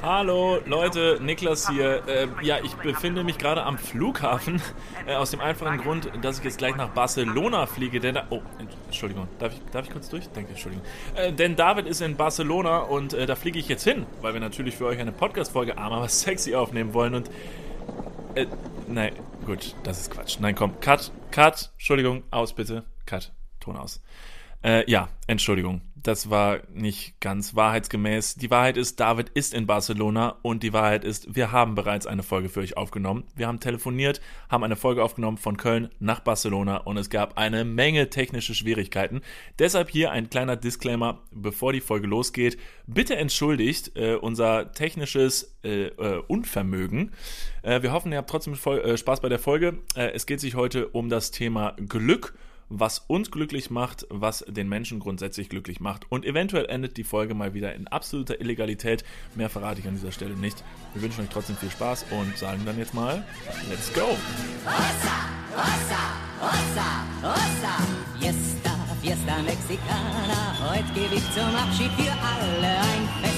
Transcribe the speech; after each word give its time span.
Hallo 0.00 0.60
Leute, 0.64 1.18
Niklas 1.20 1.68
hier. 1.68 2.06
Äh, 2.06 2.28
ja, 2.42 2.58
ich 2.62 2.72
befinde 2.76 3.24
mich 3.24 3.36
gerade 3.36 3.64
am 3.64 3.78
Flughafen. 3.78 4.62
Äh, 5.06 5.16
aus 5.16 5.32
dem 5.32 5.40
einfachen 5.40 5.78
Grund, 5.78 6.08
dass 6.22 6.38
ich 6.38 6.44
jetzt 6.44 6.58
gleich 6.58 6.76
nach 6.76 6.90
Barcelona 6.90 7.66
fliege. 7.66 7.98
Denn 7.98 8.14
da, 8.14 8.26
oh, 8.30 8.40
Entschuldigung. 8.86 9.26
Darf 9.40 9.54
ich, 9.54 9.60
darf 9.72 9.86
ich 9.86 9.92
kurz 9.92 10.08
durch? 10.08 10.28
Danke, 10.34 10.50
Entschuldigung. 10.50 10.84
Äh, 11.16 11.32
denn 11.32 11.56
David 11.56 11.86
ist 11.86 12.00
in 12.00 12.16
Barcelona 12.16 12.78
und 12.78 13.12
äh, 13.12 13.26
da 13.26 13.34
fliege 13.34 13.58
ich 13.58 13.68
jetzt 13.68 13.82
hin, 13.82 14.06
weil 14.20 14.34
wir 14.34 14.40
natürlich 14.40 14.76
für 14.76 14.86
euch 14.86 15.00
eine 15.00 15.10
Podcast-Folge 15.10 15.78
arm, 15.78 15.92
aber 15.92 16.08
sexy 16.08 16.54
aufnehmen 16.54 16.94
wollen. 16.94 17.14
Und. 17.14 17.30
Äh, 18.36 18.46
nein, 18.86 19.12
gut, 19.46 19.74
das 19.82 20.02
ist 20.02 20.12
Quatsch. 20.12 20.36
Nein, 20.38 20.54
komm, 20.54 20.78
Cut, 20.80 21.10
Cut, 21.32 21.70
Entschuldigung, 21.72 22.22
aus 22.30 22.52
bitte. 22.52 22.84
Cut, 23.04 23.32
Ton 23.58 23.76
aus. 23.76 24.00
Äh, 24.62 24.90
ja, 24.90 25.08
Entschuldigung. 25.26 25.82
Das 26.02 26.30
war 26.30 26.60
nicht 26.72 27.20
ganz 27.20 27.56
wahrheitsgemäß. 27.56 28.36
Die 28.36 28.50
Wahrheit 28.50 28.76
ist, 28.76 29.00
David 29.00 29.30
ist 29.30 29.52
in 29.52 29.66
Barcelona 29.66 30.36
und 30.42 30.62
die 30.62 30.72
Wahrheit 30.72 31.04
ist, 31.04 31.34
wir 31.34 31.50
haben 31.50 31.74
bereits 31.74 32.06
eine 32.06 32.22
Folge 32.22 32.48
für 32.48 32.60
euch 32.60 32.76
aufgenommen. 32.76 33.24
Wir 33.34 33.48
haben 33.48 33.58
telefoniert, 33.58 34.20
haben 34.48 34.62
eine 34.62 34.76
Folge 34.76 35.02
aufgenommen 35.02 35.38
von 35.38 35.56
Köln 35.56 35.90
nach 35.98 36.20
Barcelona 36.20 36.78
und 36.78 36.96
es 36.96 37.10
gab 37.10 37.36
eine 37.36 37.64
Menge 37.64 38.10
technische 38.10 38.54
Schwierigkeiten. 38.54 39.22
Deshalb 39.58 39.90
hier 39.90 40.12
ein 40.12 40.30
kleiner 40.30 40.56
Disclaimer, 40.56 41.20
bevor 41.32 41.72
die 41.72 41.80
Folge 41.80 42.06
losgeht. 42.06 42.58
Bitte 42.86 43.16
entschuldigt 43.16 43.96
äh, 43.96 44.14
unser 44.14 44.72
technisches 44.72 45.58
äh, 45.64 45.88
äh 45.88 46.22
Unvermögen. 46.28 47.12
Äh, 47.62 47.82
wir 47.82 47.92
hoffen, 47.92 48.12
ihr 48.12 48.18
habt 48.18 48.30
trotzdem 48.30 48.54
äh, 48.54 48.96
Spaß 48.96 49.20
bei 49.20 49.28
der 49.28 49.40
Folge. 49.40 49.78
es 49.94 50.26
geht 50.26 50.40
sich 50.40 50.54
heute 50.54 50.88
um 50.88 51.08
das 51.08 51.32
Thema 51.32 51.76
Glück 51.86 52.34
was 52.68 53.00
uns 53.06 53.30
glücklich 53.30 53.70
macht, 53.70 54.06
was 54.10 54.44
den 54.48 54.68
Menschen 54.68 55.00
grundsätzlich 55.00 55.48
glücklich 55.48 55.80
macht. 55.80 56.10
Und 56.10 56.24
eventuell 56.24 56.66
endet 56.66 56.96
die 56.96 57.04
Folge 57.04 57.34
mal 57.34 57.54
wieder 57.54 57.74
in 57.74 57.86
absoluter 57.88 58.40
Illegalität. 58.40 59.04
Mehr 59.34 59.48
verrate 59.48 59.80
ich 59.80 59.88
an 59.88 59.94
dieser 59.94 60.12
Stelle 60.12 60.34
nicht. 60.34 60.62
Wir 60.94 61.02
wünschen 61.02 61.22
euch 61.22 61.30
trotzdem 61.30 61.56
viel 61.56 61.70
Spaß 61.70 62.06
und 62.10 62.36
sagen 62.36 62.62
dann 62.64 62.78
jetzt 62.78 62.94
mal, 62.94 63.24
let's 63.68 63.92
go! 63.92 64.02
Ossa, 64.64 65.18
ossa, 65.54 66.02
ossa, 66.40 67.04
ossa. 67.22 68.08
Fiesta, 68.20 68.70
Fiesta 69.00 69.42
Mexicana. 69.42 70.70
Heute 70.70 70.92
gebe 70.92 71.14
ich 71.14 71.32
zum 71.32 71.54
Abschied 71.54 71.90
für 71.92 72.12
alle 72.12 72.78
ein 72.78 73.08
Fest. 73.22 73.37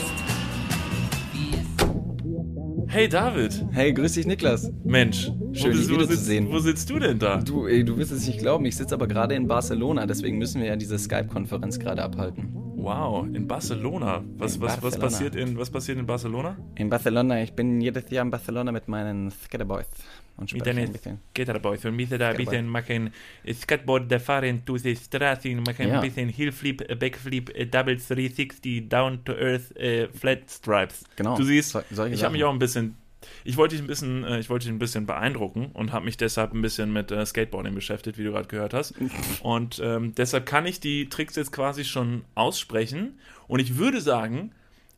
Hey 2.93 3.09
David. 3.09 3.67
Hey, 3.71 3.93
grüß 3.93 4.15
dich 4.15 4.27
Niklas. 4.27 4.69
Mensch, 4.83 5.31
schön 5.53 5.71
dich 5.71 5.89
wieder 5.89 6.09
zu 6.09 6.17
sehen. 6.17 6.51
Wo 6.51 6.59
sitzt 6.59 6.91
du 6.91 6.99
denn 6.99 7.21
da? 7.21 7.37
Du, 7.37 7.69
ey, 7.69 7.85
du 7.85 7.97
wirst 7.97 8.11
es 8.11 8.27
nicht 8.27 8.41
glauben, 8.41 8.65
ich 8.65 8.77
sitze 8.77 8.97
aber 8.97 9.07
gerade 9.07 9.37
in 9.37 9.47
Barcelona, 9.47 10.07
deswegen 10.07 10.39
müssen 10.39 10.61
wir 10.61 10.67
ja 10.67 10.75
diese 10.75 10.99
Skype-Konferenz 10.99 11.79
gerade 11.79 12.03
abhalten. 12.03 12.49
Wow, 12.53 13.29
in 13.33 13.47
Barcelona. 13.47 14.25
Was, 14.39 14.57
in 14.57 14.63
was, 14.63 14.81
Barcelona. 14.81 14.83
was, 14.83 14.99
passiert 14.99 15.37
in, 15.37 15.57
was 15.57 15.71
passiert 15.71 15.99
in 15.99 16.07
Barcelona? 16.07 16.57
In 16.75 16.91
Barcelona, 16.91 17.41
ich 17.41 17.53
bin 17.53 17.81
jedes 17.81 18.11
Jahr 18.11 18.25
in 18.25 18.33
Barcelona 18.33 18.73
mit 18.73 18.89
meinen 18.89 19.31
Skaterboys 19.31 19.87
und 20.37 20.53
Mit 20.53 20.67
deinen 20.67 20.99
Skaterboys 21.31 21.85
und 21.85 21.97
müssen 21.97 22.19
da 22.19 22.31
ein 22.31 22.37
bisschen 22.37 22.67
machen 22.67 23.13
Skateboard 23.53 24.21
fahren 24.21 24.63
durch 24.65 24.83
die 24.83 24.97
Straßen, 24.97 25.63
machen 25.63 25.91
ein 25.91 26.01
bisschen 26.01 26.29
Hillflip, 26.29 26.99
Backflip, 26.99 27.71
Double 27.71 27.97
360, 27.97 28.89
Down 28.89 29.25
to 29.25 29.33
Earth, 29.33 29.77
äh, 29.77 30.09
Flat 30.09 30.51
Stripes. 30.51 31.05
Genau. 31.17 31.37
Du 31.37 31.45
siehst, 31.45 31.77
ich 32.11 32.25
habe 32.25 32.33
mich 32.33 32.45
auch 32.45 32.53
ein 32.53 32.59
bisschen 32.59 32.97
ich 33.45 33.57
wollte 33.57 33.75
dich 33.75 33.85
ein 33.85 33.87
bisschen, 33.87 34.25
äh, 34.25 34.39
ich 34.39 34.51
wollte 34.51 34.65
dich 34.65 34.75
ein 34.75 34.79
bisschen 34.79 35.07
beeindrucken 35.07 35.71
und 35.73 35.93
habe 35.93 36.05
mich 36.05 36.17
deshalb 36.17 36.53
ein 36.53 36.63
bisschen 36.63 36.93
mit 36.93 37.11
äh, 37.11 37.25
Skateboarding 37.25 37.75
beschäftigt, 37.75 38.19
wie 38.19 38.25
du 38.25 38.33
gerade 38.33 38.49
gehört 38.49 38.75
hast. 38.75 38.95
Und 39.43 39.81
ähm, 39.83 40.15
deshalb 40.15 40.47
kann 40.47 40.67
ich 40.67 40.81
die 40.81 41.09
Tricks 41.09 41.37
jetzt 41.37 41.53
quasi 41.53 41.85
schon 41.85 42.25
aussprechen. 42.35 43.19
Und 43.47 43.61
ich 43.61 43.77
würde 43.77 44.01
sagen, 44.01 44.53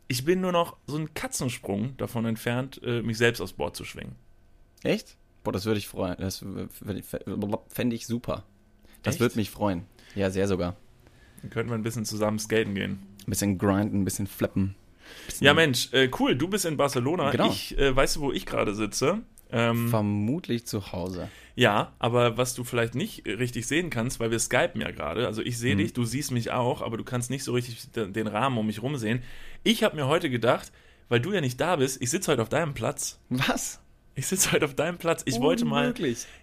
ich 0.09 0.25
bin 0.25 0.41
nur 0.41 0.53
noch 0.53 0.77
so 0.87 0.97
einen 0.97 1.15
Katzensprung 1.15 1.97
davon 1.97 2.25
entfernt, 2.25 2.81
äh, 2.85 3.03
mich 3.03 3.19
selbst 3.19 3.41
aufs 3.41 3.55
Board 3.55 3.77
zu 3.77 3.85
schwingen. 3.85 4.15
Echt? 4.83 5.17
Boah, 5.43 5.53
das 5.53 5.65
würde 5.65 5.79
ich 5.79 5.89
freuen. 5.89 6.17
Das 6.19 6.45
fände 7.69 7.97
ich 7.97 8.07
super. 8.07 8.45
Das 9.03 9.21
würde 9.21 9.37
mich 9.37 9.51
freuen. 9.51 9.85
Ja, 10.15 10.31
sehr 10.31 10.47
sogar. 10.47 10.77
Dann 11.41 11.51
könnten 11.51 11.71
wir 11.71 11.77
ein 11.77 11.83
bisschen 11.83 12.05
zusammen 12.05 12.39
skaten 12.39 12.75
gehen. 12.75 13.03
Ein 13.27 13.31
bisschen 13.31 13.59
grinden, 13.59 14.03
ein 14.03 14.05
bisschen 14.05 14.27
flappen. 14.27 14.77
Bisschen 15.27 15.45
ja, 15.45 15.55
Mensch, 15.55 15.93
äh, 15.93 16.09
cool. 16.19 16.37
Du 16.37 16.49
bist 16.49 16.65
in 16.65 16.77
Barcelona. 16.77 17.31
Genau. 17.31 17.51
Ich, 17.51 17.77
äh, 17.79 17.95
weißt 17.95 18.17
du, 18.17 18.21
wo 18.21 18.33
ich 18.33 18.47
gerade 18.47 18.75
sitze? 18.75 19.23
Ähm, 19.51 19.89
Vermutlich 19.89 20.67
zu 20.67 20.93
Hause. 20.93 21.29
Ja, 21.55 21.93
aber 21.99 22.39
was 22.39 22.55
du 22.55 22.65
vielleicht 22.65 22.95
nicht 22.95 23.27
richtig 23.27 23.67
sehen 23.67 23.91
kannst, 23.91 24.19
weil 24.19 24.31
wir 24.31 24.39
skypen 24.39 24.81
ja 24.81 24.91
gerade. 24.91 25.27
Also 25.27 25.43
ich 25.43 25.59
sehe 25.59 25.75
mhm. 25.75 25.81
dich, 25.81 25.93
du 25.93 26.05
siehst 26.05 26.31
mich 26.31 26.51
auch, 26.51 26.81
aber 26.81 26.97
du 26.97 27.05
kannst 27.05 27.31
nicht 27.31 27.45
so 27.45 27.53
richtig 27.53 27.91
den 27.93 28.27
Rahmen 28.27 28.57
um 28.57 28.67
mich 28.67 28.83
rum 28.83 28.97
sehen. 28.97 29.23
Ich 29.63 29.85
habe 29.85 29.97
mir 29.97 30.07
heute 30.07 30.31
gedacht, 30.31 30.73
weil 31.11 31.21
du 31.21 31.33
ja 31.33 31.43
nicht 31.43 31.61
da 31.61 31.77
bist, 31.77 32.01
ich 32.01 32.09
sitze 32.09 32.33
heute 32.33 32.41
auf 32.41 32.49
deinem 32.49 32.73
Platz. 32.73 33.21
Was? 33.29 33.82
Ich 34.15 34.27
sitze 34.27 34.53
heute 34.53 34.67
auf 34.67 34.75
deinem 34.75 34.99
Platz. 34.99 35.23
Ich 35.25 35.41
wollte 35.41 35.65
mal. 35.65 35.95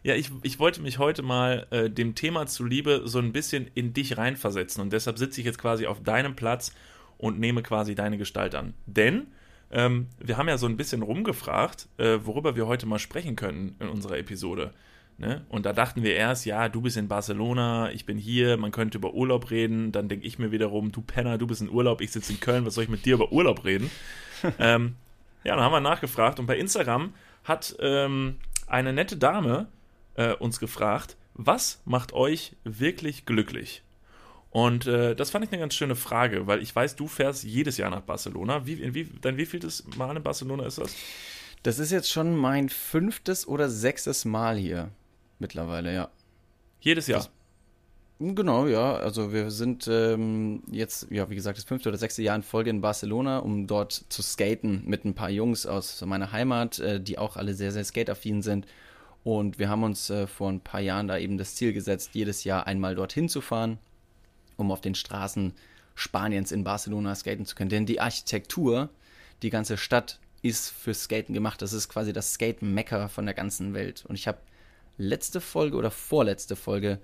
Ja, 0.03 0.15
ich, 0.15 0.31
ich 0.41 0.59
wollte 0.59 0.81
mich 0.81 0.97
heute 0.97 1.21
mal 1.21 1.67
äh, 1.69 1.89
dem 1.89 2.15
Thema 2.15 2.47
zuliebe 2.47 3.03
so 3.05 3.19
ein 3.19 3.31
bisschen 3.31 3.69
in 3.75 3.93
dich 3.93 4.17
reinversetzen. 4.17 4.81
Und 4.81 4.91
deshalb 4.91 5.19
sitze 5.19 5.39
ich 5.39 5.45
jetzt 5.45 5.59
quasi 5.59 5.85
auf 5.85 6.01
deinem 6.01 6.35
Platz 6.35 6.73
und 7.17 7.39
nehme 7.39 7.61
quasi 7.61 7.93
deine 7.93 8.17
Gestalt 8.17 8.55
an. 8.55 8.73
Denn 8.87 9.27
ähm, 9.71 10.07
wir 10.17 10.37
haben 10.37 10.47
ja 10.47 10.57
so 10.57 10.65
ein 10.65 10.77
bisschen 10.77 11.03
rumgefragt, 11.03 11.87
äh, 11.97 12.17
worüber 12.23 12.55
wir 12.55 12.65
heute 12.65 12.87
mal 12.87 12.97
sprechen 12.97 13.35
können 13.35 13.75
in 13.79 13.87
unserer 13.87 14.17
Episode. 14.17 14.73
Ne? 15.19 15.45
Und 15.49 15.65
da 15.65 15.73
dachten 15.73 16.01
wir 16.01 16.15
erst, 16.15 16.45
ja, 16.45 16.69
du 16.69 16.81
bist 16.81 16.97
in 16.97 17.07
Barcelona, 17.07 17.91
ich 17.91 18.05
bin 18.05 18.17
hier, 18.17 18.57
man 18.57 18.71
könnte 18.71 18.97
über 18.97 19.13
Urlaub 19.13 19.51
reden. 19.51 19.91
Dann 19.91 20.09
denke 20.09 20.25
ich 20.25 20.39
mir 20.39 20.51
wiederum, 20.51 20.91
du 20.91 21.01
Penner, 21.01 21.37
du 21.37 21.45
bist 21.45 21.61
in 21.61 21.69
Urlaub, 21.69 22.01
ich 22.01 22.11
sitze 22.11 22.33
in 22.33 22.39
Köln, 22.39 22.65
was 22.65 22.73
soll 22.73 22.85
ich 22.85 22.89
mit 22.89 23.05
dir 23.05 23.15
über 23.15 23.31
Urlaub 23.31 23.63
reden? 23.63 23.91
ähm, 24.59 24.95
ja, 25.43 25.55
dann 25.55 25.63
haben 25.63 25.71
wir 25.71 25.81
nachgefragt 25.81 26.39
und 26.39 26.47
bei 26.47 26.57
Instagram 26.57 27.13
hat 27.49 27.75
ähm, 27.79 28.37
eine 28.67 28.93
nette 28.93 29.17
Dame 29.17 29.67
äh, 30.15 30.33
uns 30.33 30.59
gefragt, 30.59 31.17
was 31.33 31.81
macht 31.83 32.13
euch 32.13 32.55
wirklich 32.63 33.25
glücklich? 33.25 33.83
Und 34.51 34.87
äh, 34.87 35.15
das 35.15 35.29
fand 35.29 35.45
ich 35.45 35.51
eine 35.51 35.59
ganz 35.59 35.75
schöne 35.75 35.95
Frage, 35.95 36.47
weil 36.47 36.61
ich 36.61 36.75
weiß, 36.75 36.95
du 36.95 37.07
fährst 37.07 37.43
jedes 37.43 37.77
Jahr 37.77 37.89
nach 37.89 38.01
Barcelona. 38.01 38.65
Wie, 38.65 38.73
in 38.73 38.93
wie, 38.93 39.05
dein 39.21 39.37
wievieltes 39.37 39.85
Mal 39.97 40.15
in 40.15 40.23
Barcelona 40.23 40.65
ist 40.65 40.79
das? 40.79 40.95
Das 41.63 41.77
ist 41.77 41.91
jetzt 41.91 42.09
schon 42.09 42.35
mein 42.35 42.69
fünftes 42.69 43.47
oder 43.47 43.69
sechstes 43.69 44.25
Mal 44.25 44.57
hier 44.57 44.89
mittlerweile, 45.39 45.93
ja. 45.93 46.09
Jedes 46.79 47.07
Jahr? 47.07 47.19
Das, 47.19 47.31
genau, 48.19 48.67
ja. 48.67 48.95
Also 48.95 49.33
wir 49.33 49.51
sind 49.51 49.87
ähm, 49.87 50.63
jetzt, 50.71 51.07
ja, 51.09 51.29
wie 51.29 51.35
gesagt, 51.35 51.57
das 51.57 51.65
fünfte 51.65 51.89
oder 51.89 51.97
sechste 51.97 52.21
Jahr 52.21 52.35
in 52.35 52.43
Folge 52.43 52.69
in 52.69 52.81
Barcelona, 52.81 53.39
um 53.39 53.67
dort 53.67 53.93
zu 54.09 54.21
skaten 54.21 54.83
mit 54.85 55.05
ein 55.05 55.15
paar 55.15 55.29
Jungs 55.29 55.65
aus 55.65 56.01
meiner 56.05 56.31
Heimat, 56.31 56.79
äh, 56.79 57.01
die 57.01 57.17
auch 57.17 57.37
alle 57.37 57.53
sehr, 57.53 57.71
sehr 57.71 57.83
skateaffin 57.83 58.41
sind. 58.41 58.67
Und 59.23 59.59
wir 59.59 59.69
haben 59.69 59.83
uns 59.83 60.09
äh, 60.09 60.27
vor 60.27 60.49
ein 60.49 60.61
paar 60.61 60.81
Jahren 60.81 61.07
da 61.07 61.17
eben 61.17 61.37
das 61.37 61.55
Ziel 61.55 61.73
gesetzt, 61.73 62.11
jedes 62.13 62.43
Jahr 62.43 62.67
einmal 62.67 62.95
dorthin 62.95 63.29
zu 63.29 63.41
fahren 63.41 63.79
um 64.59 64.71
auf 64.71 64.81
den 64.81 64.95
Straßen 64.95 65.53
Spaniens 65.95 66.51
in 66.51 66.63
Barcelona 66.63 67.15
skaten 67.15 67.45
zu 67.45 67.55
können. 67.55 67.69
Denn 67.69 67.85
die 67.85 67.99
Architektur, 67.99 68.89
die 69.41 69.49
ganze 69.49 69.77
Stadt 69.77 70.19
ist 70.41 70.69
für 70.69 70.93
Skaten 70.93 71.33
gemacht. 71.33 71.61
Das 71.61 71.73
ist 71.73 71.89
quasi 71.89 72.13
das 72.13 72.33
Skate-Mecker 72.33 73.09
von 73.09 73.25
der 73.25 73.35
ganzen 73.35 73.73
Welt. 73.73 74.05
Und 74.07 74.15
ich 74.15 74.27
habe 74.27 74.39
letzte 74.97 75.41
Folge 75.41 75.77
oder 75.77 75.91
vorletzte 75.91 76.55
Folge 76.55 76.99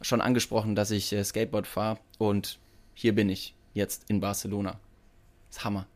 schon 0.00 0.20
angesprochen, 0.20 0.74
dass 0.74 0.90
ich 0.90 1.12
äh, 1.12 1.24
Skateboard 1.24 1.66
fahre. 1.66 1.98
Und 2.18 2.58
hier 2.94 3.14
bin 3.14 3.28
ich 3.28 3.54
jetzt 3.72 4.08
in 4.08 4.20
Barcelona. 4.20 4.78
Das 5.48 5.58
ist 5.58 5.64
Hammer. 5.64 5.86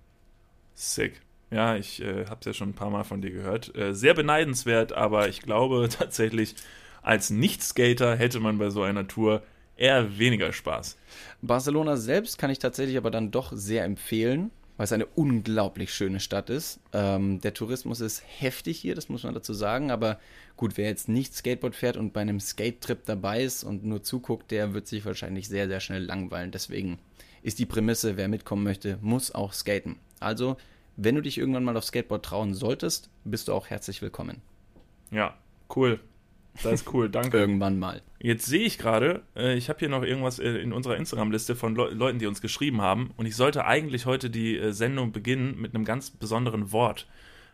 Sick. 0.74 1.20
Ja, 1.50 1.76
ich 1.76 2.02
äh, 2.02 2.26
habe 2.26 2.40
es 2.40 2.46
ja 2.46 2.52
schon 2.52 2.70
ein 2.70 2.74
paar 2.74 2.90
Mal 2.90 3.04
von 3.04 3.22
dir 3.22 3.30
gehört. 3.30 3.74
Äh, 3.76 3.94
sehr 3.94 4.14
beneidenswert, 4.14 4.92
aber 4.92 5.28
ich 5.28 5.40
glaube 5.42 5.88
tatsächlich, 5.90 6.54
als 7.02 7.30
Nicht-Skater 7.30 8.16
hätte 8.16 8.40
man 8.40 8.58
bei 8.58 8.70
so 8.70 8.82
einer 8.82 9.06
Tour 9.08 9.42
eher 9.76 10.18
weniger 10.18 10.52
Spaß. 10.52 10.98
Barcelona 11.40 11.96
selbst 11.96 12.38
kann 12.38 12.50
ich 12.50 12.58
tatsächlich 12.58 12.96
aber 12.96 13.10
dann 13.10 13.30
doch 13.30 13.52
sehr 13.54 13.84
empfehlen, 13.84 14.50
weil 14.78 14.84
es 14.84 14.92
eine 14.92 15.06
unglaublich 15.06 15.92
schöne 15.92 16.20
Stadt 16.20 16.48
ist. 16.48 16.80
Ähm, 16.92 17.40
der 17.40 17.52
Tourismus 17.52 18.00
ist 18.00 18.22
heftig 18.38 18.78
hier, 18.78 18.94
das 18.94 19.08
muss 19.08 19.24
man 19.24 19.34
dazu 19.34 19.52
sagen, 19.52 19.90
aber 19.90 20.18
gut, 20.56 20.76
wer 20.76 20.88
jetzt 20.88 21.08
nicht 21.08 21.34
Skateboard 21.34 21.74
fährt 21.74 21.96
und 21.96 22.12
bei 22.12 22.22
einem 22.22 22.40
Skate-Trip 22.40 23.04
dabei 23.04 23.42
ist 23.42 23.64
und 23.64 23.84
nur 23.84 24.02
zuguckt, 24.02 24.50
der 24.52 24.72
wird 24.72 24.86
sich 24.86 25.04
wahrscheinlich 25.04 25.48
sehr, 25.48 25.68
sehr 25.68 25.80
schnell 25.80 26.04
langweilen. 26.04 26.52
Deswegen 26.52 26.98
ist 27.42 27.58
die 27.58 27.66
Prämisse, 27.66 28.16
wer 28.16 28.28
mitkommen 28.28 28.62
möchte, 28.62 28.98
muss 29.02 29.34
auch 29.34 29.52
skaten. 29.52 29.96
Also, 30.20 30.56
wenn 30.96 31.16
du 31.16 31.22
dich 31.22 31.38
irgendwann 31.38 31.64
mal 31.64 31.76
auf 31.76 31.84
Skateboard 31.84 32.24
trauen 32.24 32.54
solltest, 32.54 33.10
bist 33.24 33.48
du 33.48 33.52
auch 33.52 33.66
herzlich 33.66 34.00
willkommen. 34.00 34.40
Ja, 35.10 35.36
cool. 35.74 36.00
Das 36.62 36.72
ist 36.80 36.92
cool, 36.92 37.08
danke. 37.08 37.38
Irgendwann 37.38 37.78
mal. 37.78 38.02
Jetzt 38.20 38.46
sehe 38.46 38.64
ich 38.64 38.78
gerade, 38.78 39.22
äh, 39.36 39.56
ich 39.56 39.68
habe 39.68 39.78
hier 39.78 39.88
noch 39.88 40.02
irgendwas 40.02 40.38
äh, 40.38 40.48
in 40.58 40.72
unserer 40.72 40.96
Instagram-Liste 40.96 41.54
von 41.54 41.76
Le 41.76 41.90
Leuten, 41.90 42.18
die 42.18 42.26
uns 42.26 42.40
geschrieben 42.40 42.80
haben. 42.80 43.12
Und 43.16 43.26
ich 43.26 43.36
sollte 43.36 43.64
eigentlich 43.64 44.06
heute 44.06 44.28
die 44.28 44.56
äh, 44.56 44.72
Sendung 44.72 45.12
beginnen 45.12 45.60
mit 45.60 45.74
einem 45.74 45.84
ganz 45.84 46.10
besonderen 46.10 46.72
Wort. 46.72 47.06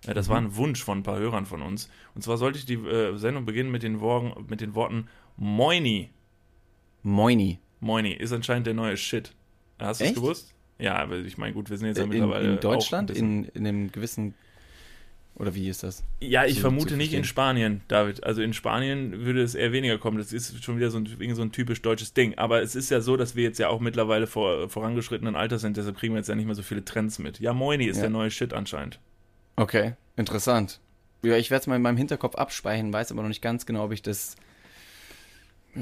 Das 0.06 0.28
mhm. 0.28 0.32
war 0.32 0.38
ein 0.38 0.56
Wunsch 0.56 0.82
von 0.82 0.98
ein 0.98 1.02
paar 1.02 1.18
Hörern 1.18 1.46
von 1.46 1.62
uns. 1.62 1.90
Und 2.14 2.22
zwar 2.22 2.36
sollte 2.36 2.58
ich 2.58 2.66
die 2.66 2.78
Sendung 3.14 3.46
beginnen 3.46 3.70
mit 3.70 3.82
den, 3.82 4.00
Worten, 4.00 4.44
mit 4.48 4.60
den 4.60 4.74
Worten 4.74 5.08
Moini. 5.38 6.10
Moini. 7.02 7.58
Moini 7.80 8.12
ist 8.12 8.32
anscheinend 8.32 8.66
der 8.66 8.74
neue 8.74 8.98
Shit. 8.98 9.32
Hast 9.78 10.02
du 10.02 10.04
es 10.04 10.14
gewusst? 10.14 10.54
Ja, 10.78 10.96
aber 10.96 11.18
ich 11.18 11.38
meine, 11.38 11.54
gut, 11.54 11.70
wir 11.70 11.78
sind 11.78 11.88
jetzt 11.88 11.98
ja 11.98 12.04
in, 12.04 12.10
mittlerweile. 12.10 12.48
in 12.48 12.56
auch 12.56 12.60
Deutschland? 12.60 13.10
In, 13.10 13.44
in 13.44 13.66
einem 13.66 13.92
gewissen. 13.92 14.34
Oder 15.36 15.54
wie 15.56 15.68
ist 15.68 15.82
das? 15.82 16.04
Ja, 16.20 16.44
ich 16.44 16.54
zu- 16.56 16.60
vermute 16.60 16.90
zu 16.90 16.96
nicht 16.96 17.12
in. 17.12 17.24
Spanien, 17.24 17.80
David. 17.88 18.22
Also 18.22 18.40
in 18.40 18.52
Spanien 18.52 19.24
würde 19.24 19.42
es 19.42 19.56
eher 19.56 19.72
weniger 19.72 19.98
kommen. 19.98 20.16
Das 20.18 20.32
ist 20.32 20.62
schon 20.62 20.76
wieder 20.76 20.90
so 20.90 20.98
ein, 20.98 21.34
so 21.34 21.42
ein 21.42 21.50
typisch 21.50 21.82
deutsches 21.82 22.14
Ding. 22.14 22.38
Aber 22.38 22.62
es 22.62 22.76
ist 22.76 22.88
ja 22.90 23.00
so, 23.00 23.16
dass 23.16 23.34
wir 23.34 23.42
jetzt 23.42 23.58
ja 23.58 23.68
auch 23.68 23.80
mittlerweile 23.80 24.28
vor 24.28 24.68
vorangeschrittenen 24.68 25.34
Alter 25.34 25.58
sind, 25.58 25.76
deshalb 25.76 25.96
kriegen 25.98 26.14
wir 26.14 26.18
jetzt 26.18 26.28
ja 26.28 26.36
nicht 26.36 26.46
mehr 26.46 26.54
so 26.54 26.62
viele 26.62 26.84
Trends 26.84 27.18
mit. 27.18 27.40
Ja, 27.40 27.52
Moini 27.52 27.86
ist 27.86 27.96
Ja. 27.96 28.02
der 28.02 28.10
neue 28.10 28.30
Shit 28.30 28.52
anscheinend. 28.52 29.00
Okay, 29.56 29.94
interessant. 30.16 30.80
Ja, 31.24 31.36
ich 31.36 31.50
werde 31.50 31.62
es 31.62 31.66
mal 31.66 31.76
in 31.76 31.82
meinem 31.82 31.96
Hinterkopf 31.96 32.36
abspeichern, 32.36 32.92
weiß 32.92 33.10
aber 33.10 33.22
noch 33.22 33.28
nicht 33.28 33.42
ganz 33.42 33.66
genau, 33.66 33.84
ob 33.86 33.92
ich 33.92 34.02
das 34.02 34.36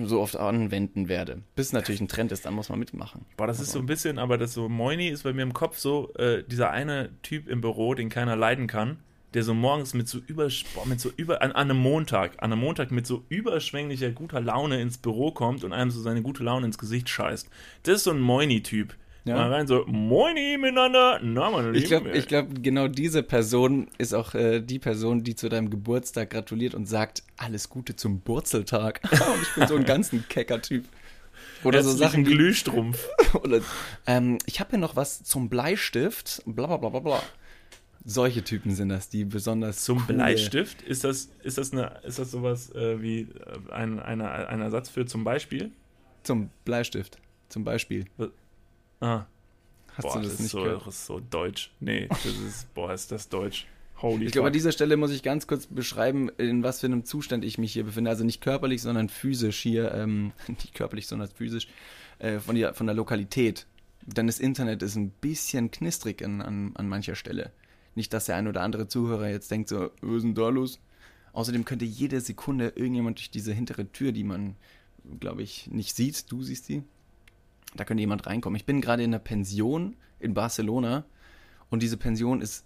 so 0.04 0.20
oft 0.22 0.36
anwenden 0.36 1.08
werde. 1.08 1.42
Bis 1.54 1.66
es 1.66 1.72
natürlich 1.74 2.00
ein 2.00 2.08
Trend 2.08 2.32
ist, 2.32 2.46
dann 2.46 2.54
muss 2.54 2.70
man 2.70 2.78
mitmachen. 2.78 3.26
Boah, 3.36 3.46
das 3.46 3.60
ist 3.60 3.72
so 3.72 3.78
ein 3.78 3.84
bisschen, 3.86 4.18
aber 4.18 4.38
das 4.38 4.54
so 4.54 4.70
Moini 4.70 5.08
ist 5.08 5.24
bei 5.24 5.34
mir 5.34 5.42
im 5.42 5.52
Kopf 5.52 5.76
so, 5.76 6.14
äh, 6.14 6.42
dieser 6.44 6.70
eine 6.70 7.10
Typ 7.22 7.46
im 7.48 7.60
Büro, 7.60 7.92
den 7.92 8.08
keiner 8.08 8.34
leiden 8.34 8.66
kann, 8.68 9.00
der 9.34 9.42
so 9.42 9.54
morgens 9.54 9.94
mit 9.94 10.08
so 10.08 10.18
über, 10.26 10.48
boah, 10.74 10.86
mit 10.86 11.00
so 11.00 11.10
über, 11.16 11.42
an, 11.42 11.52
an 11.52 11.70
einem 11.70 11.78
Montag, 11.78 12.32
an 12.38 12.52
einem 12.52 12.60
Montag 12.60 12.90
mit 12.90 13.06
so 13.06 13.24
überschwänglicher 13.28 14.10
guter 14.10 14.40
Laune 14.40 14.80
ins 14.80 14.98
Büro 14.98 15.32
kommt 15.32 15.64
und 15.64 15.72
einem 15.72 15.90
so 15.90 16.00
seine 16.00 16.22
gute 16.22 16.42
Laune 16.42 16.66
ins 16.66 16.78
Gesicht 16.78 17.08
scheißt. 17.08 17.48
Das 17.84 17.96
ist 17.96 18.04
so 18.04 18.10
ein 18.10 18.20
Moini-Typ. 18.20 18.94
Ja. 19.24 19.36
Mal 19.36 19.52
rein 19.52 19.66
so, 19.68 19.84
Moini 19.86 20.58
miteinander, 20.58 21.20
na 21.22 21.50
meine 21.50 21.76
Ich 21.76 21.84
glaube, 21.84 22.10
glaub, 22.10 22.46
genau 22.60 22.88
diese 22.88 23.22
Person 23.22 23.86
ist 23.96 24.14
auch 24.14 24.34
äh, 24.34 24.60
die 24.60 24.80
Person, 24.80 25.22
die 25.22 25.36
zu 25.36 25.48
deinem 25.48 25.70
Geburtstag 25.70 26.30
gratuliert 26.30 26.74
und 26.74 26.86
sagt, 26.86 27.22
alles 27.36 27.68
Gute 27.68 27.94
zum 27.94 28.20
Burzeltag. 28.20 29.00
und 29.12 29.42
ich 29.42 29.54
bin 29.54 29.68
so 29.68 29.76
ein 29.76 29.84
ganz 29.84 30.12
ein 30.12 30.24
kecker 30.28 30.60
Typ. 30.60 30.86
Oder 31.62 31.84
so 31.84 31.90
Herzlichen 31.90 31.98
Sachen 31.98 32.26
wie, 32.26 32.30
Glühstrumpf. 32.32 33.08
oder, 33.34 33.60
ähm, 34.08 34.38
ich 34.46 34.58
habe 34.58 34.70
hier 34.70 34.80
noch 34.80 34.96
was 34.96 35.22
zum 35.22 35.48
Bleistift, 35.48 36.42
bla 36.44 36.66
bla 36.66 36.76
bla 36.78 36.88
bla 36.88 37.00
bla. 37.00 37.22
Solche 38.04 38.42
Typen 38.42 38.74
sind 38.74 38.88
das, 38.88 39.08
die 39.08 39.24
besonders 39.24 39.84
Zum 39.84 39.98
coole- 39.98 40.14
Bleistift? 40.14 40.82
Ist 40.82 41.04
das, 41.04 41.30
ist 41.42 41.58
das, 41.58 41.72
eine, 41.72 42.00
ist 42.04 42.18
das 42.18 42.30
sowas 42.32 42.74
äh, 42.74 43.00
wie 43.00 43.20
äh, 43.20 43.72
ein, 43.72 44.00
eine, 44.00 44.48
ein 44.48 44.60
Ersatz 44.60 44.88
für 44.88 45.06
zum 45.06 45.22
Beispiel? 45.24 45.70
Zum 46.24 46.50
Bleistift, 46.64 47.18
zum 47.48 47.64
Beispiel. 47.64 48.06
Ah, 49.00 49.26
Hast 49.94 50.02
boah, 50.02 50.14
du 50.14 50.18
das, 50.20 50.28
das 50.28 50.32
ist 50.34 50.40
nicht 50.40 50.50
so, 50.50 50.62
gehört? 50.62 50.86
das 50.86 50.94
ist 50.96 51.06
so 51.06 51.20
deutsch. 51.20 51.70
Nee, 51.80 52.08
das 52.08 52.24
ist, 52.26 52.74
boah, 52.74 52.92
ist 52.92 53.12
das 53.12 53.28
deutsch. 53.28 53.66
Holy 54.00 54.26
Ich 54.26 54.32
glaube, 54.32 54.48
an 54.48 54.52
dieser 54.52 54.72
Stelle 54.72 54.96
muss 54.96 55.12
ich 55.12 55.22
ganz 55.22 55.46
kurz 55.46 55.66
beschreiben, 55.66 56.28
in 56.38 56.64
was 56.64 56.80
für 56.80 56.86
einem 56.86 57.04
Zustand 57.04 57.44
ich 57.44 57.56
mich 57.58 57.72
hier 57.72 57.84
befinde. 57.84 58.10
Also 58.10 58.24
nicht 58.24 58.40
körperlich, 58.40 58.82
sondern 58.82 59.08
physisch 59.08 59.60
hier. 59.60 59.92
Ähm, 59.94 60.32
nicht 60.48 60.74
körperlich, 60.74 61.06
sondern 61.06 61.28
physisch. 61.28 61.68
Äh, 62.18 62.40
von, 62.40 62.56
der, 62.56 62.74
von 62.74 62.86
der 62.86 62.96
Lokalität. 62.96 63.66
Denn 64.04 64.26
das 64.26 64.40
Internet 64.40 64.82
ist 64.82 64.96
ein 64.96 65.10
bisschen 65.10 65.70
knistrig 65.70 66.24
an, 66.24 66.40
an, 66.40 66.72
an 66.74 66.88
mancher 66.88 67.14
Stelle. 67.14 67.52
Nicht, 67.94 68.12
dass 68.12 68.26
der 68.26 68.36
ein 68.36 68.48
oder 68.48 68.62
andere 68.62 68.88
Zuhörer 68.88 69.28
jetzt 69.28 69.50
denkt 69.50 69.68
so, 69.68 69.90
was 70.00 70.16
ist 70.16 70.22
denn 70.22 70.34
da 70.34 70.48
los? 70.48 70.80
Außerdem 71.32 71.64
könnte 71.64 71.84
jede 71.84 72.20
Sekunde 72.20 72.72
irgendjemand 72.76 73.18
durch 73.18 73.30
diese 73.30 73.52
hintere 73.52 73.90
Tür, 73.90 74.12
die 74.12 74.24
man, 74.24 74.56
glaube 75.20 75.42
ich, 75.42 75.68
nicht 75.70 75.96
sieht, 75.96 76.30
du 76.30 76.42
siehst 76.42 76.68
die, 76.68 76.82
da 77.74 77.84
könnte 77.84 78.02
jemand 78.02 78.26
reinkommen. 78.26 78.56
Ich 78.56 78.66
bin 78.66 78.80
gerade 78.80 79.02
in 79.02 79.10
einer 79.10 79.18
Pension 79.18 79.96
in 80.20 80.34
Barcelona 80.34 81.04
und 81.70 81.82
diese 81.82 81.96
Pension 81.96 82.42
ist 82.42 82.64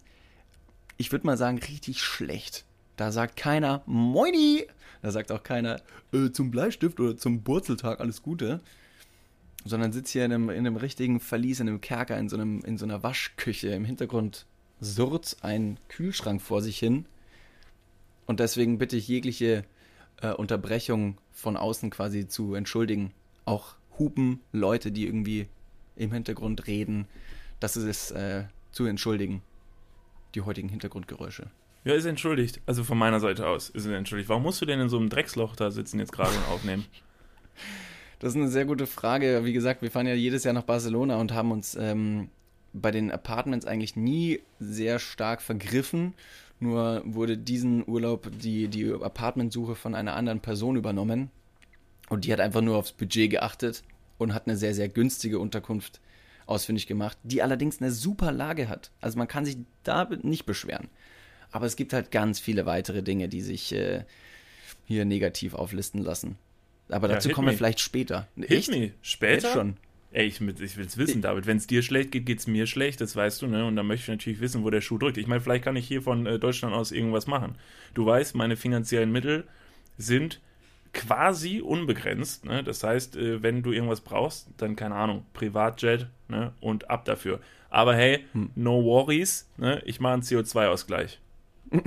ich 0.97 1.13
würde 1.13 1.27
mal 1.27 1.37
sagen, 1.37 1.59
richtig 1.59 2.01
schlecht. 2.03 2.65
Da 2.97 3.13
sagt 3.13 3.37
keiner 3.37 3.83
Moini. 3.87 4.67
Da 5.03 5.11
sagt 5.13 5.31
auch 5.31 5.43
keiner 5.43 5.81
äh, 6.13 6.31
zum 6.31 6.51
Bleistift 6.51 6.99
oder 7.01 7.17
zum 7.17 7.43
Burzeltag 7.43 8.01
alles 8.01 8.23
Gute. 8.23 8.61
Sondern 9.65 9.93
sitzt 9.93 10.13
hier 10.13 10.25
in 10.25 10.33
einem, 10.33 10.51
in 10.51 10.59
einem 10.59 10.77
richtigen 10.77 11.21
Verlies, 11.21 11.61
in 11.61 11.69
einem 11.69 11.81
Kerker, 11.81 12.17
in 12.19 12.29
so, 12.29 12.37
einem, 12.37 12.61
in 12.65 12.79
so 12.79 12.85
einer 12.85 13.03
Waschküche. 13.03 13.69
Im 13.69 13.85
Hintergrund 13.85 14.47
surrt 14.81 15.37
ein 15.43 15.79
Kühlschrank 15.89 16.43
vor 16.43 16.63
sich 16.63 16.79
hin. 16.79 17.07
Und 18.27 18.41
deswegen 18.41 18.79
bitte 18.79 18.97
ich 18.97 19.09
jegliche 19.09 19.65
äh, 20.21 20.33
Unterbrechung 20.33 21.19
von 21.33 21.57
außen 21.57 21.91
quasi 21.91 22.29
zu 22.29 22.55
entschuldigen. 22.55 23.13
Auch 23.45 23.75
Hupen, 23.99 24.41
Leute, 24.53 24.93
die 24.93 25.07
irgendwie 25.07 25.49
im 25.97 26.13
Hintergrund 26.13 26.67
reden. 26.67 27.07
Das 27.61 27.77
ist 27.77 27.85
es 27.85 28.11
äh, 28.11 28.45
zu 28.73 28.85
entschuldigen 28.85 29.43
die 30.37 30.43
heutigen 30.43 30.69
Hintergrundgeräusche. 30.69 31.51
Ja, 31.85 31.95
ist 31.95 32.05
entschuldigt. 32.05 32.61
Also 32.67 32.85
von 32.85 32.99
meiner 32.99 33.21
Seite 33.21 33.47
aus 33.47 33.71
ist 33.71 33.87
es 33.87 33.93
entschuldigt. 33.93 34.29
Warum 34.29 34.43
musst 34.43 34.61
du 34.61 34.67
denn 34.67 34.81
in 34.81 34.89
so 34.89 34.99
einem 34.99 35.09
Drecksloch 35.09 35.57
da 35.57 35.71
sitzen 35.71 35.99
jetzt 35.99 36.13
gerade 36.13 36.37
und 36.37 36.49
aufnehmen? 36.49 36.85
Das 38.19 38.31
ist 38.31 38.37
eine 38.37 38.49
sehr 38.49 38.65
gute 38.65 38.87
Frage. 38.87 39.43
Wie 39.45 39.53
gesagt, 39.53 39.83
wir 39.83 39.91
fahren 39.91 40.07
ja 40.07 40.15
jedes 40.15 40.43
Jahr 40.43 40.55
nach 40.55 40.63
Barcelona 40.63 41.17
und 41.17 41.35
haben 41.35 41.53
uns 41.53 41.75
ähm, 41.79 42.31
bei 42.81 42.91
den 42.91 43.11
Apartments 43.11 43.67
eigentlich 43.67 43.97
nie 43.97 44.41
sehr 44.59 44.99
stark 44.99 45.43
vergriffen. 45.43 46.15
Nur 46.59 47.03
wurde 47.05 47.37
diesen 47.37 47.87
Urlaub 47.87 48.31
die, 48.41 48.69
die 48.69 48.91
Apartmentsuche 48.93 49.75
von 49.75 49.95
einer 49.95 50.15
anderen 50.15 50.41
Person 50.41 50.77
übernommen. 50.77 51.31
Und 52.09 52.25
die 52.25 52.33
hat 52.33 52.41
einfach 52.41 52.61
nur 52.63 52.77
aufs 52.77 52.93
Budget 52.93 53.31
geachtet 53.31 53.83
und 54.19 54.33
hat 54.33 54.47
eine 54.47 54.57
sehr, 54.57 54.75
sehr 54.75 54.89
günstige 54.89 55.39
Unterkunft 55.39 56.01
ausfindig 56.47 56.87
gemacht, 56.87 57.19
die 57.25 57.43
allerdings 57.43 57.81
eine 57.83 57.91
super 57.91 58.31
Lage 58.33 58.69
hat. 58.69 58.91
Also 59.01 59.19
man 59.19 59.29
kann 59.29 59.45
sich 59.45 59.59
da 59.83 60.09
nicht 60.23 60.47
beschweren. 60.47 60.89
Aber 61.51 61.67
es 61.67 61.77
gibt 61.77 61.93
halt 61.93 62.11
ganz 62.11 62.39
viele 62.39 62.65
weitere 62.67 63.03
Dinge, 63.03 63.29
die 63.29 63.41
sich 63.43 63.73
äh, 63.73 64.05
hier 64.87 65.05
negativ 65.05 65.55
auflisten 65.55 66.03
lassen. 66.03 66.39
Aber 66.89 67.09
Ja, 67.09 67.15
dazu 67.15 67.29
hit 67.29 67.35
kommen 67.35 67.49
wir 67.49 67.53
me. 67.53 67.57
vielleicht 67.59 67.81
später. 67.81 68.29
Hit 68.37 68.69
me. 68.69 68.93
Später? 69.03 69.49
Jetzt 69.49 69.53
schon. 69.55 69.77
Ey, 70.17 70.25
ich, 70.29 70.41
ich 70.41 70.77
will 70.79 70.87
es 70.87 70.97
wissen, 70.97 71.21
David. 71.21 71.47
Wenn 71.47 71.59
es 71.59 71.67
dir 71.67 71.83
schlecht 71.83 72.11
geht, 72.11 72.25
geht 72.25 72.39
es 72.39 72.47
mir 72.47 72.67
schlecht, 72.67 73.03
das 73.03 73.15
weißt 73.15 73.43
du, 73.43 73.49
ne? 73.49 73.67
Und 73.67 73.77
dann 73.77 73.87
möchte 73.87 74.05
ich 74.05 74.09
natürlich 74.09 74.41
wissen, 74.41 74.65
wo 74.65 74.71
der 74.71 74.81
Schuh 74.81 74.97
drückt. 74.97 75.19
Ich 75.19 75.27
meine, 75.27 75.43
vielleicht 75.43 75.65
kann 75.65 75.77
ich 75.77 75.87
hier 75.87 76.01
von 76.01 76.25
äh, 76.25 76.39
Deutschland 76.39 76.75
aus 76.75 76.91
irgendwas 76.91 77.27
machen. 77.27 77.57
Du 77.93 78.07
weißt, 78.07 78.35
meine 78.35 78.57
finanziellen 78.57 79.13
Mittel 79.13 79.45
sind 79.99 80.41
quasi 80.95 81.61
unbegrenzt. 81.61 82.47
Ne? 82.47 82.65
Das 82.65 82.83
heißt, 82.83 83.17
äh, 83.17 83.43
wenn 83.43 83.63
du 83.63 83.73
irgendwas 83.73 84.01
brauchst, 84.01 84.49
dann 84.57 84.75
keine 84.75 84.95
Ahnung, 84.95 85.27
Privatjet 85.35 86.07
ne? 86.29 86.53
und 86.63 86.89
ab 86.89 87.05
dafür. 87.05 87.41
Aber 87.69 87.95
hey, 87.95 88.25
Hm. 88.33 88.49
no 88.55 88.83
worries, 88.83 89.51
ne? 89.59 89.83
ich 89.85 90.01
mache 90.01 90.15
einen 90.15 90.23
CO2-Ausgleich. 90.23 91.21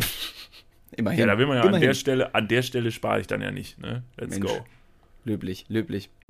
Immerhin. 0.96 1.20
Ja, 1.20 1.26
da 1.26 1.40
will 1.40 1.48
man 1.48 1.58
ja 1.58 1.64
an 1.64 1.81
der 1.81 1.96
Stelle, 1.96 2.36
an 2.36 2.48
der 2.48 2.62
Stelle 2.62 2.92
spare 2.92 3.22
ich 3.22 3.26
dann 3.28 3.42
ja 3.42 3.50
nicht. 3.50 3.80
Ne? 3.80 4.04
Let's 4.18 4.38
Mensch. 4.38 4.52
go. 4.52 4.66
Löblich, 5.26 5.66
löblich. 5.68 6.12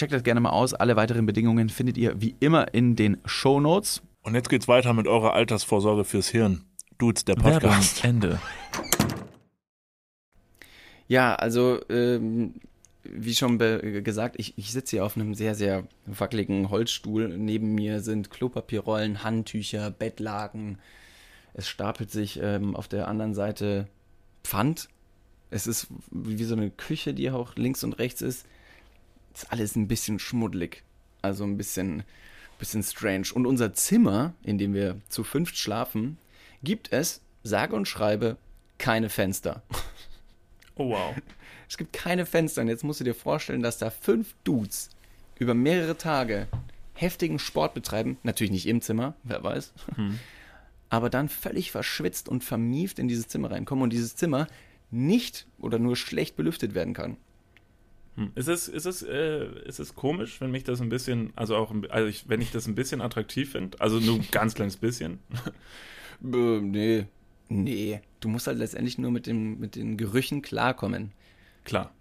Checkt 0.00 0.14
das 0.14 0.22
gerne 0.22 0.40
mal 0.40 0.48
aus. 0.48 0.72
Alle 0.72 0.96
weiteren 0.96 1.26
Bedingungen 1.26 1.68
findet 1.68 1.98
ihr 1.98 2.18
wie 2.22 2.34
immer 2.40 2.72
in 2.72 2.96
den 2.96 3.18
Show 3.26 3.60
Notes. 3.60 4.00
Und 4.22 4.34
jetzt 4.34 4.48
geht's 4.48 4.66
weiter 4.66 4.94
mit 4.94 5.06
eurer 5.06 5.34
Altersvorsorge 5.34 6.04
fürs 6.04 6.28
Hirn. 6.28 6.64
Dudes, 6.96 7.26
der 7.26 7.34
Podcast. 7.34 8.02
Ende. 8.06 8.40
Ja, 11.06 11.34
also 11.34 11.80
ähm, 11.90 12.54
wie 13.04 13.34
schon 13.34 13.58
gesagt, 13.58 14.36
ich, 14.38 14.56
ich 14.56 14.72
sitze 14.72 14.96
hier 14.96 15.04
auf 15.04 15.16
einem 15.16 15.34
sehr, 15.34 15.54
sehr 15.54 15.86
wackeligen 16.06 16.70
Holzstuhl. 16.70 17.28
Neben 17.36 17.74
mir 17.74 18.00
sind 18.00 18.30
Klopapierrollen, 18.30 19.22
Handtücher, 19.22 19.90
Bettlaken. 19.90 20.78
Es 21.52 21.68
stapelt 21.68 22.10
sich 22.10 22.40
ähm, 22.42 22.74
auf 22.74 22.88
der 22.88 23.06
anderen 23.06 23.34
Seite 23.34 23.86
Pfand. 24.44 24.88
Es 25.50 25.66
ist 25.66 25.88
wie 26.10 26.44
so 26.44 26.54
eine 26.54 26.70
Küche, 26.70 27.12
die 27.12 27.30
auch 27.30 27.56
links 27.56 27.84
und 27.84 27.98
rechts 27.98 28.22
ist. 28.22 28.46
Ist 29.34 29.52
alles 29.52 29.76
ein 29.76 29.88
bisschen 29.88 30.18
schmuddelig. 30.18 30.82
Also 31.22 31.44
ein 31.44 31.56
bisschen, 31.56 32.02
bisschen 32.58 32.82
strange. 32.82 33.28
Und 33.34 33.46
unser 33.46 33.72
Zimmer, 33.74 34.34
in 34.42 34.58
dem 34.58 34.74
wir 34.74 34.96
zu 35.08 35.24
fünft 35.24 35.56
schlafen, 35.56 36.18
gibt 36.62 36.92
es, 36.92 37.20
sage 37.42 37.74
und 37.74 37.86
schreibe, 37.86 38.36
keine 38.78 39.08
Fenster. 39.08 39.62
Oh 40.76 40.90
wow. 40.90 41.14
Es 41.68 41.78
gibt 41.78 41.92
keine 41.92 42.26
Fenster. 42.26 42.62
Und 42.62 42.68
jetzt 42.68 42.82
musst 42.82 42.98
du 42.98 43.04
dir 43.04 43.14
vorstellen, 43.14 43.62
dass 43.62 43.78
da 43.78 43.90
fünf 43.90 44.34
Dudes 44.42 44.90
über 45.38 45.54
mehrere 45.54 45.96
Tage 45.96 46.48
heftigen 46.94 47.38
Sport 47.38 47.74
betreiben. 47.74 48.18
Natürlich 48.24 48.50
nicht 48.50 48.66
im 48.66 48.80
Zimmer, 48.82 49.14
wer 49.22 49.44
weiß. 49.44 49.72
Aber 50.88 51.10
dann 51.10 51.28
völlig 51.28 51.70
verschwitzt 51.70 52.28
und 52.28 52.42
vermieft 52.42 52.98
in 52.98 53.06
dieses 53.06 53.28
Zimmer 53.28 53.52
reinkommen 53.52 53.84
und 53.84 53.92
dieses 53.92 54.16
Zimmer 54.16 54.48
nicht 54.90 55.46
oder 55.60 55.78
nur 55.78 55.94
schlecht 55.94 56.34
belüftet 56.34 56.74
werden 56.74 56.92
kann. 56.92 57.16
Hm. 58.16 58.32
Ist 58.34 58.48
es, 58.48 58.68
ist, 58.68 58.86
es, 58.86 59.02
äh, 59.02 59.46
ist 59.64 59.78
es 59.78 59.94
komisch, 59.94 60.40
wenn 60.40 60.50
mich 60.50 60.64
das 60.64 60.80
ein 60.80 60.88
bisschen, 60.88 61.32
also 61.36 61.56
auch, 61.56 61.72
also 61.90 62.08
ich, 62.08 62.28
wenn 62.28 62.40
ich 62.40 62.50
das 62.50 62.66
ein 62.66 62.74
bisschen 62.74 63.00
attraktiv 63.00 63.52
finde? 63.52 63.80
Also 63.80 63.98
nur 64.00 64.16
ein 64.16 64.28
ganz 64.30 64.54
kleines 64.54 64.76
bisschen. 64.76 65.18
Äh, 66.22 66.60
nee. 66.60 67.06
Nee. 67.48 68.02
Du 68.20 68.28
musst 68.28 68.46
halt 68.46 68.58
letztendlich 68.58 68.98
nur 68.98 69.10
mit, 69.10 69.26
dem, 69.26 69.58
mit 69.58 69.74
den 69.74 69.96
Gerüchen 69.96 70.42
klarkommen. 70.42 71.12
Klar, 71.64 71.92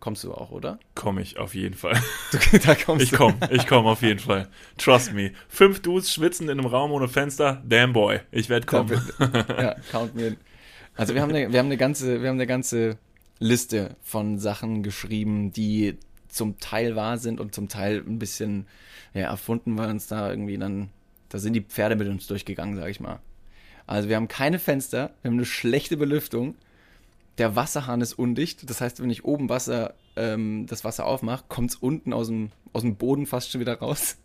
Kommst 0.00 0.22
du 0.22 0.32
auch, 0.32 0.52
oder? 0.52 0.78
komme 0.94 1.22
ich 1.22 1.38
auf 1.38 1.54
jeden 1.54 1.74
Fall. 1.74 2.00
da 2.64 2.74
kommst 2.74 3.04
Ich 3.12 3.12
komme, 3.12 3.36
ich 3.50 3.66
komme 3.66 3.88
auf 3.88 4.02
jeden 4.02 4.20
Fall. 4.20 4.48
Trust 4.76 5.12
me. 5.12 5.32
Fünf 5.48 5.80
Dudes 5.82 6.12
schwitzen 6.12 6.48
in 6.48 6.58
einem 6.58 6.66
Raum 6.66 6.92
ohne 6.92 7.08
Fenster. 7.08 7.62
Damn 7.66 7.92
boy. 7.92 8.20
Ich 8.30 8.48
werde 8.48 8.66
kommen. 8.66 9.00
ja, 9.18 9.74
count 9.90 10.14
me 10.14 10.28
in. 10.28 10.36
Also 10.94 11.14
wir 11.14 11.22
haben 11.22 11.30
eine, 11.30 11.52
wir 11.52 11.58
haben 11.58 11.66
eine 11.66 11.76
ganze, 11.76 12.22
wir 12.22 12.28
haben 12.28 12.36
eine 12.36 12.46
ganze 12.46 12.98
Liste 13.38 13.96
von 14.02 14.38
Sachen 14.38 14.82
geschrieben, 14.82 15.52
die 15.52 15.96
zum 16.28 16.58
Teil 16.58 16.96
wahr 16.96 17.18
sind 17.18 17.40
und 17.40 17.54
zum 17.54 17.68
Teil 17.68 18.02
ein 18.06 18.18
bisschen 18.18 18.66
ja, 19.14 19.22
erfunden, 19.22 19.78
weil 19.78 19.90
uns 19.90 20.06
da 20.06 20.30
irgendwie 20.30 20.58
dann, 20.58 20.90
da 21.28 21.38
sind 21.38 21.54
die 21.54 21.62
Pferde 21.62 21.96
mit 21.96 22.08
uns 22.08 22.26
durchgegangen, 22.26 22.76
sag 22.76 22.88
ich 22.90 23.00
mal. 23.00 23.20
Also 23.86 24.08
wir 24.08 24.16
haben 24.16 24.28
keine 24.28 24.58
Fenster, 24.58 25.12
wir 25.22 25.30
haben 25.30 25.38
eine 25.38 25.46
schlechte 25.46 25.96
Belüftung, 25.96 26.54
der 27.38 27.56
Wasserhahn 27.56 28.00
ist 28.00 28.14
undicht, 28.14 28.68
das 28.68 28.80
heißt, 28.80 29.00
wenn 29.00 29.10
ich 29.10 29.24
oben 29.24 29.48
Wasser, 29.48 29.94
ähm, 30.16 30.66
das 30.66 30.84
Wasser 30.84 31.06
aufmache, 31.06 31.44
kommt 31.48 31.70
es 31.70 31.76
unten 31.76 32.12
aus 32.12 32.26
dem, 32.26 32.50
aus 32.72 32.82
dem 32.82 32.96
Boden 32.96 33.26
fast 33.26 33.50
schon 33.50 33.60
wieder 33.60 33.78
raus. 33.78 34.18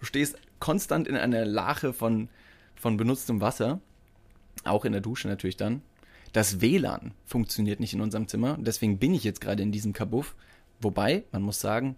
Du 0.00 0.06
stehst 0.06 0.36
konstant 0.58 1.06
in 1.06 1.16
einer 1.16 1.44
Lache 1.44 1.92
von, 1.92 2.28
von 2.74 2.96
benutztem 2.96 3.40
Wasser, 3.40 3.80
auch 4.64 4.84
in 4.84 4.92
der 4.92 5.00
Dusche 5.00 5.28
natürlich 5.28 5.56
dann. 5.56 5.82
Das 6.32 6.60
WLAN 6.60 7.12
funktioniert 7.26 7.80
nicht 7.80 7.92
in 7.92 8.00
unserem 8.00 8.26
Zimmer, 8.26 8.56
deswegen 8.58 8.98
bin 8.98 9.14
ich 9.14 9.24
jetzt 9.24 9.40
gerade 9.40 9.62
in 9.62 9.72
diesem 9.72 9.92
Kabuff. 9.92 10.34
Wobei, 10.80 11.24
man 11.30 11.42
muss 11.42 11.60
sagen, 11.60 11.96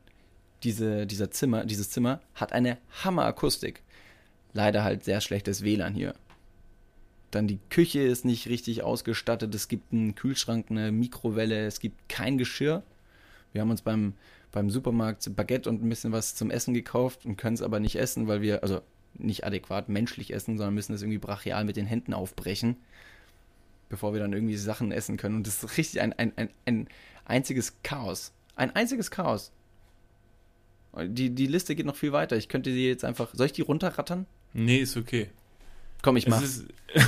diese, 0.64 1.06
dieser 1.06 1.30
Zimmer, 1.30 1.64
dieses 1.64 1.90
Zimmer 1.90 2.20
hat 2.34 2.52
eine 2.52 2.78
Hammerakustik. 3.04 3.82
Leider 4.52 4.82
halt 4.82 5.04
sehr 5.04 5.20
schlechtes 5.20 5.62
WLAN 5.62 5.94
hier. 5.94 6.14
Dann 7.30 7.46
die 7.46 7.58
Küche 7.70 8.00
ist 8.00 8.24
nicht 8.24 8.48
richtig 8.48 8.82
ausgestattet. 8.82 9.54
Es 9.54 9.68
gibt 9.68 9.92
einen 9.92 10.14
Kühlschrank, 10.14 10.66
eine 10.70 10.92
Mikrowelle, 10.92 11.66
es 11.66 11.80
gibt 11.80 12.08
kein 12.08 12.38
Geschirr. 12.38 12.82
Wir 13.52 13.60
haben 13.60 13.70
uns 13.70 13.82
beim, 13.82 14.14
beim 14.52 14.70
Supermarkt 14.70 15.34
Baguette 15.34 15.68
und 15.68 15.82
ein 15.82 15.88
bisschen 15.88 16.12
was 16.12 16.34
zum 16.34 16.50
Essen 16.50 16.74
gekauft 16.74 17.24
und 17.24 17.36
können 17.36 17.54
es 17.54 17.62
aber 17.62 17.80
nicht 17.80 17.96
essen, 17.96 18.28
weil 18.28 18.40
wir, 18.40 18.62
also 18.62 18.80
nicht 19.14 19.44
adäquat 19.44 19.88
menschlich 19.88 20.32
essen, 20.32 20.56
sondern 20.56 20.74
müssen 20.74 20.94
es 20.94 21.02
irgendwie 21.02 21.18
brachial 21.18 21.64
mit 21.64 21.76
den 21.76 21.86
Händen 21.86 22.14
aufbrechen, 22.14 22.76
bevor 23.94 24.12
wir 24.12 24.20
dann 24.20 24.32
irgendwie 24.32 24.56
Sachen 24.56 24.90
essen 24.90 25.16
können. 25.16 25.36
Und 25.36 25.46
das 25.46 25.62
ist 25.62 25.78
richtig 25.78 26.00
ein, 26.00 26.12
ein, 26.14 26.32
ein, 26.36 26.50
ein 26.66 26.88
einziges 27.24 27.76
Chaos. 27.84 28.32
Ein 28.56 28.74
einziges 28.74 29.10
Chaos. 29.10 29.52
Die, 30.96 31.30
die 31.30 31.46
Liste 31.46 31.76
geht 31.76 31.86
noch 31.86 31.96
viel 31.96 32.12
weiter. 32.12 32.36
Ich 32.36 32.48
könnte 32.48 32.70
die 32.70 32.88
jetzt 32.88 33.04
einfach. 33.04 33.30
Soll 33.34 33.46
ich 33.46 33.52
die 33.52 33.62
runterrattern? 33.62 34.26
Nee, 34.52 34.78
ist 34.78 34.96
okay. 34.96 35.30
Komm, 36.02 36.16
ich 36.16 36.26
mach's. 36.26 36.64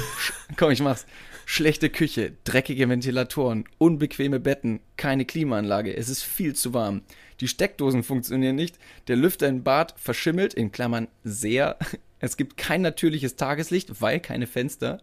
Komm, 0.57 0.71
ich 0.71 0.81
mach's. 0.81 1.07
Schlechte 1.45 1.91
Küche, 1.91 2.33
dreckige 2.45 2.89
Ventilatoren, 2.89 3.65
unbequeme 3.79 4.41
Betten, 4.41 4.81
keine 4.97 5.25
Klimaanlage, 5.25 5.97
es 5.97 6.09
ist 6.09 6.23
viel 6.25 6.57
zu 6.57 6.75
warm. 6.75 7.03
Die 7.41 7.47
Steckdosen 7.47 8.03
funktionieren 8.03 8.57
nicht, 8.57 8.79
der 9.07 9.15
Lüfter 9.15 9.47
im 9.47 9.63
Bad 9.63 9.95
verschimmelt, 9.97 10.55
in 10.55 10.73
Klammern 10.73 11.09
sehr. 11.25 11.79
Es 12.19 12.39
gibt 12.39 12.57
kein 12.57 12.81
natürliches 12.81 13.37
Tageslicht, 13.37 14.01
weil 14.01 14.21
keine 14.21 14.47
Fenster. 14.47 15.03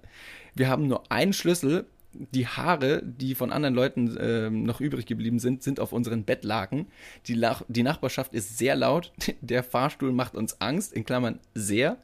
Wir 0.56 0.68
haben 0.68 0.88
nur 0.88 1.12
einen 1.12 1.34
Schlüssel. 1.34 1.86
Die 2.14 2.46
Haare, 2.46 3.02
die 3.04 3.34
von 3.34 3.52
anderen 3.52 3.74
Leuten 3.74 4.16
ähm, 4.20 4.64
noch 4.64 4.80
übrig 4.80 5.08
geblieben 5.08 5.40
sind, 5.40 5.64
sind 5.64 5.80
auf 5.80 5.92
unseren 5.92 6.26
Bettlaken. 6.26 6.88
Die, 7.26 7.34
Lach 7.34 7.64
die 7.68 7.82
Nachbarschaft 7.82 8.34
ist 8.34 8.58
sehr 8.58 8.76
laut. 8.76 9.12
Der 9.42 9.64
Fahrstuhl 9.64 10.12
macht 10.12 10.36
uns 10.36 10.62
Angst, 10.62 10.94
in 10.94 11.06
Klammern 11.06 11.40
sehr. 11.56 11.98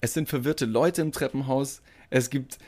Es 0.00 0.14
sind 0.14 0.28
verwirrte 0.28 0.64
Leute 0.64 1.02
im 1.02 1.12
Treppenhaus. 1.12 1.82
Es 2.08 2.30
gibt 2.30 2.58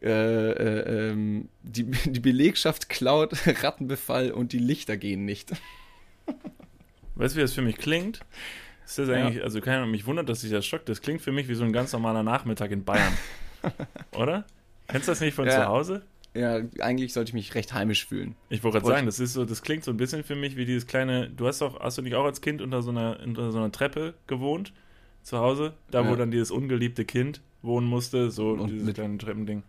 äh, 0.00 0.50
äh, 0.52 1.10
ähm, 1.10 1.48
die, 1.62 1.84
die 2.04 2.20
Belegschaft 2.20 2.88
klaut, 2.88 3.34
Rattenbefall 3.62 4.30
und 4.30 4.52
die 4.52 4.58
Lichter 4.58 4.96
gehen 4.96 5.24
nicht. 5.24 5.50
weißt 7.16 7.34
du, 7.34 7.38
wie 7.38 7.42
das 7.42 7.52
für 7.52 7.62
mich 7.62 7.76
klingt? 7.76 8.20
Ist 8.86 8.98
das 8.98 9.10
eigentlich, 9.10 9.42
also 9.42 9.60
keine 9.60 9.78
Ahnung, 9.78 9.90
mich 9.90 10.06
wundert, 10.06 10.30
dass 10.30 10.40
sich 10.40 10.50
das 10.50 10.64
schockt. 10.64 10.88
Das 10.88 11.02
klingt 11.02 11.20
für 11.20 11.32
mich 11.32 11.46
wie 11.48 11.54
so 11.54 11.64
ein 11.64 11.74
ganz 11.74 11.92
normaler 11.92 12.22
Nachmittag 12.22 12.70
in 12.70 12.84
Bayern. 12.84 13.12
Oder? 14.16 14.44
Kennst 14.88 15.08
du 15.08 15.12
das 15.12 15.20
nicht 15.20 15.34
von 15.34 15.46
Ja. 15.46 15.52
zu 15.62 15.66
Hause? 15.66 16.02
Ja, 16.34 16.60
eigentlich 16.80 17.12
sollte 17.12 17.30
ich 17.30 17.34
mich 17.34 17.54
recht 17.54 17.72
heimisch 17.74 18.06
fühlen. 18.06 18.36
Ich 18.48 18.62
wollte 18.62 18.78
gerade 18.80 18.90
sagen, 18.94 19.06
das 19.06 19.18
ist 19.18 19.32
so, 19.32 19.44
das 19.44 19.62
klingt 19.62 19.82
so 19.84 19.90
ein 19.90 19.96
bisschen 19.96 20.22
für 20.24 20.36
mich 20.36 20.56
wie 20.56 20.66
dieses 20.66 20.86
kleine. 20.86 21.30
Du 21.30 21.46
hast 21.46 21.60
doch, 21.60 21.80
hast 21.80 21.98
du 21.98 22.02
nicht 22.02 22.14
auch 22.14 22.24
als 22.24 22.40
Kind 22.40 22.62
unter 22.62 22.82
so 22.82 22.90
einer, 22.90 23.18
unter 23.24 23.50
so 23.50 23.58
einer 23.58 23.72
Treppe 23.72 24.14
gewohnt? 24.26 24.72
Zu 25.22 25.38
Hause? 25.38 25.74
Da, 25.90 26.04
wo 26.06 26.10
Ja. 26.10 26.16
dann 26.16 26.30
dieses 26.30 26.50
ungeliebte 26.50 27.04
Kind 27.04 27.40
wohnen 27.62 27.86
musste, 27.86 28.30
so 28.30 28.50
Und 28.50 28.68
dieses 28.70 28.86
mit- 28.86 28.94
kleine 28.94 29.18
Treppending. 29.18 29.62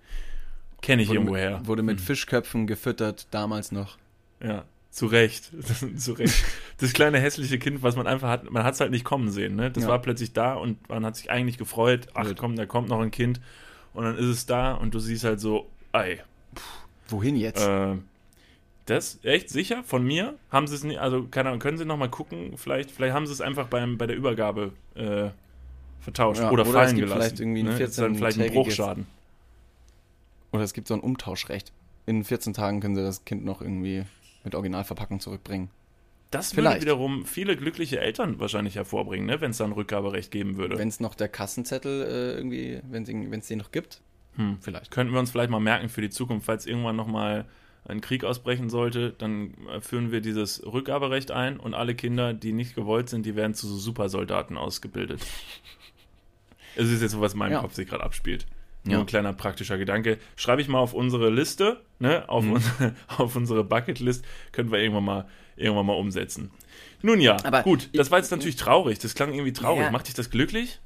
Kenne 0.81 1.01
ich 1.01 1.09
Wurde 1.09 1.15
irgendwo 1.17 1.33
mit, 1.33 1.41
her. 1.41 1.61
wurde 1.65 1.83
mit 1.83 1.97
Hm. 1.99 2.05
Fischköpfen 2.05 2.67
gefüttert, 2.67 3.27
damals 3.31 3.71
noch. 3.71 3.97
Ja, 4.41 4.63
zu 4.91 5.07
Recht. 5.07 5.51
zu 5.97 6.13
Recht. 6.13 6.45
Das 6.77 6.93
kleine 6.93 7.19
hässliche 7.19 7.57
Kind, 7.59 7.83
was 7.83 7.95
man 7.95 8.05
einfach 8.07 8.29
hat, 8.29 8.49
man 8.51 8.63
hat 8.63 8.75
es 8.75 8.79
halt 8.79 8.91
nicht 8.91 9.03
kommen 9.05 9.31
sehen, 9.31 9.55
ne? 9.55 9.71
Das 9.71 9.83
Ja. 9.83 9.89
war 9.89 10.01
plötzlich 10.01 10.33
da 10.33 10.53
und 10.53 10.87
man 10.87 11.03
hat 11.05 11.15
sich 11.17 11.31
eigentlich 11.31 11.57
gefreut, 11.57 12.07
ach 12.13 12.27
komm, 12.37 12.55
da 12.55 12.65
kommt 12.65 12.89
noch 12.89 12.99
ein 13.01 13.11
Kind. 13.11 13.41
Und 13.93 14.03
dann 14.05 14.17
ist 14.17 14.25
es 14.25 14.45
da 14.45 14.73
und 14.73 14.93
du 14.93 14.99
siehst 14.99 15.23
halt 15.23 15.39
so, 15.39 15.67
ey, 15.93 16.19
Wohin 17.07 17.35
jetzt? 17.35 17.65
äh, 17.65 17.95
das 18.85 19.19
echt 19.23 19.49
sicher 19.49 19.83
von 19.83 20.03
mir? 20.05 20.35
Haben 20.51 20.67
sie 20.67 20.75
es 20.75 20.83
nicht, 20.83 20.99
also 20.99 21.27
keine 21.29 21.49
Ahnung, 21.49 21.59
können 21.59 21.77
sie 21.77 21.85
noch 21.85 21.97
mal 21.97 22.09
gucken, 22.09 22.53
vielleicht, 22.57 22.91
vielleicht 22.91 23.13
haben 23.13 23.25
sie 23.27 23.33
es 23.33 23.41
einfach 23.41 23.67
beim, 23.67 23.97
bei 23.97 24.07
der 24.07 24.15
Übergabe 24.15 24.71
äh, 24.95 25.29
vertauscht 25.99 26.41
Ja, 26.41 26.51
oder, 26.51 26.63
oder 26.63 26.71
fallen 26.71 26.95
gelassen. 26.95 27.19
vielleicht 27.19 27.39
irgendwie 27.39 27.59
ein 27.63 27.65
ne? 27.65 27.79
Ist 27.81 27.99
dann 27.99 28.15
vielleicht 28.15 28.39
ein 28.39 28.45
14-tägiges 28.45 28.53
Bruchschaden. 28.53 29.07
Oder 30.51 30.63
es 30.63 30.73
gibt 30.73 30.87
so 30.87 30.93
ein 30.95 30.99
Umtauschrecht. 31.01 31.71
In 32.05 32.23
14 32.23 32.53
Tagen 32.53 32.79
können 32.79 32.95
sie 32.95 33.03
das 33.03 33.25
Kind 33.25 33.45
noch 33.45 33.61
irgendwie 33.61 34.03
mit 34.43 34.55
Originalverpackung 34.55 35.19
zurückbringen. 35.19 35.69
Das 36.31 36.55
würde 36.55 36.67
Vielleicht. 36.69 36.81
wiederum 36.83 37.25
viele 37.25 37.57
glückliche 37.57 37.99
Eltern 37.99 38.39
wahrscheinlich 38.39 38.75
hervorbringen, 38.75 39.25
ne? 39.25 39.41
wenn 39.41 39.49
es 39.51 39.57
da 39.57 39.65
ein 39.65 39.71
Rückgaberecht 39.71 40.29
geben 40.31 40.57
würde. 40.57 40.77
Wenn 40.77 40.87
es 40.87 40.99
noch 40.99 41.15
der 41.15 41.27
Kassenzettel 41.27 42.03
äh, 42.03 42.37
irgendwie, 42.37 42.81
wenn 42.89 43.03
es 43.39 43.47
den 43.47 43.57
noch 43.57 43.71
gibt, 43.71 44.01
Hm. 44.35 44.57
vielleicht. 44.61 44.91
Könnten 44.91 45.11
wir 45.13 45.19
uns 45.19 45.31
vielleicht 45.31 45.49
mal 45.49 45.59
merken 45.59 45.89
für 45.89 46.01
die 46.01 46.11
Zukunft, 46.11 46.45
falls 46.45 46.65
irgendwann 46.67 46.95
nochmal 46.95 47.45
ein 47.85 47.99
Krieg 47.99 48.23
ausbrechen 48.23 48.69
sollte, 48.69 49.11
dann 49.17 49.55
äh, 49.73 49.81
führen 49.81 50.11
wir 50.11 50.21
dieses 50.21 50.63
Rückgaberecht 50.65 51.31
ein 51.31 51.59
und 51.59 51.73
alle 51.73 51.95
Kinder, 51.95 52.33
die 52.33 52.53
nicht 52.53 52.75
gewollt 52.75 53.09
sind, 53.09 53.25
die 53.25 53.35
werden 53.35 53.55
zu 53.55 53.67
so 53.67 53.75
Supersoldaten 53.77 54.55
ausgebildet. 54.57 55.21
Es 56.75 56.89
ist 56.89 57.01
jetzt 57.01 57.11
so, 57.11 57.21
was 57.21 57.33
in 57.33 57.39
meinem 57.39 57.53
Ja. 57.53 57.61
Kopf 57.61 57.73
sich 57.73 57.89
gerade 57.89 58.03
abspielt. 58.03 58.45
Nur 58.85 58.93
Ja. 58.93 58.99
ein 59.01 59.05
kleiner 59.05 59.33
praktischer 59.33 59.77
Gedanke. 59.77 60.17
Schreibe 60.37 60.61
ich 60.61 60.67
mal 60.67 60.79
auf 60.79 60.93
unsere 60.93 61.29
Liste, 61.29 61.81
ne? 61.99 62.29
auf, 62.29 62.45
Mhm. 62.45 62.53
unsere, 62.53 62.95
auf 63.17 63.35
unsere 63.35 63.63
Bucketlist, 63.63 64.23
können 64.51 64.71
wir 64.71 64.79
irgendwann 64.79 65.03
mal, 65.03 65.27
irgendwann 65.59 65.85
mal 65.85 65.93
umsetzen. 65.93 66.51
Nun 67.01 67.21
ja, 67.21 67.37
Aber 67.43 67.63
gut, 67.63 67.89
das 67.93 68.11
war 68.11 68.19
jetzt 68.19 68.31
natürlich 68.31 68.55
traurig. 68.55 68.99
Das 68.99 69.15
klang 69.15 69.33
irgendwie 69.33 69.53
traurig. 69.53 69.83
Ja. 69.83 69.91
Macht 69.91 70.07
dich 70.07 70.15
das 70.15 70.29
glücklich? 70.29 70.79